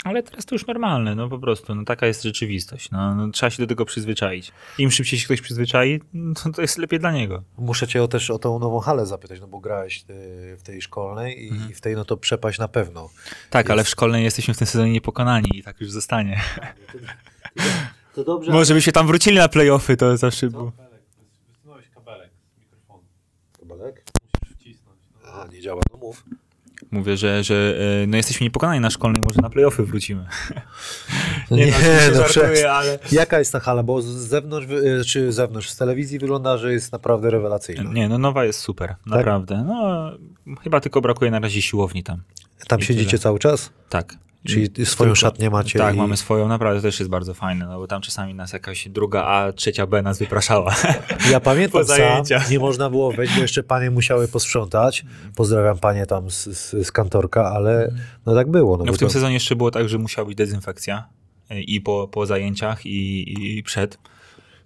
[0.04, 3.50] Ale teraz to już normalne, no po prostu, no taka jest rzeczywistość, no, no trzeba
[3.50, 4.52] się do tego przyzwyczaić.
[4.78, 7.42] Im szybciej się ktoś przyzwyczai, no, to jest lepiej dla niego.
[7.58, 10.82] Muszę cię o, też o tą nową halę zapytać, no bo grałeś yy, w tej
[10.82, 11.70] szkolnej i, Mhm.
[11.70, 13.10] i w tej no to przepaść na pewno.
[13.50, 13.88] Tak, ale Jest.
[13.88, 16.40] w szkolnej jesteśmy w tym sezonie niepokonani i tak już zostanie.
[18.14, 18.52] To dobrze.
[18.52, 20.72] Może by się tam wrócili na playoffy, to zawsze było.
[21.52, 23.02] Wysunąłeś kabelek z mikrofonu.
[23.60, 24.04] Kabalek?
[24.42, 24.98] Musisz wcisnąć.
[25.24, 25.32] No.
[25.32, 26.24] A, nie działa, no mów.
[26.90, 30.26] Mówię, że, że e, no jesteśmy niepokonani na szkolnej, może na playoffy wrócimy.
[31.50, 31.72] Nie, Nie,
[32.12, 32.98] no, no, żartuję, ale...
[33.12, 33.82] Jaka jest ta hala?
[33.82, 37.82] Bo z zewnątrz, wy- czy zewnątrz, z telewizji wygląda, że jest naprawdę rewelacyjna.
[37.92, 39.64] Nie, no nowa jest super, naprawdę.
[39.66, 40.10] No,
[40.62, 42.22] chyba tylko brakuje na razie siłowni tam.
[42.68, 43.18] Tam I siedzicie tyle.
[43.22, 43.70] cały czas?
[43.88, 44.14] Tak.
[44.46, 47.86] Czyli swoją szatnię macie Tak, i- mamy swoją, naprawdę też jest bardzo fajne, no bo
[47.86, 50.74] tam czasami nas jakaś druga A, trzecia B nas wypraszała.
[51.30, 55.04] Ja pamiętam sam, nie można było wejść, bo jeszcze panie musiały posprzątać.
[55.36, 57.94] Pozdrawiam panie tam z, z, z kantorka, ale
[58.26, 58.76] no tak było.
[58.76, 61.08] No, No w tym to, sezonie jeszcze było tak, że musiała być dezynfekcja
[61.50, 63.98] y, i po, po zajęciach i, i przed.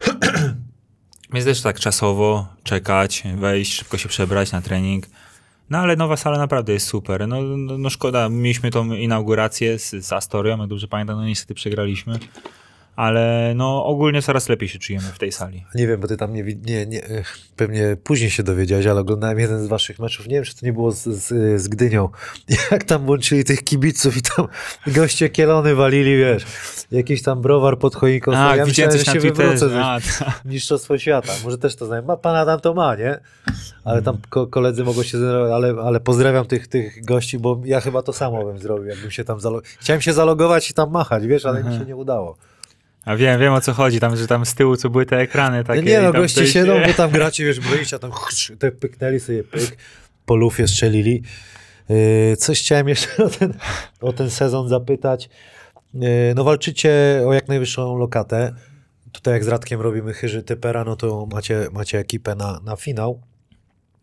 [1.33, 5.07] Więc też tak czasowo czekać, wejść, szybko się przebrać na trening.
[5.71, 7.29] No ale nowa sala naprawdę jest super.
[7.29, 11.55] No, no, no szkoda, mieliśmy tą inaugurację z, z Astorią, jak dobrze pamiętam, no niestety
[11.55, 12.19] przegraliśmy.
[12.99, 15.65] Ale no ogólnie coraz lepiej się czujemy w tej sali.
[15.75, 17.03] Nie wiem, bo ty tam nie, nie, nie,
[17.57, 20.27] pewnie później się dowiedziałeś, ale oglądałem jeden z waszych meczów.
[20.27, 22.09] Nie wiem, czy to nie było z, z, z Gdynią.
[22.71, 24.47] Jak tam łączyli tych kibiców i tam
[24.87, 26.45] goście kielony walili, wiesz.
[26.91, 28.31] Jakiś tam browar pod choinką.
[28.31, 28.57] stał.
[28.57, 29.69] ja myślałem, że się wywrócę.
[29.69, 30.33] ze- A, ta.
[30.45, 31.33] Mistrzostwo świata.
[31.45, 32.03] Może też to znają.
[32.03, 33.21] Ma pan Adam to ma, nie?
[33.85, 35.19] Ale tam ko- koledzy mogą się
[35.55, 39.25] ale, ale pozdrawiam tych, tych gości, bo ja chyba to samo bym zrobił, jakbym się
[39.25, 39.71] tam zalogował.
[39.81, 42.37] Chciałem się zalogować i tam machać, wiesz, ale mi się nie udało.
[43.09, 45.65] A wiem, wiem o co chodzi, tam, że tam z tyłu co były te ekrany
[45.65, 45.83] takie.
[45.83, 48.11] nie no, i tam goście siedzą, bo tam gracie, wiesz, broicie, a tam
[48.59, 49.77] te pyknęli sobie pyk,
[50.27, 51.23] po lufie strzelili.
[51.89, 53.55] Yy, coś chciałem jeszcze o ten,
[54.01, 55.29] o ten sezon zapytać.
[55.95, 58.55] Yy, no walczycie o jak najwyższą lokatę.
[59.13, 63.23] Tutaj jak z Radkiem robimy chyży typera, no to macie, macie ekipę na, na finał.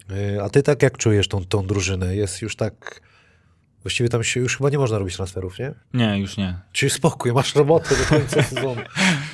[0.09, 2.15] Yy, a ty tak jak czujesz tą, tą drużynę?
[2.15, 3.01] Jest już tak...
[3.85, 5.73] Właściwie tam się już chyba nie można robić transferów, nie?
[5.93, 6.59] Nie, już nie.
[6.71, 8.81] Czyli spokój, masz robotę do końca sezonu.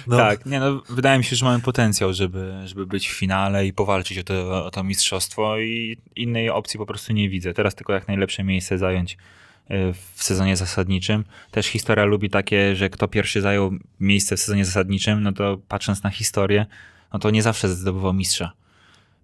[0.07, 0.17] No.
[0.17, 3.73] Tak, nie no, wydaje mi się, że mamy potencjał, żeby, żeby być w finale i
[3.73, 7.53] powalczyć o to, o to mistrzostwo i innej opcji po prostu nie widzę.
[7.53, 9.17] Teraz tylko jak najlepsze miejsce zająć y,
[10.15, 11.25] w sezonie zasadniczym.
[11.51, 16.03] Też historia lubi takie, że kto pierwszy zajął miejsce w sezonie zasadniczym, no to patrząc
[16.03, 16.65] na historię,
[17.13, 18.51] no to nie zawsze zdobywał mistrza.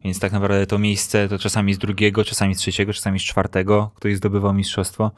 [0.03, 3.91] Więc tak naprawdę to miejsce to czasami z drugiego, czasami z trzeciego, czasami z czwartego
[3.95, 5.11] ktoś zdobywał mistrzostwo.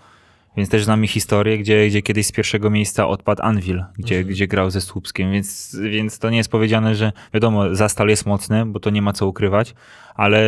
[0.57, 4.69] Więc też znamy historię, gdzie, gdzie kiedyś z pierwszego miejsca odpadł Anvil, gdzie, gdzie grał
[4.69, 8.89] ze Słupskiem, więc, więc to nie jest powiedziane, że wiadomo, Zastal jest mocny, bo to
[8.89, 9.73] nie ma co ukrywać,
[10.15, 10.41] ale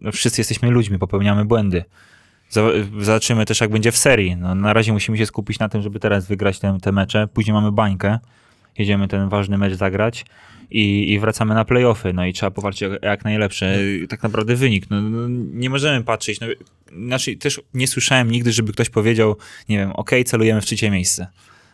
[0.00, 1.84] no, wszyscy jesteśmy ludźmi, popełniamy błędy.
[2.52, 4.36] Zo- Zobaczymy też, jak będzie w serii.
[4.36, 7.28] No, na razie musimy się skupić na tym, żeby teraz wygrać te, te mecze.
[7.28, 8.18] Później mamy bańkę.
[8.78, 10.24] Jedziemy ten ważny mecz zagrać
[10.74, 14.90] i, i wracamy na playoffy, no i trzeba powalczyć jak, jak najlepsze, tak naprawdę wynik.
[14.90, 16.46] No, no, nie możemy patrzeć, no,
[17.06, 19.36] znaczy też nie słyszałem nigdy, żeby ktoś powiedział,
[19.68, 21.22] nie wiem, okej, celujemy w trzecie miejsce.
[21.22, 21.30] No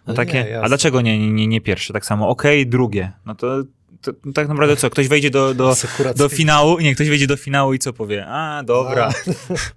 [0.06, 1.92] Ale takie, nie, a dlaczego nie, nie, nie, pierwsze?
[1.92, 3.12] Tak samo, okej, drugie.
[3.26, 3.62] No to,
[4.00, 5.76] to, tak naprawdę co, ktoś wejdzie do, do,
[6.16, 8.26] do finału, nie, ktoś wejdzie do finału i co powie?
[8.26, 9.12] A, dobra.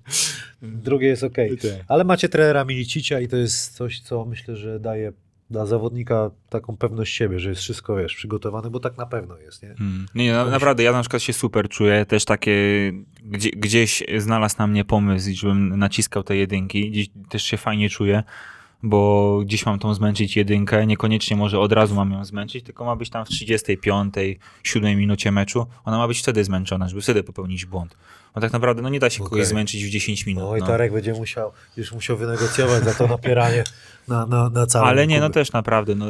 [0.61, 1.37] Drugie jest ok.
[1.87, 5.11] Ale macie trenera Milicicia i to jest coś, co myślę, że daje
[5.53, 9.63] dla zawodnika taką pewność siebie, że jest wszystko, wiesz, przygotowane, bo tak na pewno jest,
[9.63, 9.75] nie?
[9.75, 10.05] Hmm.
[10.15, 12.55] Nie, na, naprawdę, ja na przykład się super czuję, też takie,
[13.23, 18.23] gdzie, gdzieś znalazł na mnie pomysł, żebym naciskał te jedynki, gdzieś też się fajnie czuję,
[18.83, 22.95] bo gdzieś mam tą zmęczyć jedynkę, niekoniecznie może od razu mam ją zmęczyć, tylko ma
[22.95, 24.13] być tam w 35,
[24.63, 27.97] 7 minucie meczu, ona ma być wtedy zmęczona, żeby wtedy popełnić błąd.
[28.35, 29.45] Bo tak naprawdę, no nie da się kogoś Okej.
[29.45, 30.43] zmęczyć w 10 minut.
[30.43, 30.67] No i no.
[30.67, 33.63] Tarek będzie musiał, już musiał wynegocjować za to napieranie
[34.07, 35.95] na, na, na całym Ale nie, no też naprawdę.
[35.95, 36.05] No,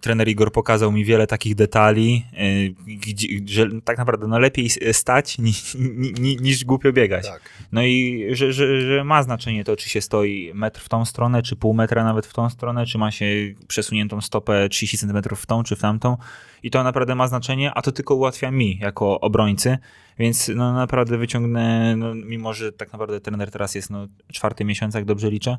[0.00, 5.38] trener Igor pokazał mi wiele takich detali, y, gdzie, że tak naprawdę no, lepiej stać
[5.38, 5.74] niż,
[6.20, 7.26] ni- niż głupio biegać.
[7.26, 7.42] Tak.
[7.72, 11.42] No i że, że, że ma znaczenie to, czy się stoi metr w tą stronę,
[11.42, 13.26] czy pół metra nawet w tą stronę, czy ma się
[13.68, 16.16] przesuniętą stopę 30 cm w tą, czy w tamtą.
[16.62, 19.78] I to naprawdę ma znaczenie, a to tylko ułatwia mi jako obrońcy,
[20.18, 24.94] więc no naprawdę wyciągnę, no, mimo że tak naprawdę trener teraz jest no, czwarty miesiąc,
[24.94, 25.56] jak dobrze liczę,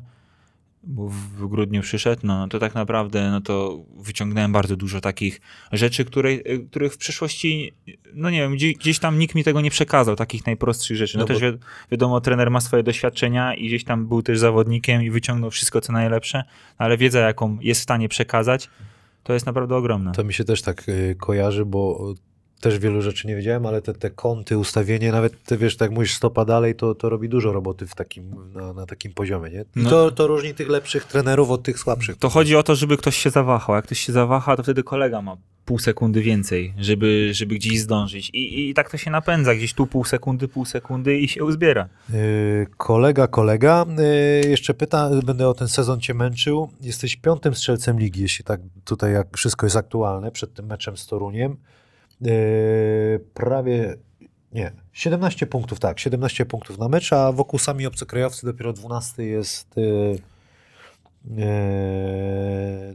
[0.82, 5.40] bo w, w grudniu przyszedł, no to tak naprawdę no to wyciągnąłem bardzo dużo takich
[5.72, 7.72] rzeczy, które, y, których w przeszłości,
[8.14, 11.18] no nie wiem, gdzieś, gdzieś tam nikt mi tego nie przekazał, takich najprostszych rzeczy.
[11.18, 11.58] No, No też wi-
[11.90, 15.92] wiadomo, trener ma swoje doświadczenia i gdzieś tam był też zawodnikiem i wyciągnął wszystko co
[15.92, 16.44] najlepsze,
[16.78, 18.70] ale wiedza jaką jest w stanie przekazać,
[19.22, 20.12] to jest naprawdę ogromna.
[20.12, 22.14] To mi się też tak y, kojarzy, bo
[22.60, 26.14] też wielu rzeczy nie wiedziałem, ale te, te kąty, ustawienie, nawet ty wiesz, tak mówisz
[26.14, 29.60] stopa dalej, to, to robi dużo roboty w takim, na, na takim poziomie, nie?
[29.60, 29.90] I No.
[29.90, 32.16] to, to różni tych lepszych trenerów od tych słabszych.
[32.16, 33.76] To chodzi o to, żeby ktoś się zawahał.
[33.76, 38.30] Jak ktoś się zawaha, to wtedy kolega ma pół sekundy więcej, żeby, żeby gdzieś zdążyć.
[38.30, 39.54] I, I tak to się napędza.
[39.54, 41.88] Gdzieś tu pół sekundy, pół sekundy i się uzbiera.
[42.14, 43.86] Y, kolega, kolega,
[44.44, 46.70] y, jeszcze pyta, będę o ten sezon cię męczył.
[46.80, 51.06] Jesteś piątym strzelcem ligi, jeśli tak tutaj jak wszystko jest aktualne, przed tym meczem z
[51.06, 51.56] Toruniem.
[52.22, 53.96] Y, prawie,
[54.52, 59.78] nie, 17 punktów, tak, 17 punktów na mecz, a wokół sami obcokrajowcy dopiero 12 jest
[59.78, 60.18] y, y,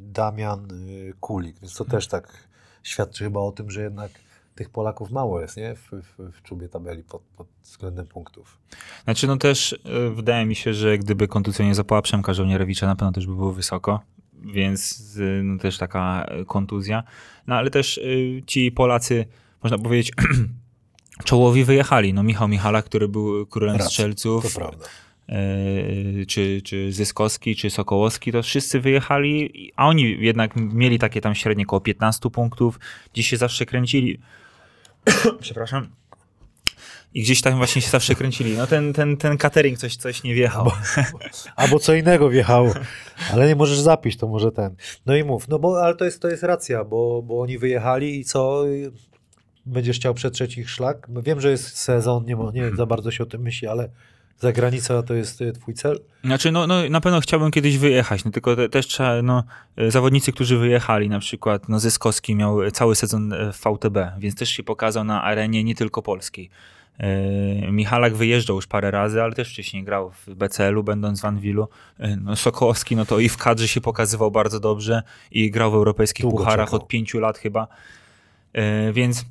[0.01, 2.47] Damian y, Kulik, więc to też tak
[2.83, 4.11] świadczy chyba o tym, że jednak
[4.55, 5.75] tych Polaków mało jest, nie?
[5.75, 8.57] W, w, w czubie tabeli pod, pod względem punktów.
[9.03, 12.95] Znaczy, no też y, wydaje mi się, że gdyby kontuzja nie zapała Przemka Żołnierewicza, na
[12.95, 13.99] pewno też by było wysoko.
[14.33, 17.03] Więc y, no, też taka kontuzja.
[17.47, 19.25] No ale też y, ci Polacy,
[19.63, 20.11] można powiedzieć,
[21.25, 22.13] czołowi wyjechali.
[22.13, 24.53] No Michał Michala, który był królem Racja, strzelców.
[24.53, 24.85] To prawda.
[25.29, 31.35] e, czy, czy Zyskowski, czy Sokołowski, to wszyscy wyjechali, a oni jednak mieli takie tam
[31.35, 32.79] średnie około 15 punktów,
[33.13, 34.19] gdzieś się zawsze kręcili.
[35.41, 36.00] Przepraszam.
[37.13, 38.57] I gdzieś tam właśnie się zawsze kręcili.
[38.57, 40.71] No ten, ten, ten catering coś, coś nie wjechał.
[41.55, 42.73] Albo co innego wjechało,
[43.33, 44.75] ale nie możesz zapić, to może ten.
[45.05, 48.19] No i mów, no bo, ale to jest, to jest racja, bo, bo oni wyjechali
[48.19, 48.63] i co?
[49.65, 51.07] Będziesz chciał przetrzeć ich szlak?
[51.23, 53.89] Wiem, że jest sezon, nie, ma, nie za bardzo się o tym myśli, ale
[54.39, 55.99] zagranica to jest y, twój cel?
[56.23, 59.43] Znaczy, no, no na pewno chciałbym kiedyś wyjechać, no tylko te, też trzeba, no,
[59.77, 64.35] e, zawodnicy, którzy wyjechali, na przykład, no Zyskowski miał cały sezon e, w VTB, więc
[64.35, 66.49] też się pokazał na arenie nie tylko polskiej.
[66.99, 71.67] E, Michalak wyjeżdżał już parę razy, ale też wcześniej grał w BCL-u, będąc w Anwilu.
[71.99, 75.75] E, No, Sokołowski, no to i w kadrze się pokazywał bardzo dobrze i grał w
[75.75, 76.79] europejskich Długo pucharach czekał.
[76.81, 77.67] od pięciu lat chyba.
[78.53, 79.25] E, Więc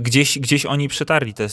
[0.00, 1.46] gdzieś, gieś oni przetarli te,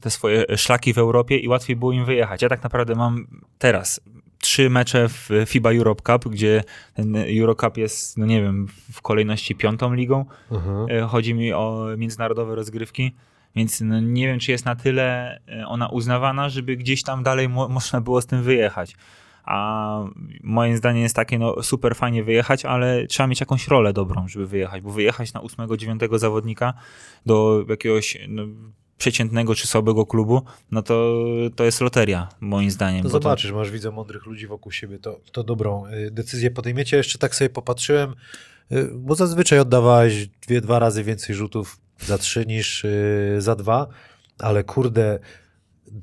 [0.00, 2.42] te- swoje szlaki w Europie i łatwiej było im wyjechać.
[2.42, 3.26] Ja tak naprawdę mam
[3.58, 4.00] teraz
[4.40, 6.64] trzy mecze w FIBA Europe Cup, gdzie
[6.94, 10.24] ten Euro Cup jest, no nie wiem, w kolejności piątą ligą.
[10.90, 13.12] E, Chodzi mi o międzynarodowe rozgrywki,
[13.56, 17.48] więc no nie wiem, czy jest na tyle e, ona uznawana, żeby gdzieś tam dalej
[17.48, 18.96] mo- można było z tym wyjechać.
[19.44, 19.98] A
[20.42, 24.46] moim zdaniem jest takie, no super fajnie wyjechać, ale trzeba mieć jakąś rolę dobrą, żeby
[24.46, 26.74] wyjechać, bo wyjechać na ósmego, dziewiątego zawodnika
[27.26, 28.42] do jakiegoś no,
[28.98, 31.14] przeciętnego czy słabego klubu, no to,
[31.56, 33.02] to jest loteria, moim zdaniem.
[33.02, 36.96] To zobaczysz, masz widzę mądrych ludzi wokół siebie, to, to dobrą y, decyzję podejmiecie.
[36.96, 38.14] Jeszcze tak sobie popatrzyłem,
[38.72, 43.86] y, bo zazwyczaj oddawałeś dwie, dwa razy więcej rzutów za trzy niż y, za dwa,
[44.38, 45.18] ale kurde,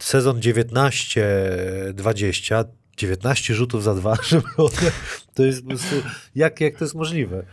[0.01, 2.65] sezon 19-20,
[2.97, 4.43] 19 rzutów za dwa, żeby
[5.33, 5.95] to jest po prostu,
[6.35, 7.45] jak, jak to jest możliwe?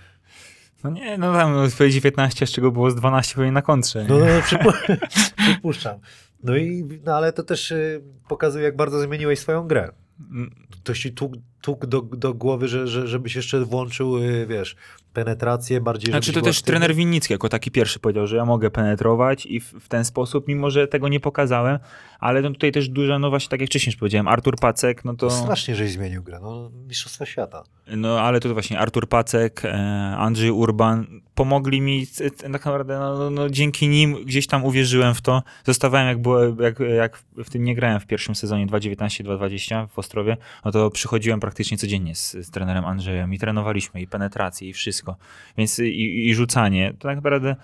[0.85, 4.07] No nie, no tam powiedzi 15, z czego było z 12 pewnie na kontrze.
[4.09, 4.27] No, nie?
[4.27, 4.97] no przypu-
[5.45, 5.99] przypuszczam.
[6.43, 9.91] No i, no ale to też y, pokazuje, jak bardzo zmieniłeś swoją grę.
[10.31, 14.77] Mm, Ktoś ci tłukł tuk do, do głowy, że, że, żebyś jeszcze włączył, y, wiesz,
[15.13, 19.47] penetrację bardziej, Znaczy to też trener Winnicki jako taki pierwszy powiedział, że ja mogę penetrować
[19.47, 21.79] i w, w ten sposób, mimo że tego nie pokazałem,
[22.19, 25.31] ale no tutaj też dużo, no właśnie tak jak wcześniej powiedziałem, Artur Pacek, no to...
[25.31, 27.65] Strasznie, żeś zmienił grę, no mistrzostwa świata.
[27.97, 29.73] No ale to właśnie Artur Pacek, e,
[30.19, 32.07] Andrzej Urban pomogli mi,
[32.53, 35.43] tak naprawdę no, no, no, dzięki nim gdzieś tam uwierzyłem w to.
[35.65, 40.37] Zostawałem jak, było, jak, jak w tym nie grałem w pierwszym sezonie 2019-2020 w Ostrowie,
[40.65, 45.17] no to przychodziłem praktycznie codziennie z, z trenerem Andrzejem i trenowaliśmy i penetrację i wszystko.
[45.59, 47.57] Więc i, i rzucanie, to tak naprawdę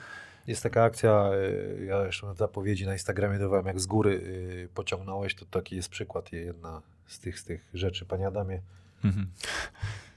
[0.47, 1.31] Jest taka akcja,
[1.81, 5.77] y, ja jeszcze na zapowiedzi na Instagramie dawałem, jak z góry y, pociągnąłeś, to taki
[5.77, 8.61] jest przykład, jedna z tych, z tych rzeczy, panie Adamie.
[9.05, 9.27] mhm.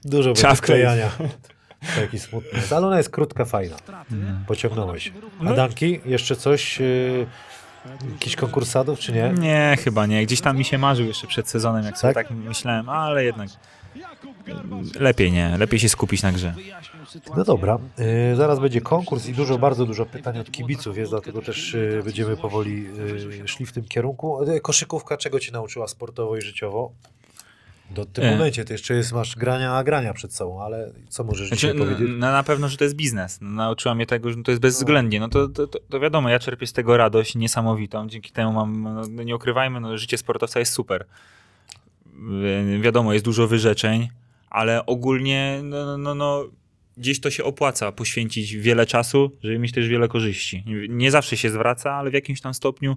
[0.04, 1.10] Dużo Trzeba będzie wklejania.
[1.96, 3.76] Taki smutny jest, ale ona jest krótka, fajna.
[4.46, 5.12] Pociągnąłeś.
[5.46, 7.26] Adanki, jeszcze coś, y,
[8.12, 9.32] jakiś konkursadów, czy nie?
[9.38, 10.26] Nie, chyba nie.
[10.26, 12.28] Gdzieś tam mi się marzył jeszcze przed sezonem, jak sobie Tak?
[12.28, 13.48] tak myślałem, ale jednak
[15.00, 16.54] lepiej nie, lepiej się skupić na grze.
[17.36, 17.78] No dobra,
[18.32, 22.02] y, zaraz będzie konkurs i dużo, bardzo dużo pytań od kibiców jest, dlatego też y,
[22.04, 22.86] będziemy powoli
[23.42, 24.38] y, szli w tym kierunku.
[24.62, 26.92] Koszykówka czego cię nauczyła sportowo i życiowo?
[27.90, 28.30] Do tym E.
[28.30, 31.84] momencie, ty jeszcze jest, masz grania, a grania przed sobą, ale co możesz Znaczy, no,
[31.84, 32.08] powiedzieć?
[32.18, 33.38] no, na pewno, że to jest biznes.
[33.40, 35.20] No, Nauczyła mnie tego, że to jest bezwzględnie.
[35.20, 38.08] No to, to, to, to wiadomo, ja czerpię z tego radość niesamowitą.
[38.08, 38.82] Dzięki temu mam,
[39.14, 41.04] no, nie ukrywajmy, no, życie sportowca jest super.
[42.06, 44.08] Wi- Wiadomo, jest dużo wyrzeczeń,
[44.50, 46.44] ale ogólnie no, no, no, no,
[46.96, 50.64] gdzieś to się opłaca poświęcić wiele czasu, żeby mieć też wiele korzyści.
[50.88, 52.96] Nie zawsze się zwraca, ale w jakimś tam stopniu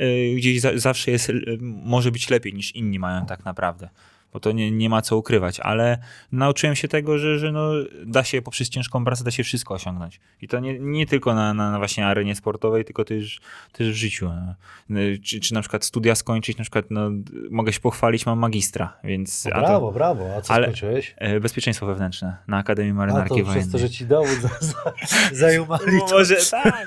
[0.00, 3.88] y, gdzieś za, zawsze jest, y, może być lepiej niż inni mają tak naprawdę.
[4.32, 5.98] Bo to nie, nie ma co ukrywać, ale
[6.32, 7.70] nauczyłem się tego, że, że no,
[8.06, 10.20] da się poprzez ciężką pracę da się wszystko osiągnąć.
[10.42, 13.40] I to nie, nie tylko na, na, na właśnie arenie sportowej, tylko też,
[13.72, 14.30] też w życiu.
[14.88, 15.00] No.
[15.24, 17.10] Czy, czy na przykład studia skończyć, na przykład no,
[17.50, 21.14] mogę się pochwalić, mam magistra, więc O, a to, brawo, brawo, a co ale- skończyłeś?
[21.18, 23.72] e, bezpieczeństwo wewnętrzne na Akademii A Marynarki to przez Wojennej.
[23.72, 24.74] to, że ci dowód za, za,
[25.32, 26.14] zajumali to.
[26.14, 26.86] Może tak.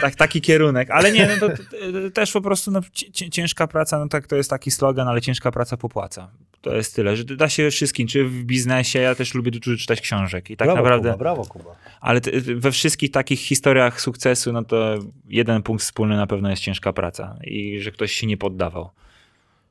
[0.00, 0.14] tak.
[0.14, 0.90] Taki kierunek.
[0.90, 1.62] Ale nie, no to, to,
[2.02, 5.08] to też po prostu no, ci- ci- ciężka praca, no tak to jest taki slogan,
[5.08, 6.28] ale ciężka praca popłaca.
[6.66, 10.00] To jest tyle, że da się wszystkim, czy w biznesie, ja też lubię dużo czytać
[10.00, 11.76] książek i tak brawo, naprawdę, Kuba, brawo Kuba.
[12.00, 12.20] ale
[12.56, 14.98] we wszystkich takich historiach sukcesu, no to
[15.28, 18.90] jeden punkt wspólny na pewno jest ciężka praca i że ktoś się nie poddawał.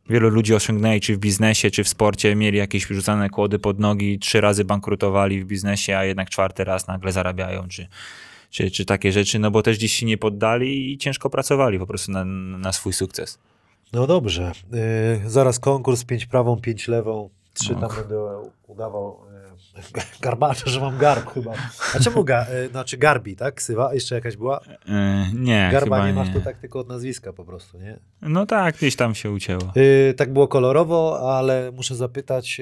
[0.10, 4.20] Wielu ludzi osiągnęli, czy w biznesie, czy w sporcie, mieli jakieś rzucane kłody pod nogi,
[4.20, 7.88] trzy razy bankrutowali w biznesie, a jednak czwarty raz nagle zarabiają, czy,
[8.50, 11.88] czy, czy takie rzeczy, no bo też gdzieś się nie poddali i ciężko pracowali po
[11.88, 13.39] prostu na, na swój sukces.
[13.94, 14.52] No dobrze,
[15.26, 17.96] y, zaraz konkurs, pięć prawą, pięć lewą, trzy tam Och.
[18.00, 19.20] będę udawał
[19.78, 21.52] y, garbacza, że mam garb chyba.
[21.96, 23.56] A czemu ga, y, znaczy garbi, tak?
[23.56, 23.94] Ksywa?
[23.94, 24.60] Jeszcze jakaś była?
[24.88, 24.94] Yy,
[25.40, 28.00] nie, Garba chyba nie masz to tak tylko od nazwiska po prostu, nie?
[28.22, 29.62] No tak, gdzieś tam się ucięło.
[29.78, 32.62] Y, tak było kolorowo, ale muszę zapytać,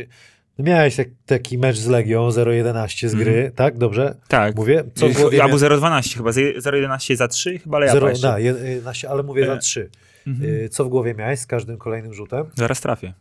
[0.58, 3.78] no miałeś tak, taki mecz z Legią 0-11 z gry, tak?
[3.78, 4.16] Dobrze?
[4.28, 4.56] Tak.
[4.56, 4.84] Mówię?
[4.96, 8.10] Co w głowie ja mia- był 0,12 chyba, 0,11 za 3 chyba, ale ja Zero,
[8.10, 8.28] jeszcze.
[8.28, 9.90] da, 11, ale mówię za E, 3.
[10.28, 10.50] Mhm.
[10.50, 12.46] Y, co w głowie miałeś z każdym kolejnym rzutem?
[12.56, 13.14] Zaraz trafię.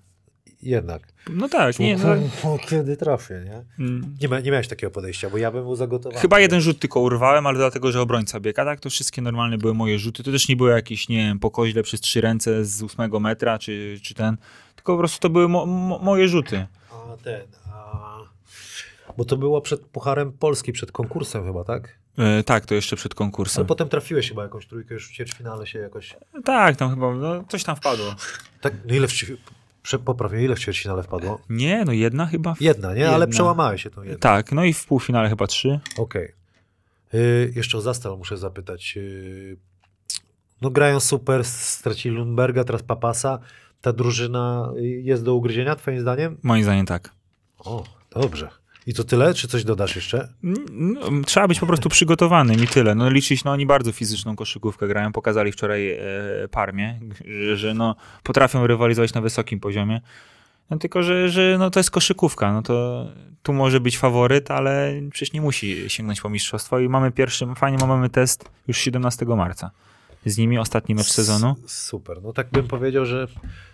[0.62, 1.02] Jednak.
[1.30, 2.14] No tak, nie, no,
[2.50, 3.84] O, kiedy trafię, nie?
[3.84, 4.16] mm.
[4.20, 6.20] Nie, ma, nie miałeś takiego podejścia, bo ja bym był zagotowany.
[6.20, 8.64] Chyba jeden rzut tylko urwałem, ale dlatego, że obrońca biega.
[8.64, 10.22] Tak, to wszystkie normalnie były moje rzuty.
[10.22, 13.58] To też nie były jakieś, nie wiem, po koźle przez trzy ręce z ósmego metra,
[13.58, 14.36] czy, czy ten.
[14.76, 16.66] Tylko po prostu to były mo, mo, moje rzuty.
[16.90, 17.42] A ten,
[17.72, 18.18] a...
[19.16, 21.98] Bo to było przed Pucharem Polski, przed konkursem chyba, tak?
[22.18, 23.66] E, tak, to jeszcze przed Ale konkursem.
[23.66, 26.16] potem trafiłeś chyba jakąś trójkę, już w ćwierćfinale się jakoś...
[26.44, 28.14] Tak, tam chyba, no, coś tam wpadło.
[28.60, 29.14] Tak, no ile w,
[30.04, 31.40] poprawię, ile w ćwierćfinale wpadło?
[31.48, 32.54] Nie, no jedna chyba.
[32.54, 32.60] W...
[32.60, 33.08] Jedna, nie?
[33.08, 33.26] Ale Jedna.
[33.32, 34.18] przełamałeś się tą jedną.
[34.18, 35.80] Tak, no i w półfinale chyba trzy.
[35.98, 36.32] Okej.
[37.14, 38.94] Y, jeszcze o Zastal muszę zapytać.
[38.96, 39.56] Y,
[40.60, 43.38] no grają super, stracili Lundberga, teraz Papasa.
[43.80, 46.38] Ta drużyna y, jest do ugryzienia, twoim zdaniem?
[46.42, 47.10] Moim zdaniem tak.
[47.58, 48.48] O, dobrze.
[48.86, 50.28] I to tyle, czy coś dodasz jeszcze?
[50.72, 52.94] No, trzeba być po prostu przygotowanym i tyle.
[52.94, 55.12] No liczyć, no oni bardzo fizyczną koszykówkę grają.
[55.12, 55.98] Pokazali wczoraj e,
[56.50, 60.00] Parmie, że, że no, potrafią rywalizować na wysokim poziomie.
[60.70, 62.52] No tylko, że, że no, to jest koszykówka.
[62.52, 63.06] No to
[63.42, 66.78] tu może być faworyt, ale przecież nie musi sięgnąć po mistrzostwo.
[66.78, 69.70] I mamy pierwszy, fajnie, mamy test już 17 marca.
[70.26, 71.56] Z nimi ostatni mecz sezonu.
[71.64, 72.22] S- Super.
[72.22, 73.26] No tak bym powiedział, że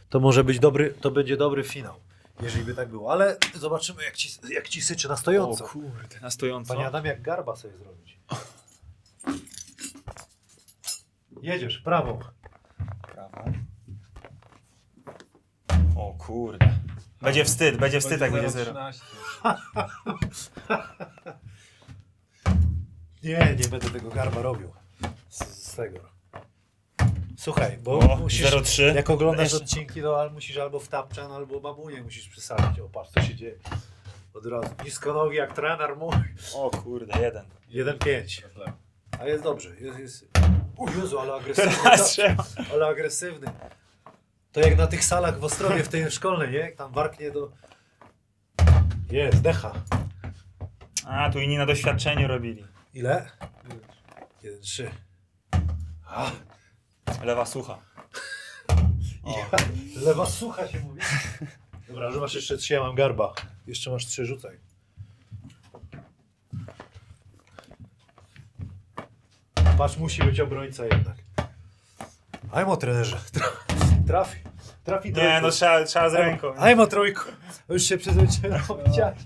[0.08, 1.94] to może być dobry, to będzie dobry finał.
[2.42, 5.64] Jeżeli by tak było, ale zobaczymy jak ci, jak ci syczy na stojąco.
[5.68, 6.74] kurde, na stojąco.
[6.74, 8.18] Panie Adam, jak garba sobie zrobić.
[11.42, 12.18] Jedziesz, prawą.
[15.96, 16.78] O kurde.
[17.22, 18.72] Będzie wstyd, będzie wstyd, jak będzie zero.
[18.72, 18.98] 0,13.
[23.22, 24.72] Nie, nie będę tego garba robił.
[25.28, 26.17] Z, z tego.
[27.48, 28.94] Słuchaj, bo O, musisz, 0,3.
[28.94, 32.80] jak oglądasz Jeszcze- odcinki, to al- musisz albo w tapczan, albo babunię musisz przesadzić.
[32.80, 33.58] O, patrz, co się dzieje.
[34.34, 34.68] Od razu.
[34.84, 36.14] Nisko nogi jak trener mój.
[36.54, 37.44] O kurde, jeden.
[37.70, 38.42] 1-5.
[39.20, 39.68] A jest dobrze.
[39.80, 40.28] Jest, jest...
[40.96, 41.72] Jezu, ale agresywny.
[41.82, 42.44] Teraz trzeba.
[42.72, 43.46] ale agresywny.
[44.52, 46.58] To jak na tych salach w Ostrowie, w tej szkolnej, nie?
[46.58, 47.52] Jak tam warknie do...
[49.10, 49.72] Jest, decha.
[51.06, 52.64] A, tu inni na doświadczeniu robili.
[52.94, 53.30] Ile?
[54.44, 54.88] 1-3.
[56.06, 56.30] A,
[57.24, 57.78] Lewa sucha.
[59.24, 59.58] ja,
[60.02, 61.00] lewa sucha się mówi.
[61.88, 63.32] Dobra, że masz jeszcze trzy, ja mam garba.
[63.66, 64.58] Jeszcze masz trzy, rzucaj.
[69.78, 71.16] Patrz, musi być obrońca jednak.
[72.52, 73.16] Ajmo trenerze.
[73.16, 73.56] Tra-
[74.06, 74.38] Trafi.
[74.84, 76.54] Trafi Nie, no trzeba, trzeba z ręką.
[76.56, 77.22] Ajmo trójką.
[77.68, 78.62] Już się przyzwyczaiłem.
[78.86, 79.18] widziałeś?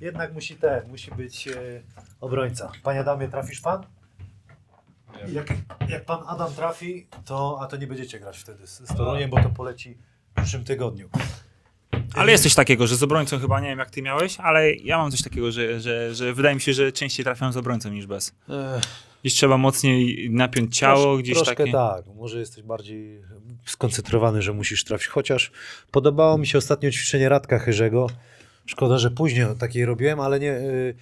[0.00, 1.52] Jednak musi ten, musi być e,
[2.20, 2.72] obrońca.
[2.82, 3.86] Panie Adamie, trafisz pan?
[5.32, 5.52] Jak,
[5.88, 9.42] jak pan Adam trafi, to, a to nie będziecie grać wtedy z, z Toruniem, bo
[9.42, 9.98] to poleci
[10.32, 11.08] w przyszłym tygodniu.
[12.14, 14.98] Ale jest coś takiego, że z obrońcą chyba, nie wiem jak ty miałeś, ale ja
[14.98, 18.06] mam coś takiego, że, że, że wydaje mi się, że częściej trafiam z obrońcą niż
[18.06, 18.34] bez.
[19.22, 21.72] Gdzieś trzeba mocniej napiąć ciało, Trosz- gdzieś troszkę takie...
[21.72, 23.22] tak, może jesteś bardziej
[23.64, 25.06] skoncentrowany, że musisz trafić.
[25.06, 25.50] Chociaż
[25.90, 28.06] podobało mi się ostatnio ćwiczenie Radka Chyrzego.
[28.66, 30.94] Szkoda, że później takiej robiłem, ale nie y,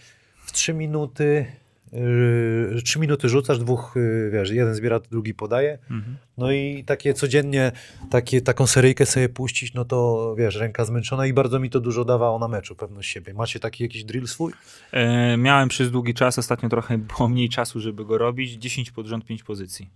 [0.44, 1.46] w 3 minuty.
[1.94, 5.78] Y, Trzy minuty rzucasz, dwóch, y, wiesz, jeden zbiera, drugi podaje.
[5.90, 6.16] Mhm.
[6.38, 7.72] No i takie codziennie,
[8.10, 12.04] takie, taką seryjkę sobie puścić, no to wiesz, ręka zmęczona i bardzo mi to dużo
[12.04, 13.34] dawało na meczu, pewność siebie.
[13.34, 14.52] Macie taki jakiś drill swój?
[14.92, 19.06] E, miałem przez długi czas, ostatnio trochę było mniej czasu, żeby go robić, 10 pod
[19.06, 19.90] rząd, 5 pozycji.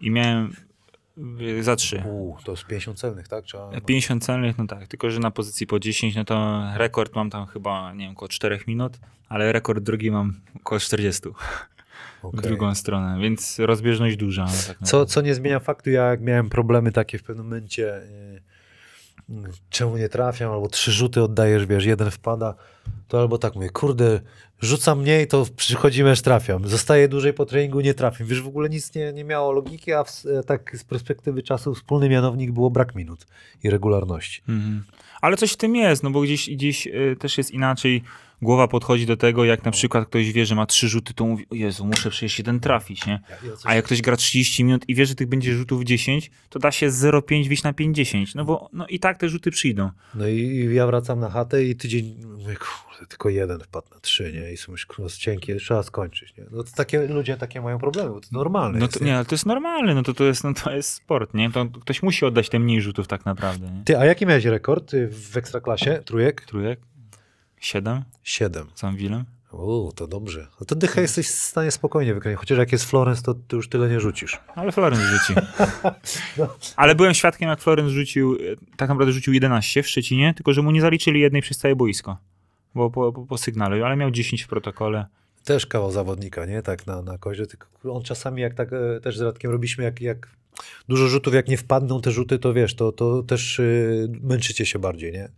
[0.00, 0.52] I miałem
[1.60, 2.02] za 3.
[2.06, 3.44] Uuu, to z 50 celnych, tak?
[3.44, 3.80] Trzeba...
[3.80, 7.46] 50 celnych, no tak, tylko że na pozycji po 10, no to rekord mam tam
[7.46, 8.98] chyba, nie wiem, około 4 minut,
[9.28, 11.22] ale rekord drugi mam około 40
[12.22, 12.40] w Okej.
[12.42, 14.46] drugą stronę, więc rozbieżność duża.
[14.66, 18.53] Tak Co, co nie zmienia faktu, ja jak miałem problemy takie w pewnym momencie, yy,
[19.70, 22.54] czemu nie trafiam, albo trzy rzuty oddajesz, wiesz, jeden wpada,
[23.08, 24.20] to albo tak mówię, kurde,
[24.60, 26.68] rzucam mniej, to przychodzi mecz, trafiam.
[26.68, 28.28] Zostaję dłużej po treningu, nie trafiam.
[28.28, 32.08] Wiesz, w ogóle nic nie, nie miało logiki, a w, tak z perspektywy czasu wspólny
[32.08, 33.26] mianownik było brak minut
[33.62, 34.42] i regularności.
[34.48, 34.84] Mhm.
[35.20, 38.02] Ale coś w tym jest, no bo gdzieś, gdzieś y, też jest inaczej
[38.44, 41.46] głowa podchodzi do tego, jak na przykład ktoś wie, że ma trzy rzuty, to mówi,
[41.50, 43.20] o Jezu, muszę przecież jeden trafić, nie?
[43.64, 46.70] A jak ktoś gra 30 minut i wie, że tych będzie rzutów 10, to da
[46.70, 49.90] się z 0,5 wyjść na 5-10, no bo no i tak te rzuty przyjdą.
[50.14, 54.32] No i, ja wracam na chatę i tydzień mówię, kurde, tylko jeden wpadł na trzy,
[54.32, 54.52] nie?
[54.52, 56.44] I są już cienkie, trzeba skończyć, nie?
[56.50, 59.24] No to takie ludzie takie mają problemy, bo to normalne No jest, to, nie, ale
[59.24, 61.50] to jest normalne, no to, to, jest, no to jest sport, nie?
[61.50, 63.82] To ktoś musi oddać te mniej rzutów tak naprawdę, nie?
[63.84, 66.02] Ty, a jaki miałeś rekord y, w Ekstraklasie?
[66.04, 66.40] Trójek?
[66.40, 66.80] Trójek?
[67.60, 68.04] Siedem?
[68.22, 68.66] Siedem.
[68.74, 69.24] Z Anvilem?
[69.52, 70.46] O, to dobrze.
[70.60, 72.38] No to dychę jesteś w stanie spokojnie wykonać.
[72.38, 74.40] Chociaż jak jest Florence, to ty już tyle nie rzucisz.
[74.54, 75.36] Ale Florenz rzucił.
[76.38, 76.48] No.
[76.76, 78.38] Ale byłem świadkiem, jak Florenz rzucił, e,
[78.76, 82.18] tak naprawdę rzucił 11 w Szczecinie, tylko że mu nie zaliczyli jednej przez całe boisko.
[82.74, 85.06] Bo po, po, po sygnale, ale miał 10 w protokole.
[85.44, 86.62] Też kawał zawodnika, nie?
[86.62, 87.46] Tak na, na kozie.
[87.46, 90.28] Tylko on czasami, jak tak e, też z Radkiem robiliśmy, jak, jak
[90.88, 94.78] dużo rzutów, jak nie wpadną te rzuty, to wiesz, to, to też y, męczycie się
[94.78, 95.28] bardziej, nie?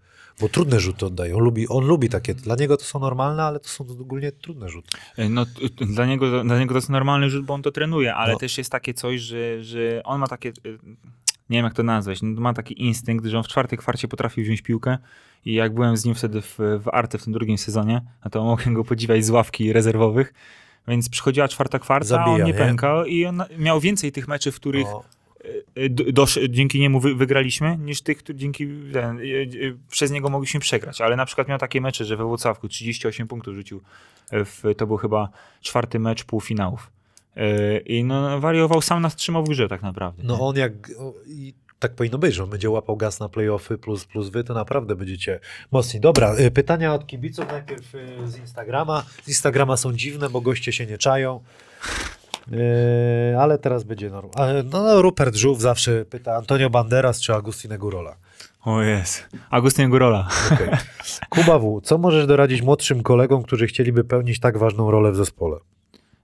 [0.40, 1.36] Bo trudne rzuty oddaje.
[1.36, 2.34] On lubi, on lubi takie.
[2.34, 4.88] Dla niego to są normalne, ale to są ogólnie trudne rzuty.
[5.16, 5.46] E, No,
[5.80, 8.38] dla niego, dla niego to jest normalny rzut, bo on to trenuje, ale No.
[8.38, 10.52] też jest takie coś, że, że on ma takie, e,
[11.50, 14.44] nie wiem jak to nazwać, no, ma taki instynkt, że on w czwartej kwarcie potrafił
[14.44, 14.98] wziąć piłkę
[15.44, 18.44] i jak byłem z nim wtedy w, w Arte w tym drugim sezonie, no to
[18.44, 20.34] mogłem go podziwiać z ławki rezerwowych,
[20.88, 22.58] więc przychodziła czwarta kwarta, a on Zabija, nie nie?
[22.58, 24.86] pękał i on miał więcej tych meczów, w których
[25.74, 29.46] e, d- dosz, dzięki niemu wy, wygraliśmy, niż tych, które dzięki ten, e, e,
[29.90, 31.00] przez niego mogliśmy przegrać.
[31.00, 33.80] Ale na przykład miał takie mecze, że we Włocławku 38 punktów rzucił.
[34.30, 35.28] e, W, to był chyba
[35.60, 36.90] czwarty mecz półfinałów.
[37.36, 40.22] E, I no, wariował sam nas trzymał w grze tak naprawdę.
[40.22, 40.28] nie?
[40.28, 40.72] no on jak...
[41.26, 44.54] I tak powinno być, że on będzie łapał gaz na playoffy plus, plus wy, to
[44.54, 45.40] naprawdę będziecie
[45.72, 46.00] mocni.
[46.00, 49.04] Dobra, y, pytania od kibiców najpierw y, z Instagrama.
[49.24, 51.40] Z Instagrama są dziwne, bo goście się nie czają.
[52.50, 54.62] Yy, ale teraz będzie normalnie.
[54.72, 58.16] No, no, Rupert Żółw zawsze pyta Antonio Banderas czy Agustin Gurola.
[58.64, 59.28] O jest.
[59.50, 60.28] Agustyn Górola.
[60.52, 60.76] Okay.
[61.28, 61.80] Kuba W.
[61.80, 65.56] Co możesz doradzić młodszym kolegom, którzy chcieliby pełnić tak ważną rolę w zespole?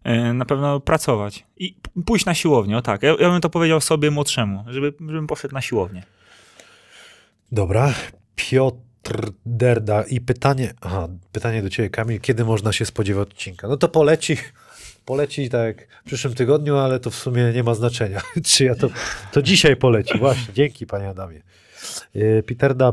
[0.05, 1.47] E, Na pewno pracować.
[1.57, 3.03] I pójść na siłownię, o tak.
[3.03, 6.03] Ja, ja bym to powiedział sobie młodszemu, żeby, żebym poszedł na siłownię.
[7.53, 7.95] Dobra.
[8.37, 13.69] Piotr Derda i pytanie, aha, pytanie do ciebie, Kamil, kiedy można się spodziewać odcinka?
[13.69, 14.37] No to poleci,
[15.05, 18.21] poleci tak w przyszłym tygodniu, ale to w sumie nie ma znaczenia.
[18.45, 18.89] Czy ja to,
[19.33, 20.55] to dzisiaj poleci, właśnie.
[20.55, 21.43] Dzięki, panie Adamie.
[22.15, 22.93] Yy, Peterda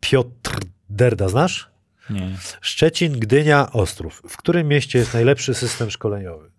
[0.00, 1.70] Piotr Derda, znasz?
[2.10, 2.36] Nie.
[2.60, 4.22] Szczecin, Gdynia, Ostrów.
[4.28, 6.50] W którym mieście jest najlepszy system szkoleniowy?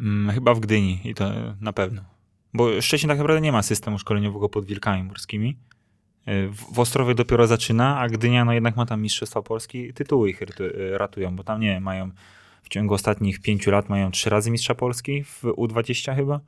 [0.00, 2.02] Mm, chyba w Gdyni i to na pewno.
[2.54, 5.56] Bo Szczecin tak naprawdę nie ma systemu szkoleniowego pod Wilkami Morskimi.
[6.28, 10.42] Y, W Ostrowie dopiero zaczyna, a Gdynia no jednak ma tam Mistrzostwa Polski, tytuły ich
[10.42, 12.10] y, ratują, bo tam nie mają
[12.62, 16.40] w ciągu ostatnich pięciu lat mają trzy razy Mistrza Polski w U20 chyba.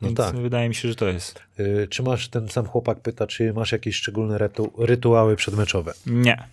[0.00, 0.36] No Więc tak.
[0.36, 1.42] wydaje mi się, że to jest.
[1.60, 5.92] Y, Czy masz, ten sam chłopak pyta, czy masz jakieś szczególne rytu, rytuały przedmeczowe?
[6.06, 6.48] Nie.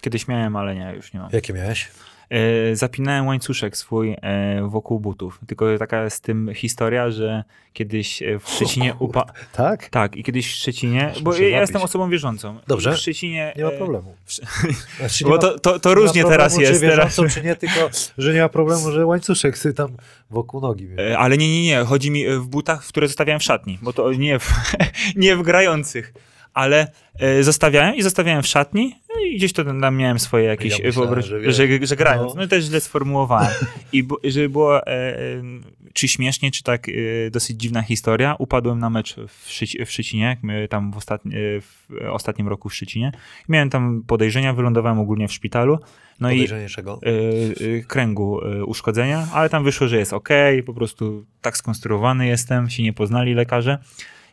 [0.00, 1.30] Kiedyś miałem, ale nie, już nie mam.
[1.32, 1.88] Jakie miałeś?
[2.30, 5.40] E, zapinałem łańcuszek swój e, wokół butów.
[5.46, 9.24] Tylko taka jest z tym historia, że kiedyś e, w Szczecinie upa...
[9.52, 9.88] Tak?
[9.88, 11.60] Tak, i kiedyś w Szczecinie, Aż bo muszę ja napić.
[11.60, 12.58] jestem osobą wierzącą.
[12.66, 12.92] Dobrze.
[12.92, 13.52] W Szczecinie...
[13.56, 14.14] Nie ma problemu.
[14.98, 16.80] Znaczy, nie Bo to, to, to różnie problemu, teraz jest.
[16.80, 17.16] Czy Teraz.
[17.34, 19.88] czy nie, tylko że nie ma problemu, że łańcuszek sy tam
[20.30, 20.88] wokół nogi.
[21.18, 21.84] Ale nie, nie, nie.
[21.84, 24.52] Chodzi mi w butach, które zostawiałem w szatni, bo to nie w,
[25.16, 26.12] nie w grających.
[26.56, 30.78] Ale e, zostawiałem i zostawiałem w szatni no i gdzieś to tam miałem swoje jakieś
[30.78, 31.24] Ja wyobraź...
[31.26, 32.34] że że, że, grając.
[32.34, 32.40] no.
[32.40, 32.48] No.
[32.48, 33.50] też źle sformułowałem.
[33.92, 35.42] I bu- żeby było e, e,
[35.92, 36.92] czy śmiesznie, czy tak e,
[37.30, 41.34] dosyć dziwna historia, upadłem na mecz w, Szyci, w Szczecinie, jak my tam w, ostatni,
[41.34, 43.12] e, w ostatnim roku w Szczecinie.
[43.48, 45.78] Miałem tam podejrzenia, wylądowałem ogólnie w szpitalu.
[46.20, 47.00] No i Podejrzenie czego?
[47.06, 50.28] y, y, kręgu uszkodzenia, ale tam wyszło, że jest ok,
[50.66, 53.78] po prostu tak skonstruowany jestem, się nie poznali lekarze.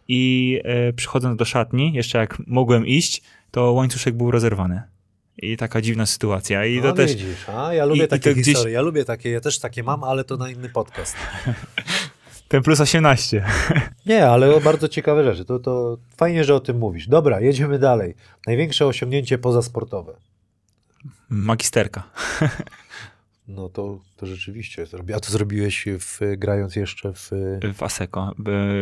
[0.07, 4.81] I y, przychodząc do szatni, jeszcze jak mogłem iść, to łańcuszek był rozerwany.
[5.37, 6.65] I taka dziwna sytuacja.
[6.65, 7.11] I to no, też.
[7.15, 9.59] widzisz, a ja lubię i- i takie to gdzieś- historie, ja lubię takie, ja też
[9.59, 11.15] takie mam, ale to na inny podcast.
[12.47, 13.45] Ten plus 18.
[14.05, 17.07] Nie, ale bardzo ciekawe rzeczy, to, to fajnie, że o tym mówisz.
[17.07, 18.15] Dobra, jedziemy dalej.
[18.47, 20.13] Największe osiągnięcie pozasportowe.
[21.29, 22.03] Magisterka.
[23.47, 24.85] No to, to rzeczywiście.
[25.15, 27.31] A to zrobiłeś w, grając jeszcze w...
[27.73, 28.31] W ASECO.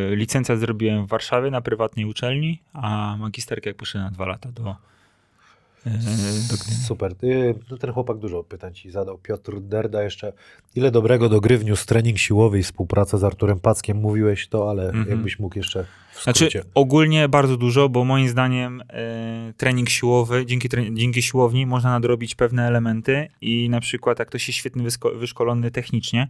[0.10, 4.76] Licencjat zrobiłem w Warszawie na prywatnej uczelni, a magisterkę jak poszedłem na dwa lata do.
[6.88, 7.16] Super.
[7.16, 9.18] Ty, no ten chłopak dużo pytań ci zadał.
[9.18, 10.34] Piotr Derda jeszcze.
[10.76, 13.98] Ile dobrego do gry wniósł trening siłowy i współpraca z Arturem Packiem?
[13.98, 15.10] Mówiłeś to, ale Mhm.
[15.10, 16.40] jakbyś mógł jeszcze w skrócie.
[16.50, 21.90] Znaczy ogólnie bardzo dużo, bo moim zdaniem e, trening siłowy, dzięki, tre, dzięki siłowni można
[21.92, 26.28] nadrobić pewne elementy i na przykład jak ktoś jest świetnie wysko- wyszkolony technicznie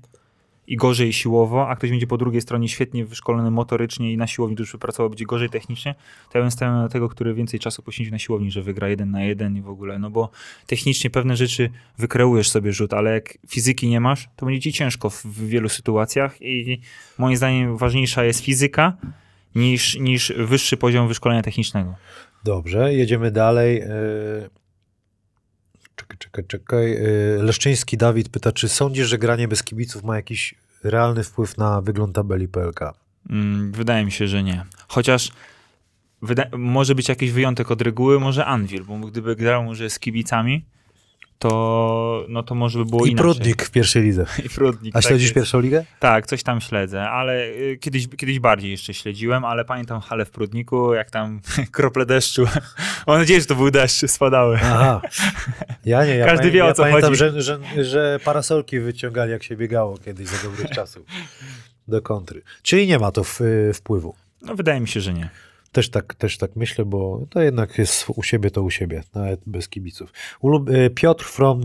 [0.72, 4.55] i gorzej siłowo, a ktoś będzie po drugiej stronie świetnie wyszkolony motorycznie i na siłowni
[4.55, 5.95] dużo pracował, będzie gorzej technicznie,
[6.32, 9.11] to ja bym stawiał na tego, który więcej czasu poświęci na siłowni, że wygra jeden
[9.11, 10.30] na jeden i w ogóle, no bo
[10.67, 15.09] technicznie pewne rzeczy wykreujesz sobie rzut, ale jak fizyki nie masz, to będzie ci ciężko
[15.09, 16.80] w, wielu sytuacjach i
[17.17, 18.97] moim zdaniem ważniejsza jest fizyka,
[19.55, 21.95] niż, niż wyższy poziom wyszkolenia technicznego.
[22.43, 23.82] Dobrze, jedziemy dalej.
[26.02, 26.93] Czekaj, czekaj, czekaj.
[26.95, 31.82] E, Leszczyński Dawid pyta, czy sądzisz, że granie bez kibiców ma jakiś realny wpływ na
[31.82, 32.80] wygląd tabeli PLK?
[33.30, 34.66] Mm, Wydaje mi się, że nie.
[34.88, 35.32] Chociaż
[36.58, 40.66] może być jakiś wyjątek od reguły, może Anvil, bo gdyby grał może z kibicami,
[41.42, 43.24] to, no to może by było I inaczej.
[43.24, 44.26] Prudnik w pierwszej lidze.
[44.46, 44.96] I Prudnik.
[44.96, 45.36] A tak śledzisz jest.
[45.36, 45.86] pierwszą ligę?
[46.00, 50.32] Tak, coś tam śledzę, ale y, kiedyś, kiedyś bardziej jeszcze śledziłem, ale pamiętam halę w
[50.32, 52.46] Prudniku, jak tam krople deszczu.
[53.08, 54.60] Mam nadzieję, że to był deszcz, spadały.
[54.64, 55.02] Aha.
[55.86, 57.20] Ja nie, ja, Każdy pamię- wie, o ja co pamiętam, chodzi.
[57.20, 61.06] Że, że, że parasolki wyciągali, jak się biegało kiedyś za dobrych czasów
[61.88, 62.42] do kontry.
[62.62, 63.39] Czyli nie ma to w,
[63.74, 64.16] wpływu.
[64.42, 65.30] No wydaje mi się, że nie.
[65.72, 69.41] Też tak, też tak myślę, bo to jednak jest u siebie, to u siebie, nawet
[69.45, 70.13] bez kibiców.
[70.41, 71.61] Ulub e, Piotr from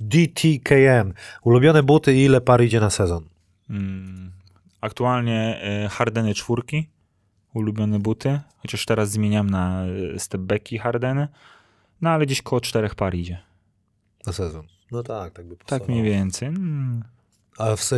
[0.00, 1.12] DTKM.
[1.42, 3.24] Ulubione buty i ile par idzie na sezon?
[3.70, 4.32] Mm,
[4.80, 6.88] Aktualnie e, Hardeny czwórki,
[7.54, 9.84] ulubione buty, chociaż teraz zmieniam na
[10.14, 11.28] e, stepbacki Hardeny,
[12.00, 13.38] no ale gdzieś koło czterech par idzie.
[14.26, 14.66] Na sezon.
[14.92, 15.90] No tak, tak by Tak pasowało.
[15.90, 16.48] mniej więcej.
[16.48, 17.04] Mm.
[17.58, 17.90] A w,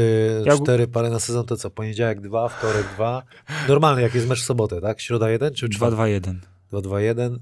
[0.46, 1.70] Ja- cztery pary na sezon to co?
[1.70, 3.22] Poniedziałek dwa, wtorek dwa.
[3.68, 5.00] Normalny, jak jest mecz w sobotę, tak?
[5.00, 5.98] Środa jeden czy czwartek?
[5.98, 6.34] 2-2-1.
[6.70, 7.38] 2, 2, 1,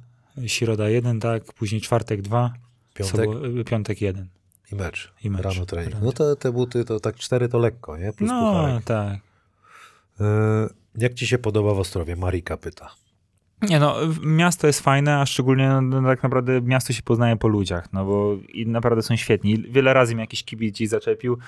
[0.47, 2.53] Środa 1, tak, później czwartek 2,
[2.95, 3.31] piątek
[3.67, 4.29] piątek 1.
[4.73, 5.13] i mecz.
[5.25, 5.43] I mecz.
[5.43, 5.93] Rano trening.
[5.95, 6.07] Rano.
[6.07, 8.13] No to te buty to tak cztery to lekko, nie?
[8.13, 8.85] Plus No, pucharek.
[8.85, 9.19] tak.
[10.21, 10.25] E,
[10.99, 12.17] jak ci się podoba w Ostrowie?
[12.17, 12.91] Marika pyta.
[13.63, 17.49] Nie no, miasto jest fajne, a szczególnie no, no, tak naprawdę miasto się poznaje po
[17.49, 19.59] ludziach, no bo i naprawdę są świetni.
[19.71, 21.39] Wiele razy mnie jakiś kibic gdzieś zaczepił.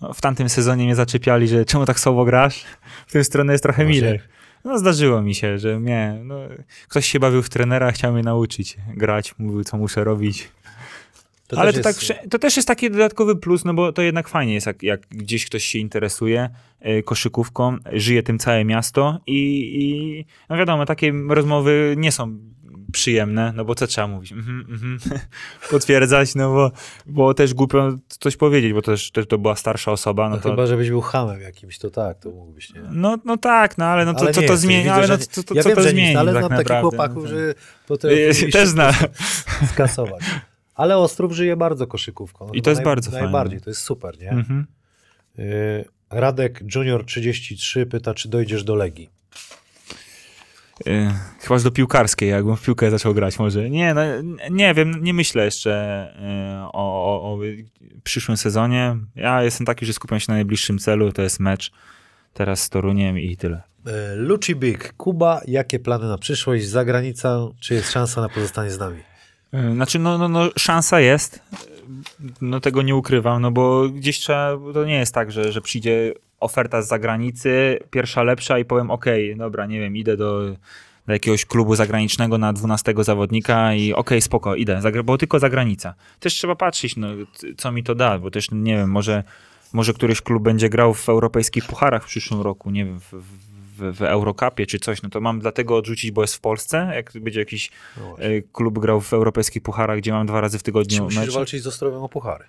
[0.00, 2.64] No, w tamtym sezonie mnie zaczepiali, że czemu tak słabo grasz?
[3.06, 4.02] W tę stronę jest trochę Właśnie.
[4.02, 4.20] milej.
[4.64, 6.34] No zdarzyło mi się, że mnie, no,
[6.88, 10.48] ktoś się bawił w trenera, chciał mnie nauczyć grać, mówił co muszę robić.
[11.48, 14.28] To Ale to, jest- tak, to też jest taki dodatkowy plus, no bo to jednak
[14.28, 19.36] fajnie jest, jak, jak gdzieś ktoś się interesuje e, koszykówką, żyje tym całe miasto i,
[19.80, 22.38] i no wiadomo, takie rozmowy nie są
[22.94, 24.32] przyjemne, no bo co trzeba mówić?
[24.32, 24.98] Mhm, mhm.
[25.70, 26.70] Potwierdzać, no bo,
[27.06, 30.50] bo też głupio coś powiedzieć, bo też, też to była starsza osoba, no No to...
[30.50, 32.80] chyba, żebyś był hamem jakimś, to tak, to mógłbyś, nie?
[32.90, 34.88] No, no tak, no ale no to, Ale co nie to zmieni?
[34.88, 36.08] Ale no to, to, ja co wiem, to zmieni?
[36.08, 37.54] nic, ale tak znam takich chłopaków, No że
[37.86, 38.94] potrafili Też znam.
[39.72, 40.22] skasować.
[40.74, 42.50] Ale Ostrów żyje bardzo koszykówką.
[42.52, 43.24] I to jest bardzo fajne.
[43.24, 44.30] Najbardziej, to jest super, nie?
[44.30, 44.66] Mhm.
[45.38, 49.10] Y, Radek Junior 33 pyta, czy dojdziesz do Legii.
[50.86, 51.10] Yy,
[51.40, 53.70] chyba że do piłkarskiej, jakbym w piłkę zaczął grać może.
[53.70, 54.02] Nie, no,
[54.50, 56.14] nie wiem, nie myślę jeszcze
[56.60, 57.38] yy, o, o, o
[58.04, 58.96] przyszłym sezonie.
[59.16, 61.72] Ja jestem taki, że skupiam się na najbliższym celu, to jest mecz
[62.34, 63.62] teraz z Toruniem i tyle.
[63.86, 66.66] E, Luci Big, Kuba, jakie plany na przyszłość?
[66.66, 68.98] Zagranica, czy jest szansa na pozostanie z nami?
[69.74, 71.40] Znaczy, no, no, no szansa jest,
[72.40, 76.14] no tego nie ukrywam, no bo gdzieś trzeba, to nie jest tak, że, że przyjdzie
[76.40, 80.40] oferta z zagranicy, pierwsza lepsza i powiem, okej, dobra, nie wiem, idę do,
[81.06, 85.94] do jakiegoś klubu zagranicznego na 12 zawodnika i okej, spoko, idę, bo tylko zagranica.
[86.20, 87.08] Też trzeba patrzeć, no,
[87.56, 89.24] co mi to da, bo też, nie wiem, może,
[89.72, 93.96] może któryś klub będzie grał w europejskich pucharach w przyszłym roku, nie wiem, w, w,
[93.96, 97.40] w Eurocupie czy coś, no to mam dlatego odrzucić, bo jest w Polsce, jak będzie
[97.40, 101.04] jakiś No e, klub grał w europejskich pucharach, gdzie mam dwa razy w Czy tygodniu
[101.04, 102.44] musisz mecz, walczyć z Ostrowem o puchary?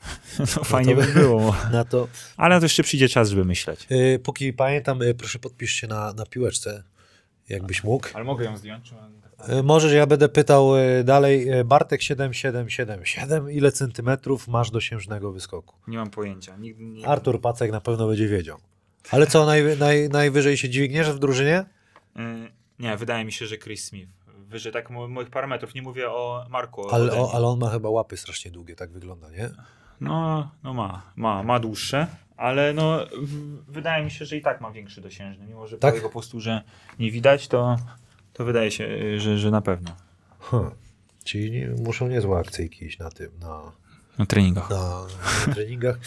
[0.38, 1.54] no fajnie to- by było.
[1.72, 3.86] Na to, Ale to jeszcze przyjdzie czas, żeby myśleć.
[3.90, 6.82] e, póki pamiętam, e, proszę podpisz się na, na piłeczce,
[7.48, 8.08] jakbyś mógł.
[8.14, 8.92] Ale mogę ją zdjąć?
[9.48, 11.48] E, Możesz, ja będę pytał e, dalej.
[11.48, 15.76] E, Bartek 7777, ile centymetrów masz dosiężnego wyskoku?
[15.86, 16.56] Nie mam pojęcia.
[16.56, 17.08] Nigdy nie...
[17.08, 18.58] Artur Pacek na pewno będzie wiedział.
[19.10, 21.64] Ale co, naj, naj, najwyżej się dźwigniesz w drużynie?
[22.16, 22.20] Y,
[22.78, 24.08] Nie, wydaje mi się, że Chris Smith.
[24.48, 25.74] Wyżej tak mo- moich parametrów.
[25.74, 26.88] Nie mówię o Marku.
[26.90, 29.50] Ale, o, ale on ma chyba łapy strasznie długie, tak wygląda, nie?
[30.00, 34.60] No, no ma, ma, ma dłuższe, ale no w- wydaje mi się, że i tak
[34.60, 35.46] ma większy dosiężny.
[35.46, 35.92] Mimo, że Tak?
[35.92, 36.62] po jego posturze
[36.98, 37.76] nie widać, to,
[38.32, 38.88] to wydaje się,
[39.20, 39.90] że, że na pewno.
[40.38, 40.70] Huh.
[41.24, 43.60] Czyli nie, muszą niezłe akcyjki iść na tym, na,
[44.18, 44.70] Na treningach.
[44.70, 44.76] na,
[45.46, 45.98] na treningach.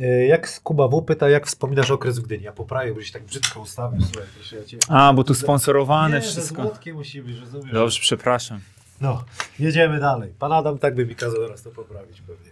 [0.00, 2.44] E, Jak z Kuba W pyta, jak wspominasz okres w Gdyni?
[2.44, 4.02] Ja poprawię, bo się tak brzydko ustawił.
[4.02, 4.24] Słuchaj,
[4.60, 4.78] ja cię...
[4.88, 6.62] A, bo tu sponsorowane Nie, że wszystko.
[6.62, 7.72] złotkie musi być, rozumiesz?
[7.72, 8.60] Dobrze, przepraszam.
[9.00, 9.24] No,
[9.58, 10.32] jedziemy dalej.
[10.38, 12.50] Pan Adam tak by mi kazał teraz to poprawić pewnie.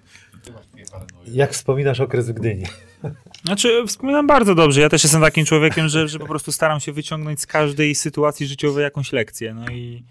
[1.26, 2.64] Jak wspominasz okres w Gdyni?
[3.44, 4.80] Znaczy, wspominam bardzo dobrze.
[4.80, 8.46] Ja też jestem takim człowiekiem, że, że po prostu staram się wyciągnąć z każdej sytuacji
[8.46, 9.54] życiowej jakąś lekcję.
[9.54, 10.02] No i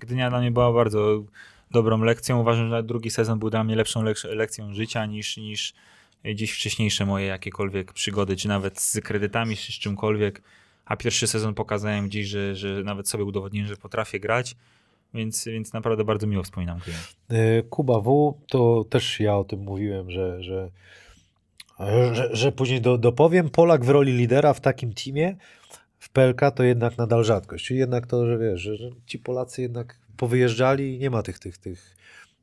[0.00, 1.22] Gdynia dla mnie była bardzo
[1.70, 2.40] dobrą lekcją.
[2.40, 5.72] Uważam, że drugi sezon był dla mnie lepszą lek- lekcją życia niż, niż
[6.24, 10.42] gdzieś wcześniejsze moje jakiekolwiek przygody, czy nawet z kredytami, czy z czymkolwiek.
[10.84, 14.56] A pierwszy sezon pokazałem gdzieś, że, że nawet sobie udowodniłem, że potrafię grać.
[15.14, 16.98] Więc, więc naprawdę bardzo miło wspominam Gdynię.
[17.42, 20.70] E, Kuba W, to też ja o tym mówiłem, że, że,
[22.12, 25.36] że, że później do, dopowiem, Polak w roli lidera w takim teamie
[25.98, 27.64] w PLK to jednak nadal rzadkość.
[27.64, 31.38] Czyli jednak to, że wiesz, że, że ci Polacy jednak powyjeżdżali i nie ma tych,
[31.38, 31.96] tych, tych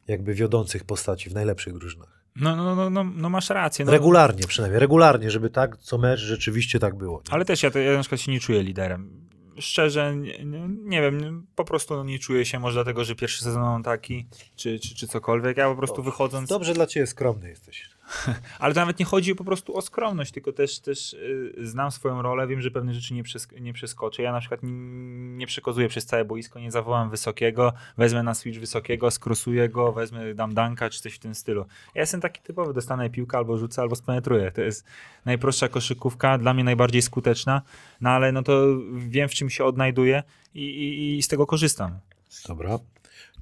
[0.08, 2.18] jakby wiodących postaci w najlepszych drużynach.
[2.36, 3.86] No, no, no, no, no masz rację.
[3.86, 3.92] No.
[3.92, 7.18] Regularnie przynajmniej, regularnie, żeby tak co mecz rzeczywiście tak było.
[7.18, 7.34] Nie?
[7.34, 9.27] Ale też ja, to, ja na przykład się nie czuję liderem.
[9.60, 10.46] Szczerze, nie,
[10.84, 14.80] nie, wiem, po prostu nie czuję się, może dlatego, że pierwszy sezon mam taki, czy,
[14.80, 15.58] czy, czy cokolwiek.
[15.58, 16.50] Ja po prostu wychodząc.
[16.50, 17.97] Dobrze dla ciebie skromny jesteś.
[18.60, 22.22] Ale to nawet nie chodzi po prostu o skromność, tylko też, też y, znam swoją
[22.22, 24.24] rolę, wiem, że pewne rzeczy nie, przes- nie przeskoczę.
[24.24, 29.12] Ja na przykład nie przekazuję przez całe boisko, nie zawołam wysokiego, wezmę na switch wysokiego,
[29.12, 31.66] skrosuję go, wezmę, dam danka, czy coś w tym stylu.
[31.96, 34.52] Ja jestem taki typowy, dostanę piłkę, albo rzucę, albo spenetruję.
[34.52, 34.86] To jest
[35.26, 37.62] najprostsza koszykówka, dla mnie najbardziej skuteczna,
[38.02, 42.00] no ale no to wiem, w czym się odnajduję i, i, i z tego korzystam.
[42.48, 42.80] Dobra.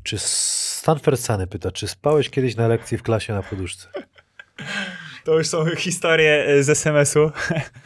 [0.03, 3.89] Czy Stanford Sany pyta, czy spałeś kiedyś na lekcji w klasie na poduszce?
[5.25, 7.31] To już są historie e, z SMS-u.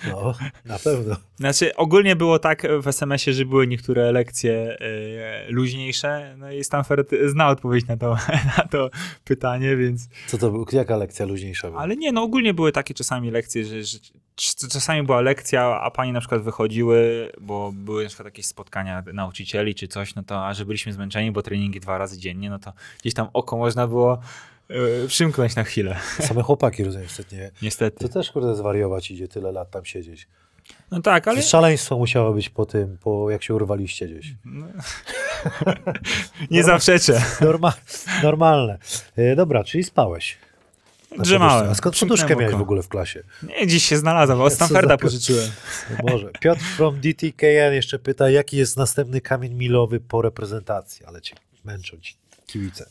[0.08, 0.34] No,
[0.66, 1.16] na pewno.
[1.36, 7.10] Znaczy, ogólnie było tak w SMS-ie, że były niektóre lekcje e, luźniejsze, no i Stanford
[7.26, 8.18] zna odpowiedź na to,
[8.58, 8.90] na to
[9.24, 10.10] pytanie, więc...
[10.28, 10.66] Co to był?
[10.72, 11.82] Jaka lekcja luźniejsza była?
[11.82, 13.98] Ale nie, no ogólnie były takie czasami lekcje, że, że
[14.72, 19.76] czasami była lekcja, a pani na przykład wychodziły, bo były na przykład jakieś spotkania nauczycieli
[19.76, 22.74] czy coś, no to, a że byliśmy zmęczeni, bo treningi dwa razy dziennie, no to
[23.02, 24.22] gdzieś tam oko można było
[25.08, 25.96] przymknąć na chwilę.
[26.28, 27.52] Same chłopaki, rozumiem, nie?
[27.62, 28.00] Niestety.
[28.00, 30.28] To też, kurde, zwariować idzie tyle lat tam siedzieć.
[30.92, 31.38] No tak, ale...
[31.38, 31.48] Ale...
[31.48, 34.36] Szaleństwo musiało być po tym, po jak się urwaliście gdzieś.
[34.46, 34.68] No.
[36.52, 37.22] Nie zaprzeczę.
[37.42, 37.74] Norma
[38.24, 38.78] normalne.
[39.16, 40.38] E, dobra, czyli spałeś.
[41.18, 41.70] Drzemałem.
[41.70, 43.24] A skąd poduszkę miałeś w ogóle w klasie?
[43.44, 45.50] Nie, dziś się znalazłem, od Co za Stanforda pożyczyłem.
[46.08, 46.32] Może.
[46.40, 51.06] Piotr from DTKN jeszcze pyta, jaki jest następny kamień milowy po reprezentacji?
[51.06, 52.16] Ale cię męczą ci
[52.48, 52.90] kibice.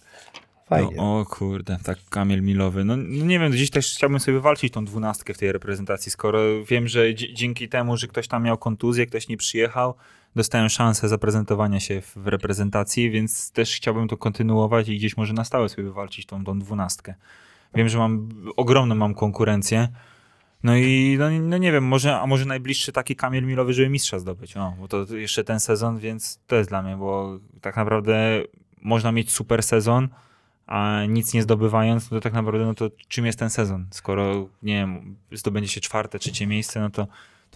[0.68, 0.96] Fajnie.
[0.96, 2.84] No, o kurde, tak Kamil Milowy.
[2.84, 6.38] No, no nie wiem, dziś też chciałbym sobie wywalczyć tą dwunastkę w tej reprezentacji, skoro
[6.64, 9.94] wiem, że dzięki temu, że ktoś tam miał kontuzję, ktoś nie przyjechał,
[10.36, 15.44] dostałem szansę zaprezentowania się w, reprezentacji, więc też chciałbym to kontynuować i gdzieś może na
[15.44, 17.14] stałe sobie wywalczyć tą, tą dwunastkę.
[17.74, 19.88] Wiem, że mam ogromną mam konkurencję.
[20.62, 24.18] No i no, no nie wiem, może, a może najbliższy taki Kamil Milowy, żeby mistrza
[24.18, 24.56] zdobyć.
[24.56, 28.42] O, bo to jeszcze ten sezon, więc to jest dla mnie, bo tak naprawdę
[28.82, 30.08] można mieć super sezon,
[30.68, 33.86] a nic nie zdobywając, no to tak naprawdę no to czym jest ten sezon?
[33.90, 37.06] Skoro, nie wiem, zdobędzie się czwarte, trzecie miejsce, no to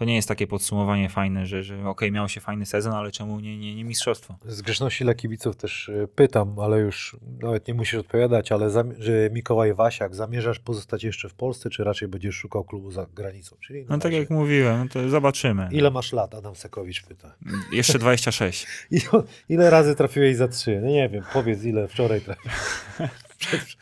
[0.03, 3.41] to nie jest takie podsumowanie fajne, że, że okej, miał się fajny sezon, ale czemu
[3.41, 4.37] nie, nie, nie mistrzostwo?
[4.47, 9.31] Z grzeczności dla kibiców też y, pytam, ale już nawet nie musisz odpowiadać, ale że
[9.33, 13.57] Mikołaj Wasiak, zamierzasz pozostać jeszcze w Polsce, czy raczej będziesz szukał klubu za granicą?
[13.67, 15.69] Czyli No tak jak mówiłem, no to zobaczymy.
[15.73, 16.35] Ile masz lat?
[16.35, 17.35] Adam Sekowicz pyta.
[17.73, 18.67] Jeszcze 26.
[18.91, 20.81] Ile, ile razy trafiłeś za trzy?
[20.83, 22.57] No nie wiem, powiedz ile wczoraj trafiłeś.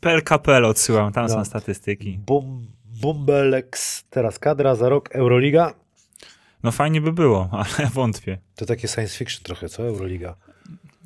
[0.00, 1.28] PLKPL odsyłam, tam No.
[1.34, 2.18] są statystyki.
[2.26, 2.66] Bum,
[3.00, 5.74] Bumbelex, teraz kadra, za rok Euroliga.
[6.62, 7.48] No fajnie by było,
[7.78, 8.38] ale wątpię.
[8.56, 10.34] To takie science fiction trochę, co Euroliga?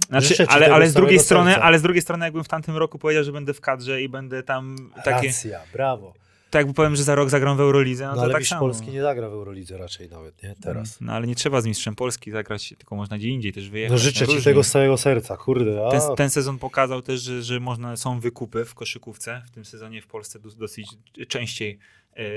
[0.09, 1.67] Znaczy, ale, ale, z drugiej strony, serca.
[1.67, 4.43] ale z drugiej strony, jakbym w tamtym roku powiedział, że będę w kadrze i będę
[4.43, 5.27] tam takie.
[5.27, 6.15] Racja, brawo.
[6.53, 8.51] Tak jakby powiem, że za rok zagram w Eurolidze, no, No, to ale tak mistrz
[8.51, 8.61] samo.
[8.61, 10.55] Polski nie zagra w Eurolidze raczej nawet, nie?
[10.63, 11.01] Teraz.
[11.01, 13.93] No ale nie trzeba z mistrzem Polski zagrać, tylko można gdzie indziej też wyjechać.
[13.93, 15.89] No życzę ci tego z całego serca, kurde.
[15.91, 19.43] Ten, ten sezon pokazał też, że, że można, są wykupy w koszykówce.
[19.47, 20.87] W tym sezonie w Polsce dos- dosyć
[21.29, 21.79] częściej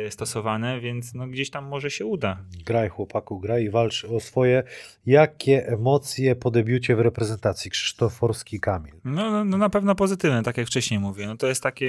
[0.10, 2.38] stosowane, więc no, gdzieś tam może się uda.
[2.66, 4.64] Graj chłopaku, graj i walcz o swoje.
[5.06, 7.72] Jakie emocje po debiucie w reprezentacji?
[7.72, 8.94] Krzysztof Forski, Kamil.
[9.06, 11.28] No, no, no na pewno pozytywne, tak jak wcześniej mówię.
[11.28, 11.88] No, to jest takie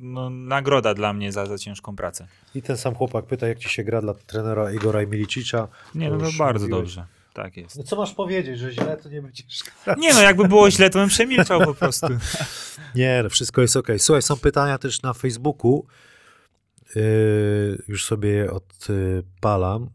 [0.00, 2.26] no, nagroda dla mnie za, za ciężką pracę.
[2.54, 5.68] I ten sam chłopak pyta, jak ci się gra dla trenera Igora Milicicza.
[5.94, 6.94] Nie, no to już bardzo mówiłeś.
[6.94, 7.18] dobrze.
[7.32, 7.78] Tak jest.
[7.78, 9.62] No co masz powiedzieć, że źle to nie będziesz?
[9.98, 12.06] Nie no, jakby było źle, to bym przemilczał po prostu.
[12.94, 13.88] Nie, no wszystko jest ok.
[13.98, 15.86] Słuchaj, są pytania też na Facebooku.
[16.94, 19.90] Yy, już sobie odpalam.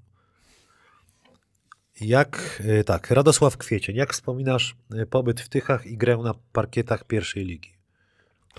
[2.01, 7.03] Jak, yy, tak, Radosław Kwiecień, jak wspominasz yy, pobyt w Tychach i grę na parkietach
[7.03, 7.73] pierwszej ligi?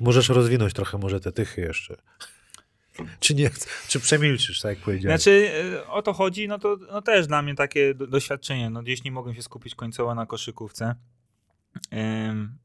[0.01, 1.97] Możesz rozwinąć trochę może te Tychy jeszcze.
[3.21, 3.51] Czy nie,
[3.89, 5.19] czy przemilczysz, tak jak powiedziałem?
[5.19, 5.53] Znaczy,
[5.89, 8.71] o to chodzi, no to no też dla mnie takie do, doświadczenie.
[8.71, 10.95] No gdzieś nie mogłem się skupić końcowo na koszykówce.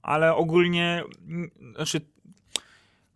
[0.02, 1.04] Ale ogólnie,
[1.76, 2.02] znaczy,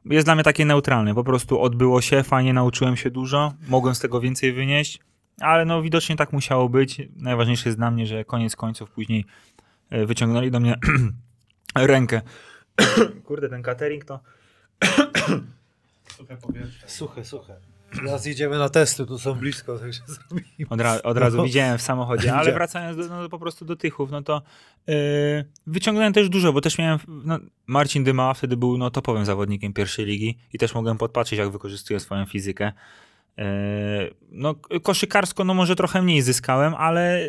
[0.05, 1.15] jest dla mnie takie neutralne.
[1.15, 4.99] Po prostu odbyło się, fajnie nauczyłem się dużo, mogłem z tego więcej wynieść,
[5.39, 7.01] ale no widocznie tak musiało być.
[7.15, 9.25] Najważniejsze jest dla mnie, że koniec końców później
[9.89, 10.75] e, wyciągnęli do mnie
[11.75, 12.21] rękę.
[13.25, 14.19] Kurde, ten catering to...
[16.17, 16.87] Suche powietrze.
[16.87, 17.72] Suche, suche.
[17.95, 20.47] Teraz idziemy na testy, tu są blisko, zrobimy.
[20.69, 21.43] Od, ra- od razu No.
[21.43, 24.41] widziałem w samochodzie, ale wracając do, no, po prostu do Tychów, no to
[24.87, 24.93] yy,
[25.67, 30.05] wyciągnąłem też dużo, bo też miałem, no, Marcin Dyma wtedy był no, topowym zawodnikiem pierwszej
[30.05, 32.71] ligi i też mogłem podpatrzeć, jak wykorzystuje swoją fizykę.
[33.37, 33.43] Yy,
[34.31, 37.19] no, koszykarsko, no może trochę mniej zyskałem, ale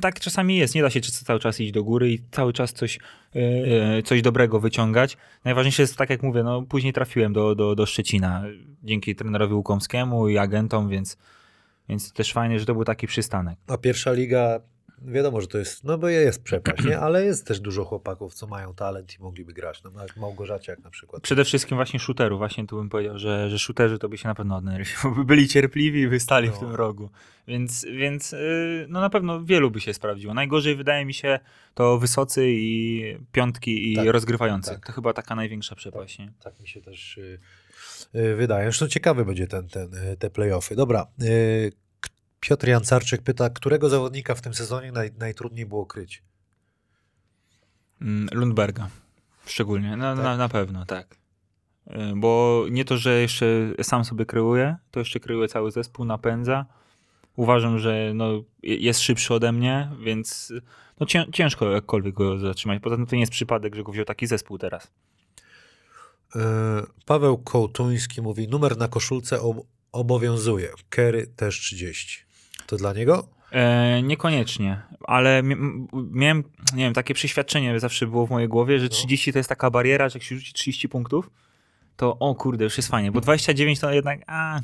[0.00, 2.98] tak czasami jest, nie da się cały czas iść do góry i cały czas coś,
[3.34, 5.16] yy, coś dobrego wyciągać.
[5.44, 8.44] Najważniejsze jest, tak jak mówię, no później trafiłem do, do, do Szczecina
[8.82, 11.16] dzięki trenerowi Łukomskiemu i agentom, więc
[11.88, 13.58] więc też fajnie, że to był taki przystanek.
[13.66, 14.60] A pierwsza liga,
[15.02, 16.98] wiadomo, że to jest, no bo jest przepaść, nie?
[16.98, 19.82] ale jest też dużo chłopaków, co mają talent i mogliby grać.
[19.82, 21.22] No jak Małgorzaciak na przykład.
[21.22, 22.38] Przede wszystkim właśnie shooterów.
[22.38, 25.24] Właśnie tu bym powiedział, że, że shooterzy to by się na pewno odnaleźli, bo by
[25.24, 26.58] byli cierpliwi i by stali w No.
[26.60, 27.10] tym rogu.
[27.48, 30.34] Więc, więc yy, no na pewno wielu by się sprawdziło.
[30.34, 31.38] Najgorzej wydaje mi się
[31.74, 34.70] to wysocy i piątki i Tak, rozgrywający.
[34.70, 34.86] tak.
[34.86, 36.18] To chyba taka największa przepaść.
[36.18, 36.32] Nie?
[36.44, 37.38] Tak mi się też y,
[38.14, 38.64] y, wydaje.
[38.64, 40.76] Zresztą ciekawy będzie ten, ten, y, te playoffy.
[40.76, 41.06] Dobra.
[42.48, 46.22] Piotr Jancarczyk pyta, którego zawodnika w tym sezonie naj, najtrudniej było kryć?
[48.00, 48.88] Mm, Lundberga
[49.46, 50.24] szczególnie, no, Tak?
[50.24, 51.16] na, na pewno, tak.
[51.86, 53.46] Y, Bo nie to, że jeszcze
[53.82, 56.66] sam sobie kreuje, to jeszcze kreuje cały zespół, napędza.
[57.36, 58.32] Uważam, że no,
[58.62, 60.52] je- jest szybszy ode mnie, więc
[61.00, 62.82] no, cię, ciężko jakkolwiek go zatrzymać.
[62.82, 64.84] Poza tym to nie jest przypadek, że go wziął taki zespół teraz.
[66.36, 66.38] Y,
[67.06, 70.68] Paweł Kołtuński mówi, numer na koszulce ob- obowiązuje.
[70.88, 72.25] Kerry też 30.
[72.66, 73.28] To dla niego?
[73.52, 75.42] E, niekoniecznie, ale
[76.10, 76.44] miałem,
[76.74, 80.08] nie wiem, takie przeświadczenie zawsze było w mojej głowie, że 30 to jest taka bariera,
[80.08, 81.30] że jak się rzuci 30 punktów,
[81.96, 84.60] to o kurde, już jest fajnie, bo 29 to jednak, a,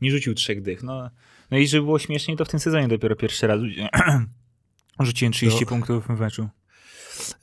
[0.00, 0.82] nie rzucił trzech dych.
[0.82, 1.10] No,
[1.50, 3.88] no i żeby było śmieszniej, to w tym sezonie dopiero pierwszy raz rzuci-
[5.00, 5.66] rzuciłem 30 No.
[5.66, 6.48] punktów w meczu.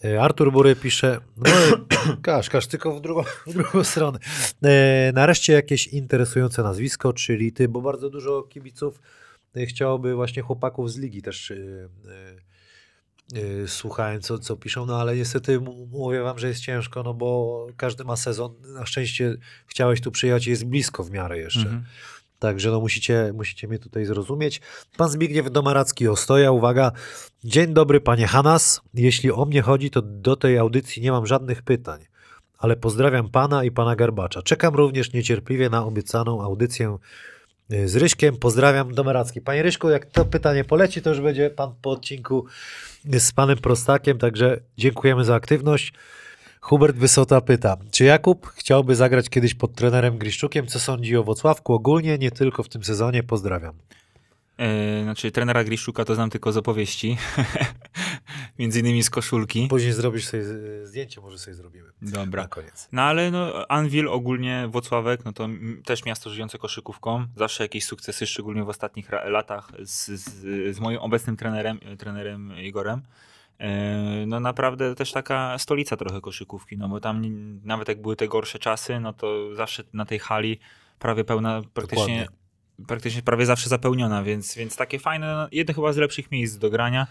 [0.05, 1.43] E, Artur Bury pisze, no
[2.21, 4.19] każ, każ, tylko w drugą, w drugą stronę.
[4.63, 8.99] E, nareszcie jakieś interesujące nazwisko, czyli ty, bo bardzo dużo kibiców
[9.65, 11.59] chciałoby właśnie chłopaków z ligi też e, e,
[13.63, 15.59] e, słuchałem, co, co piszą, no ale niestety
[15.91, 18.53] mówię wam, że jest ciężko, no bo każdy ma sezon.
[18.73, 19.35] Na szczęście
[19.67, 21.59] chciałeś tu przyjechać, jest blisko w miarę jeszcze.
[21.59, 21.83] Mhm.
[22.39, 24.61] Także no musicie, musicie mnie tutaj zrozumieć.
[24.97, 26.91] Pan Zbigniew Domaracki Ostoja, uwaga.
[27.43, 28.81] Dzień dobry panie Hanas.
[28.93, 32.05] Jeśli o mnie chodzi, to do tej audycji nie mam żadnych pytań.
[32.57, 34.41] Ale pozdrawiam pana i pana Garbacza.
[34.41, 36.97] Czekam również niecierpliwie na obiecaną audycję y,
[37.69, 38.37] z Ryśkiem.
[38.37, 39.41] Pozdrawiam Domaracki.
[39.41, 42.45] Panie Ryśku, jak to pytanie poleci, to już będzie pan po odcinku
[43.19, 45.93] z panem Prostakiem, także dziękujemy za aktywność.
[46.61, 50.67] Hubert Wysota pyta, czy Jakub chciałby zagrać kiedyś pod trenerem Griszczukiem?
[50.67, 53.23] Co sądzi o Wocławku ogólnie, nie tylko w tym sezonie?
[53.23, 53.75] Pozdrawiam.
[54.57, 57.17] E, znaczy, trenera Griszczuka to znam tylko z opowieści.
[58.59, 59.67] Między innymi z koszulki.
[59.67, 60.43] Później zrobisz sobie
[60.83, 61.89] zdjęcie, może sobie zrobimy.
[62.01, 62.41] Dobra.
[62.41, 62.89] Na koniec.
[62.91, 65.49] No ale no, Anvil ogólnie, Włocławek, no to
[65.85, 67.25] też miasto żyjące koszykówką.
[67.35, 73.01] Zawsze jakieś sukcesy, szczególnie w ostatnich latach z, z, z moim obecnym trenerem, trenerem Igorem.
[73.59, 77.21] E, No naprawdę też taka stolica trochę koszykówki, no bo tam
[77.63, 80.59] nawet jak były te gorsze czasy, no to zawsze na tej hali
[80.99, 82.85] prawie pełna, praktycznie, Dokładnie.
[82.87, 86.69] praktycznie prawie zawsze zapełniona, więc, więc takie fajne, no, jedno chyba z lepszych miejsc do
[86.69, 87.07] grania.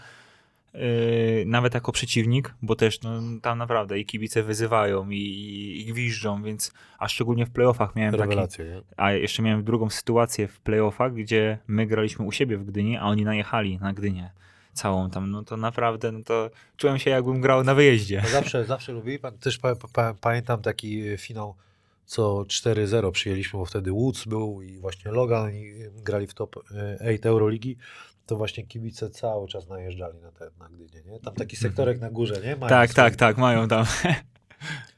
[0.77, 5.85] Yy, nawet jako przeciwnik, bo też no, tam naprawdę i kibice wyzywają i, i, i
[5.85, 8.81] gwiżdżą, więc a szczególnie w playoffach miałem taki, Rewelacje, nie?
[8.97, 13.03] a jeszcze miałem drugą sytuację w playoffach, gdzie my graliśmy u siebie w Gdyni, a
[13.03, 14.31] oni najechali na Gdynię
[14.77, 18.21] całą tam, no to naprawdę, no to czułem się jakbym grał na wyjeździe.
[18.23, 19.01] No zawsze, zawsze.
[19.21, 21.55] Pan, też pa, pa, pamiętam taki e, finał,
[22.05, 25.73] co 4-0 przyjęliśmy, bo wtedy Woods był i właśnie Logan i
[26.03, 27.77] grali w top e, 8 Euroligi.
[28.27, 31.19] To właśnie kibice cały czas najeżdżali na te na Gdynię, nie?
[31.19, 32.55] Tam taki sektorek na górze, nie?
[32.55, 33.85] Mają tak, swój- tak, tak, mają tam.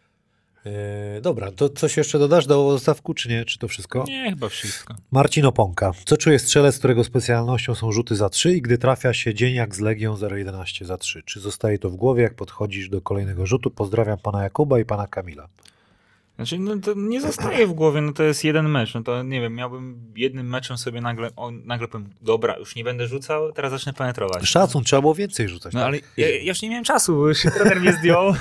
[0.65, 3.45] E, dobra, to coś jeszcze dodasz do stawku, czy nie?
[3.45, 4.06] Czy to wszystko?
[4.07, 4.95] Nie, chyba wszystko.
[5.11, 5.91] Marcin Oponka.
[6.06, 9.76] Co czuje strzelec, którego specjalnością są rzuty za 3 i gdy trafia się dzień jak
[9.76, 11.23] z Legią 011 za 3?
[11.23, 13.72] Czy zostaje to w głowie, jak podchodzisz do kolejnego rzutu?
[13.72, 15.47] Pozdrawiam pana Jakuba i pana Kamila.
[16.40, 19.41] Znaczy, no to nie zostaje w głowie, no to jest jeden mecz, no to nie
[19.41, 23.72] wiem, miałbym jednym meczem sobie nagle, o, nagle powiem, dobra, już nie będę rzucał, teraz
[23.72, 24.44] zacznę penetrować.
[24.48, 25.74] Szacun, trzeba było więcej rzucać.
[25.74, 25.88] No tak?
[25.88, 28.34] ale ja, ja już nie miałem czasu, bo już trener mnie zdjął.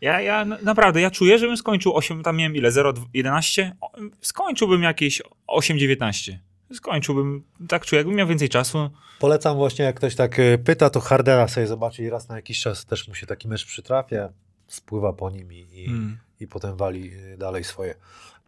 [0.00, 3.76] Ja, ja n- naprawdę, ja czuję, żebym skończył 8, tam miałem ile, 0, 11?
[3.80, 6.40] O, Skończyłbym jakieś 8, 19.
[6.72, 8.90] Skończyłbym, tak czuję, jakbym miał więcej czasu.
[9.18, 12.86] Polecam właśnie, jak ktoś tak e, pyta, to Hardera sobie zobaczyć raz na jakiś czas.
[12.86, 14.28] Też mu się taki mecz przytrafia,
[14.66, 16.18] spływa po nim i, i, Hmm.
[16.40, 17.94] I potem wali e, dalej swoje.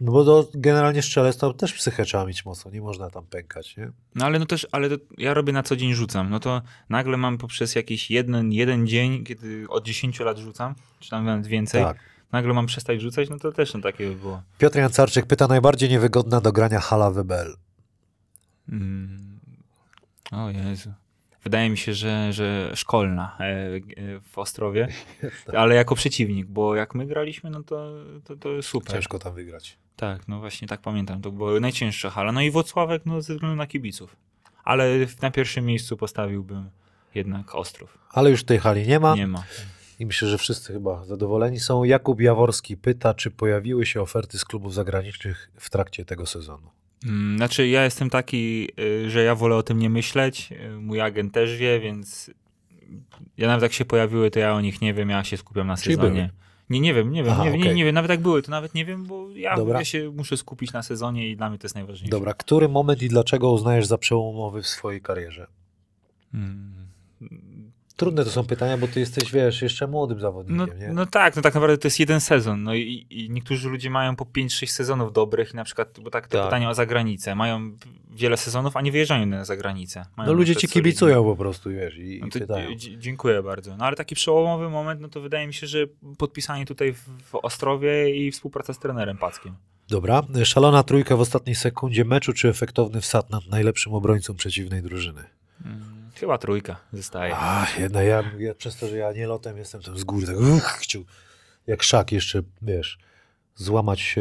[0.00, 3.76] No bo to generalnie strzelec to też psychę trzeba mieć mocno, nie można tam pękać,
[3.76, 3.92] nie?
[4.14, 4.88] No ale no też, ale
[5.18, 9.24] ja robię na co dzień rzucam, no to nagle mam poprzez jakiś jeden, jeden dzień,
[9.24, 11.98] kiedy od 10 lat rzucam, czy tam nawet więcej, Tak.
[12.32, 14.42] nagle mam przestać rzucać, no to też no takie by było.
[14.58, 17.56] Piotr Jancarczyk pyta, najbardziej niewygodna do grania hala WBL.
[18.68, 19.38] Mm.
[20.32, 20.92] O Jezu.
[21.44, 23.80] Wydaje mi się, że, że szkolna e, e,
[24.20, 24.88] w Ostrowie,
[25.56, 27.92] ale jako przeciwnik, bo jak my graliśmy, no to,
[28.24, 28.92] to, to super.
[28.92, 29.78] Ciężko tam wygrać.
[29.96, 32.32] Tak, no właśnie tak pamiętam, to była najcięższa hala.
[32.32, 34.16] No i Włocławek, no ze względu na kibiców.
[34.64, 36.70] Ale na pierwszym miejscu postawiłbym
[37.14, 37.98] jednak Ostrów.
[38.10, 39.44] Ale już tej hali nie ma Nie ma.
[39.98, 41.84] i myślę, że wszyscy chyba zadowoleni są.
[41.84, 46.70] Jakub Jaworski pyta, czy pojawiły się oferty z klubów zagranicznych w trakcie tego sezonu.
[47.04, 50.52] Mm, Znaczy, ja jestem taki, y, że ja wolę o tym nie myśleć.
[50.52, 52.30] y, Mój agent też wie, więc
[53.36, 55.76] ja nawet jak się pojawiły, to ja o nich nie wiem, ja się skupiam na
[55.76, 56.14] Czyli sezonie.
[56.14, 56.28] były?
[56.70, 57.74] Nie, nie wiem, nie wiem, Aha, nie, nie, okej.
[57.74, 60.72] nie wiem, nawet jak były, to nawet nie wiem, bo ja, ja się muszę skupić
[60.72, 62.10] na sezonie i dla mnie to jest najważniejsze.
[62.10, 65.46] Dobra, który moment i dlaczego uznajesz za przełomowy w swojej karierze?
[66.34, 66.81] Mm.
[67.96, 70.88] Trudne to są pytania, bo ty jesteś, wiesz, jeszcze młodym No, zawodnikiem, nie?
[70.92, 72.62] no tak, no tak naprawdę to jest jeden sezon.
[72.62, 76.28] No i, i niektórzy ludzie mają po 5-6 sezonów dobrych, i na przykład, bo tak,
[76.28, 76.46] to Tak.
[76.46, 77.34] pytanie o zagranicę.
[77.34, 77.72] Mają
[78.10, 80.04] wiele sezonów, a nie wyjeżdżają na zagranicę.
[80.16, 82.70] Mają No ludzie ci kibicują po prostu, wiesz, i, No i pytają.
[82.98, 83.76] dziękuję bardzo.
[83.76, 85.78] No ale taki przełomowy moment, no to wydaje mi się, że
[86.18, 89.54] podpisanie tutaj w, w Ostrowie i współpraca z trenerem Packiem.
[89.88, 95.24] Dobra, szalona trójka w ostatniej sekundzie meczu, czy efektowny wsad nad najlepszym obrońcą przeciwnej drużyny?
[95.64, 95.80] Mm,
[96.22, 97.34] chyba trójka zostaje.
[97.36, 100.36] A, jedna, ja, ja przez to, że ja nie lotem jestem tam z góry, tak
[100.36, 101.02] uch, chciał
[101.66, 102.98] jak szak jeszcze, wiesz,
[103.54, 104.14] złamać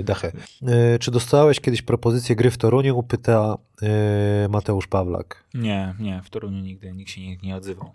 [0.00, 0.32] e, dachę.
[0.62, 3.02] E, czy dostałeś kiedyś propozycję gry w Toruniu?
[3.02, 5.44] Pyta e, Mateusz Pawlak.
[5.54, 7.90] Nie, nie, w Toruniu nigdy nikt się nie, nie odzywał.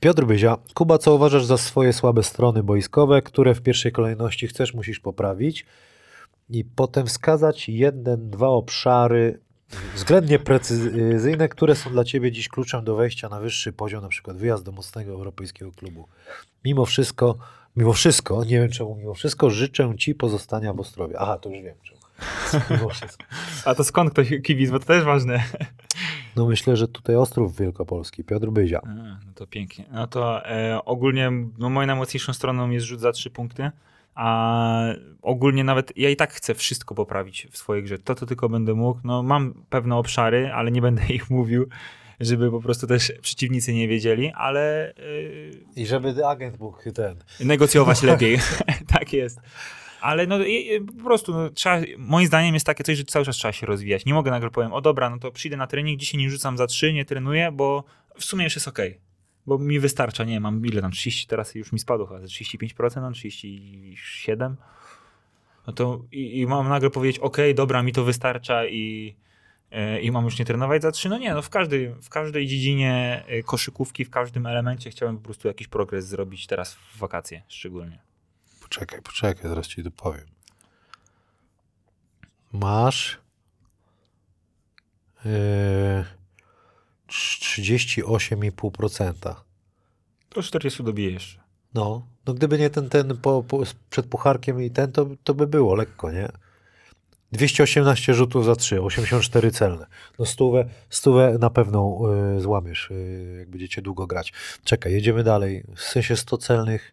[0.00, 0.56] Piotr Byzia.
[0.74, 5.66] Kuba, co uważasz za swoje słabe strony boiskowe, które w pierwszej kolejności chcesz, musisz poprawić
[6.50, 9.40] i potem wskazać jeden, dwa obszary
[9.94, 14.36] względnie precyzyjne, które są dla ciebie dziś kluczem do wejścia na wyższy poziom, na przykład
[14.36, 16.08] wyjazd do mocnego europejskiego klubu.
[16.64, 17.38] Mimo wszystko,
[17.76, 21.14] mimo wszystko, nie wiem czemu, mimo wszystko życzę ci pozostania w Ostrowie.
[21.18, 22.00] Aha, to już wiem czemu.
[22.70, 23.24] Mimo wszystko.
[23.64, 25.44] A to skąd ktoś kibic, bo to też ważne.
[26.36, 28.80] No myślę, że tutaj Ostrów Wielkopolski, Piotr Byzia.
[28.84, 28.88] A,
[29.26, 29.84] no to pięknie.
[29.92, 33.70] No to e, ogólnie no, moją najmocniejszą stroną jest rzut za trzy punkty,
[34.14, 34.80] a
[35.22, 37.98] ogólnie nawet ja i tak chcę wszystko poprawić w swojej grze.
[37.98, 39.00] To, to tylko będę mógł.
[39.04, 41.66] No, mam pewne obszary, ale nie będę ich mówił,
[42.20, 44.94] żeby po prostu też przeciwnicy nie wiedzieli, ale
[45.76, 47.16] I żeby agent mógł ten...
[47.40, 48.38] negocjować lepiej.
[48.98, 49.40] tak jest.
[50.00, 53.36] Ale no i- po prostu no, trzeba, moim zdaniem jest takie coś, że cały czas
[53.36, 54.04] trzeba się rozwijać.
[54.06, 56.66] Nie mogę nagle powiem, o dobra, no to przyjdę na trening, dzisiaj nie rzucam za
[56.66, 57.84] trzy, nie trenuję, bo
[58.18, 58.98] w sumie już jest okej.
[59.46, 63.00] Bo mi wystarcza, nie mam ile tam, 30, teraz już mi spadło chyba, ze 35%,
[63.00, 64.54] no 37%.
[65.66, 69.16] No to i, i mam nagle powiedzieć, ok, dobra, mi to wystarcza i,
[69.70, 71.08] e, i mam już nie trenować za trzy.
[71.08, 75.24] No nie, no w każdej, w każdej dziedzinie e, koszykówki, w każdym elemencie chciałem po
[75.24, 77.98] prostu jakiś progres zrobić teraz w wakacje szczególnie.
[78.62, 80.26] Poczekaj, poczekaj, zaraz ci dopowiem.
[82.52, 83.20] Masz
[85.24, 85.30] yy,
[87.12, 89.34] 38,5%.
[90.28, 91.42] To 40 dobiję jeszcze.
[91.74, 95.46] No, no gdyby nie ten, ten po, po, przed pucharkiem i ten, to, to by
[95.46, 96.28] było lekko, nie?
[97.32, 99.86] 218 rzutów za 3, 84 celne.
[100.18, 101.98] No stówę, stówę na pewno
[102.36, 104.32] y, złamiesz, y, jak będziecie długo grać.
[104.64, 105.64] Czekaj, jedziemy dalej.
[105.76, 106.92] W sensie 100 celnych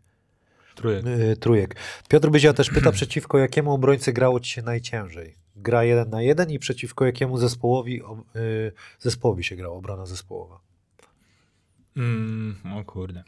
[0.75, 1.05] Trójek.
[1.05, 1.75] y, trójek.
[2.09, 5.35] Piotr Bydzia też pyta, przeciwko jakiemu obrońcy grało ci się najciężej?
[5.61, 8.01] Gra jeden na jeden i przeciwko jakiemu zespołowi,
[8.35, 10.59] y, zespołowi się grała obrona zespołowa?
[11.97, 13.23] Mm, o kurde.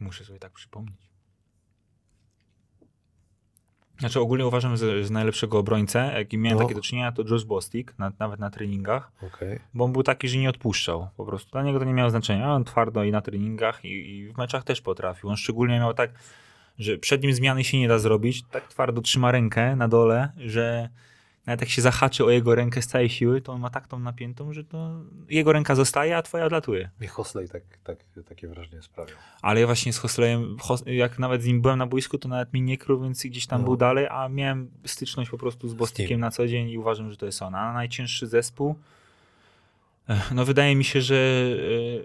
[0.00, 1.06] Muszę sobie tak przypomnieć.
[3.98, 6.64] Znaczy ogólnie uważam, że z najlepszego obrońcę, jakim miałem No.
[6.64, 9.60] takie do czynienia, to Josh Bostic, na, nawet na treningach, Okej.
[9.74, 11.08] bo on był taki, że nie odpuszczał.
[11.16, 12.52] Po prostu dla niego to nie miało znaczenia.
[12.54, 15.28] On twardo i na treningach, i, i w meczach też potrafił.
[15.30, 16.10] On szczególnie miał tak,
[16.78, 18.42] że przed nim zmiany się nie da zrobić.
[18.50, 20.88] Tak twardo trzyma rękę na dole, że
[21.46, 23.98] nawet jak się zahaczy o jego rękę z całej siły, to on ma tak tą
[23.98, 26.90] napiętą, że to jego ręka zostaje, a twoja odlatuje.
[27.00, 27.98] Mi Hosley tak, tak,
[28.28, 29.16] takie wrażenie sprawiał.
[29.42, 32.52] Ale ja właśnie z Hoslejem, Hos- jak nawet z nim byłem na boisku, to nawet
[32.52, 33.64] mi nie krył, więc gdzieś tam No.
[33.64, 35.74] był dalej, a miałem styczność po prostu z.
[35.74, 37.54] Bostikiem na co dzień i uważam, że to jest on.
[37.54, 38.74] A najcięższy zespół,
[40.34, 41.46] no wydaje mi się, że,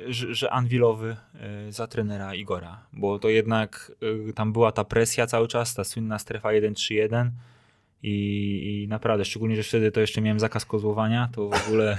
[0.10, 3.91] e, że, że Anwilowy e, za trenera Igora, bo to jednak
[4.30, 7.30] e, tam była ta presja cały czas, ta słynna strefa 1-3-1
[8.03, 11.98] i, i naprawdę, szczególnie, że wtedy to jeszcze miałem zakaz kozłowania, to w ogóle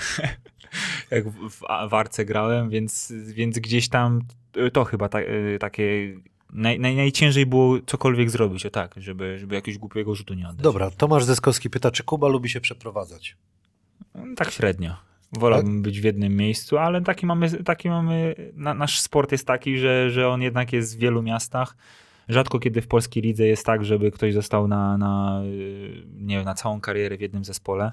[1.10, 4.20] jak w, warce grałem, więc, więc gdzieś tam
[4.72, 5.18] to chyba ta,
[5.60, 6.16] takie
[6.52, 10.64] naj, naj, najciężej było cokolwiek zrobić, o tak, żeby, żeby jakiegoś głupiego rzutu nie oddać.
[10.64, 13.36] Dobra, Tomasz Zeskowski pyta, czy Kuba lubi się przeprowadzać?
[14.14, 15.11] Mm, Tak średnio.
[15.32, 15.82] Wolałbym Tak?
[15.82, 20.10] być w jednym miejscu, ale taki mamy, taki mamy na, nasz sport jest taki, że,
[20.10, 21.76] że on jednak jest w wielu miastach.
[22.28, 26.44] Rzadko kiedy w polskiej lidze jest tak, żeby ktoś został na, na, y, nie wiem,
[26.44, 27.92] na całą karierę w jednym zespole.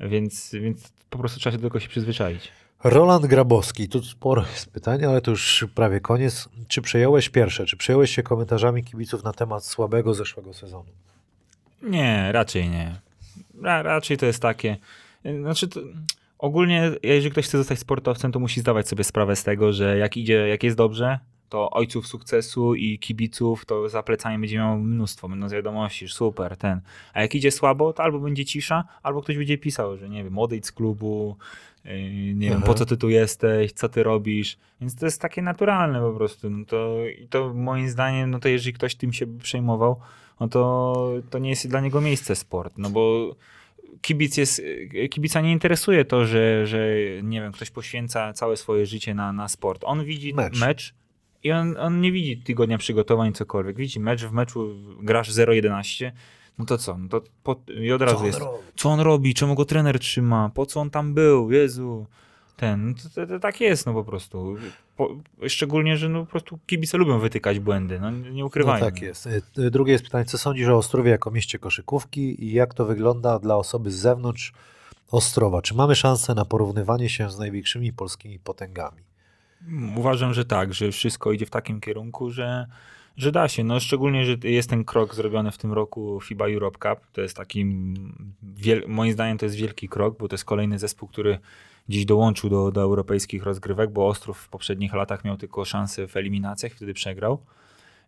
[0.00, 2.52] Więc, więc po prostu trzeba się tylko się przyzwyczaić.
[2.84, 6.48] Roland Grabowski, tu sporo jest pytań, ale to już prawie koniec.
[6.68, 10.90] Czy przejąłeś pierwsze, czy przejąłeś się komentarzami kibiców na temat słabego zeszłego sezonu?
[11.82, 13.00] Nie, raczej nie.
[13.62, 14.76] Ra, raczej to jest takie.
[15.40, 15.80] Znaczy, to,
[16.38, 20.16] ogólnie, jeżeli ktoś chce zostać sportowcem, to musi zdawać sobie sprawę z tego, że jak
[20.16, 21.18] idzie, jak jest dobrze,
[21.48, 26.14] to ojców sukcesu i kibiców, to za plecami będzie miał mnóstwo, będą z wiadomości, że
[26.14, 26.80] super, ten.
[27.14, 30.38] A jak idzie słabo, to albo będzie cisza, albo ktoś będzie pisał, że nie wiem,
[30.38, 31.36] odejdź z klubu,
[31.84, 34.58] yy, nie wiem, po co ty tu jesteś, co ty robisz.
[34.80, 36.50] Więc to jest takie naturalne po prostu.
[36.50, 40.00] No to, I to moim zdaniem, no to jeżeli ktoś tym się przejmował,
[40.40, 43.34] no to, to nie jest dla niego miejsce sport, no bo
[44.00, 44.62] kibic jest,
[45.10, 46.88] kibica nie interesuje to, że, że
[47.22, 49.82] nie wiem, ktoś poświęca całe swoje życie na, na sport.
[49.84, 50.60] On widzi Mecz.
[50.60, 50.94] mecz,
[51.44, 53.76] i on, on nie widzi tygodnia przygotowań, cokolwiek.
[53.76, 56.12] Widzi mecz, w meczu grasz 0-11,
[56.58, 56.98] no to co?
[56.98, 58.58] No to po, I od razu on jest, robi?
[58.76, 62.06] co on robi, czemu go trener trzyma, po co on tam był, Jezu.
[62.56, 64.56] Ten, no to, to, tak jest no po prostu.
[64.96, 65.16] Po,
[65.48, 68.86] szczególnie, że no po prostu kibice lubią wytykać błędy, no nie No ukrywajmy.
[68.86, 69.26] tak jest.
[69.58, 73.38] Y, Drugie jest pytanie, co sądzisz o Ostrowie jako mieście koszykówki i jak to wygląda
[73.38, 74.52] dla osoby z zewnątrz
[75.10, 75.62] Ostrowa?
[75.62, 79.02] Czy mamy szansę na porównywanie się z największymi polskimi potęgami?
[79.96, 82.66] Uważam, że tak, że wszystko idzie w takim kierunku, że,
[83.16, 83.64] że da się.
[83.64, 87.06] No, szczególnie, że jest ten krok zrobiony w tym roku FIBA Europe Cup.
[87.12, 87.64] To jest taki,
[88.86, 91.38] moim zdaniem, to jest wielki krok, bo to jest kolejny zespół, który
[91.88, 96.16] dziś dołączył do, do europejskich rozgrywek, bo Ostrów w poprzednich latach miał tylko szansę w
[96.16, 97.42] eliminacjach, wtedy przegrał.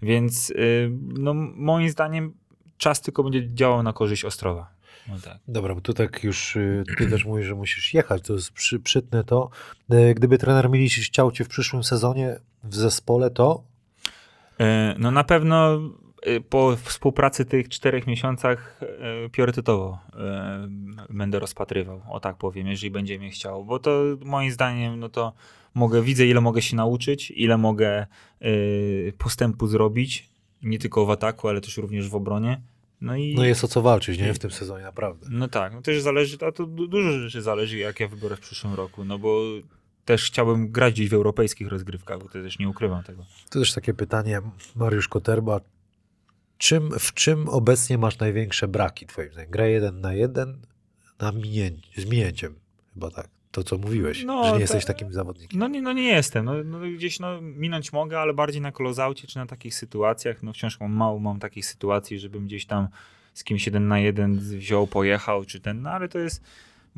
[0.03, 2.35] Więc y, no, moim zdaniem
[2.79, 4.71] czas tylko będzie działał na korzyść Ostrowa.
[5.09, 5.39] No tak.
[5.49, 8.81] Dobra, bo tu tak już y, ty też mówisz, że musisz jechać, to jest przy,
[8.81, 9.51] przytnę to.
[9.93, 13.63] Y, Gdyby trener Milic chciał cię w przyszłym sezonie w zespole, to
[14.99, 15.81] No na pewno
[16.49, 20.69] po współpracy tych czterech miesiącach e, priorytetowo e,
[21.11, 25.33] będę rozpatrywał, o tak powiem, jeżeli będzie mnie chciał, bo to moim zdaniem, no to
[25.75, 28.07] mogę, widzę ile mogę się nauczyć, ile mogę
[29.19, 30.29] postępu zrobić,
[30.63, 32.61] nie tylko w ataku, ale też również w obronie.
[33.01, 34.35] No i no jest o co walczyć, nie?
[34.35, 35.27] W tym sezonie, naprawdę.
[35.31, 38.41] no tak, no też zależy, a to du- dużo rzeczy zależy, jak ja wybiorę w
[38.41, 39.41] przyszłym roku, no bo
[40.05, 43.25] też chciałbym grać gdzieś w europejskich rozgrywkach, bo to też nie ukrywam tego.
[43.51, 44.41] To też takie pytanie,
[44.77, 45.61] Mariusz Koterba.
[46.59, 49.51] Czym, w czym obecnie masz największe braki, twoim zdaniem?
[49.51, 50.59] Gra jeden na jeden
[51.21, 52.55] na minięcie, z minięciem,
[52.95, 53.29] chyba tak.
[53.51, 55.61] to, co mówiłeś, No, że nie jesteś takim zawodnikiem.
[55.61, 56.45] No nie, no nie jestem.
[56.45, 60.43] No, no gdzieś no, minąć mogę, ale bardziej na close-outie czy na takich sytuacjach.
[60.43, 62.89] No wciąż mam mało mam takich sytuacji, żebym gdzieś tam
[63.35, 66.43] z kimś jeden na jeden wziął, pojechał, czy ten, no ale to jest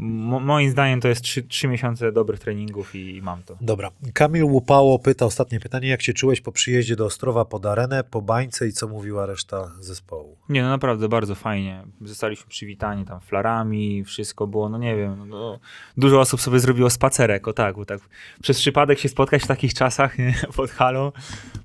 [0.00, 3.56] mo, moim zdaniem to jest trzy, trzy miesiące dobrych treningów i, i mam to.
[3.60, 3.90] Dobra.
[4.14, 5.88] Kamil Łupało pyta ostatnie pytanie.
[5.88, 9.72] Jak się czułeś po przyjeździe do Ostrowa pod arenę, po bańce i co mówiła reszta
[9.80, 10.36] zespołu?
[10.48, 11.84] Nie, no naprawdę bardzo fajnie.
[12.00, 15.58] Zostaliśmy przywitani tam flarami, wszystko było, no nie wiem, no,
[15.96, 18.00] dużo osób sobie zrobiło spacerek, o tak, bo tak
[18.42, 21.12] przez przypadek się spotkać w takich czasach nie, pod halą,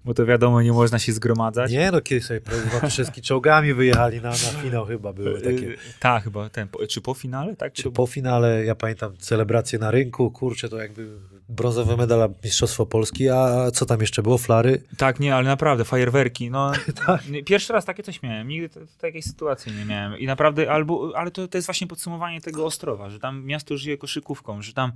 [0.06, 1.72] bo to wiadomo, nie można się zgromadzać.
[1.72, 2.42] Nie, no kiedyś sobie
[2.90, 5.68] wszystkie czołgami wyjechali na, na finał chyba były takie.
[5.68, 7.74] Y, Tak, chyba ten, czy po finale, tak?
[7.74, 8.25] Czy po finale,
[8.66, 11.08] ja pamiętam celebrację na rynku, kurczę, to jakby
[11.50, 14.38] brązowy medal Mistrzostwo Polski, a co tam jeszcze było?
[14.38, 14.84] Flary?
[14.98, 16.72] Tak, nie, ale naprawdę, fajerwerki, no
[17.08, 17.22] Tak.
[17.46, 21.32] pierwszy raz takie coś miałem, nigdy t- takiej sytuacji nie miałem i naprawdę, albo, ale
[21.32, 24.92] to, to jest właśnie podsumowanie tego Ostrowa, że tam miasto żyje koszykówką, że tam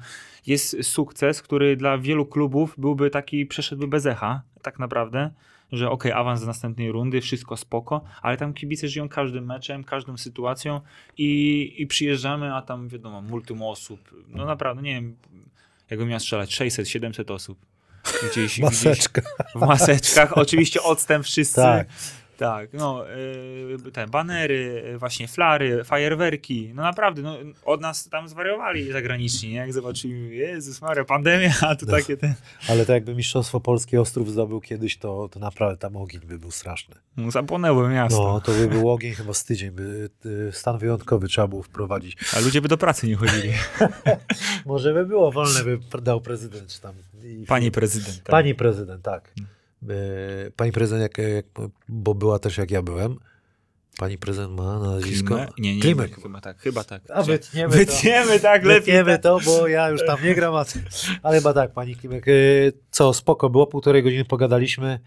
[0.47, 5.31] jest sukces, który dla wielu klubów byłby taki, przeszedłby bez echa, tak naprawdę,
[5.71, 10.17] że okej, awans do następnej rundy, wszystko spoko, ale tam kibice żyją każdym meczem, każdą
[10.17, 10.81] sytuacją
[11.17, 15.15] i, i przyjeżdżamy, a tam wiadomo, multum osób, no naprawdę, nie wiem,
[15.89, 17.59] jakbym miał strzelać, 600, 700 osób.
[18.31, 19.21] Gdzieś, gdzieś, Maseczka.
[19.55, 20.37] w maseczkach.
[20.37, 21.55] Oczywiście odstęp wszyscy.
[21.55, 21.87] Tak.
[22.39, 23.05] Tak, no,
[23.87, 29.49] y, te banery, y, właśnie flary, fajerwerki, no naprawdę, no, od nas tam zwariowali zagraniczni,
[29.49, 29.55] nie?
[29.55, 31.91] jak zobaczyli, Jezus Maria, pandemia, a tu No.
[31.91, 32.33] takie ten,
[32.69, 36.51] Ale to jakby Mistrzostwo Polskie Ostrów zdobył kiedyś, to, to naprawdę tam ogień by był
[36.51, 36.95] straszny.
[37.17, 41.27] no, zapłonęło miasto, No, to by był ogień chyba z tydzień, by y, stan wyjątkowy
[41.27, 42.17] trzeba było wprowadzić.
[42.37, 43.49] a ludzie by do pracy nie chodzili.
[44.65, 46.93] Może by było wolne, by dał prezydent, czy tam.
[47.23, 48.17] i- Pani prezydent.
[48.17, 48.31] Tak.
[48.31, 49.33] Pani prezydent, tak.
[49.83, 51.45] Y, Pani prezydent, jak, jak,
[51.89, 53.19] bo była też jak ja byłem.
[53.97, 55.27] Pani prezydent ma nazwisko.
[55.35, 55.49] Klimek?
[55.57, 56.17] Nie, nie, Klimek.
[56.17, 57.01] nie, chyba tak, chyba tak.
[57.13, 57.77] A wytniemy to.
[57.77, 58.79] Wytniemy, tak, lepiej.
[58.79, 59.21] Wytniemy tak.
[59.23, 60.53] to, bo ja już tam nie gram,
[61.23, 62.27] ale chyba tak, pani Klimek.
[62.27, 64.99] y, Co, spoko było, półtorej godziny pogadaliśmy.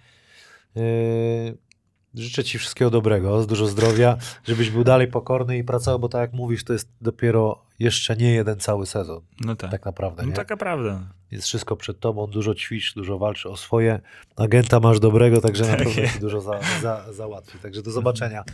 [0.77, 1.59] Y,
[2.15, 6.33] Życzę ci wszystkiego dobrego, dużo zdrowia, żebyś był dalej pokorny i pracował, bo tak jak
[6.33, 10.23] mówisz, to jest dopiero jeszcze nie jeden cały sezon, No tak, tak naprawdę.
[10.23, 10.35] no Nie?
[10.35, 11.01] taka prawda.
[11.31, 14.01] Jest wszystko przed tobą, dużo ćwicz, dużo walczy o swoje.
[14.37, 17.59] Agenta masz dobrego, także na pewno ci dużo za, za, załatwi.
[17.59, 18.45] Także do zobaczenia.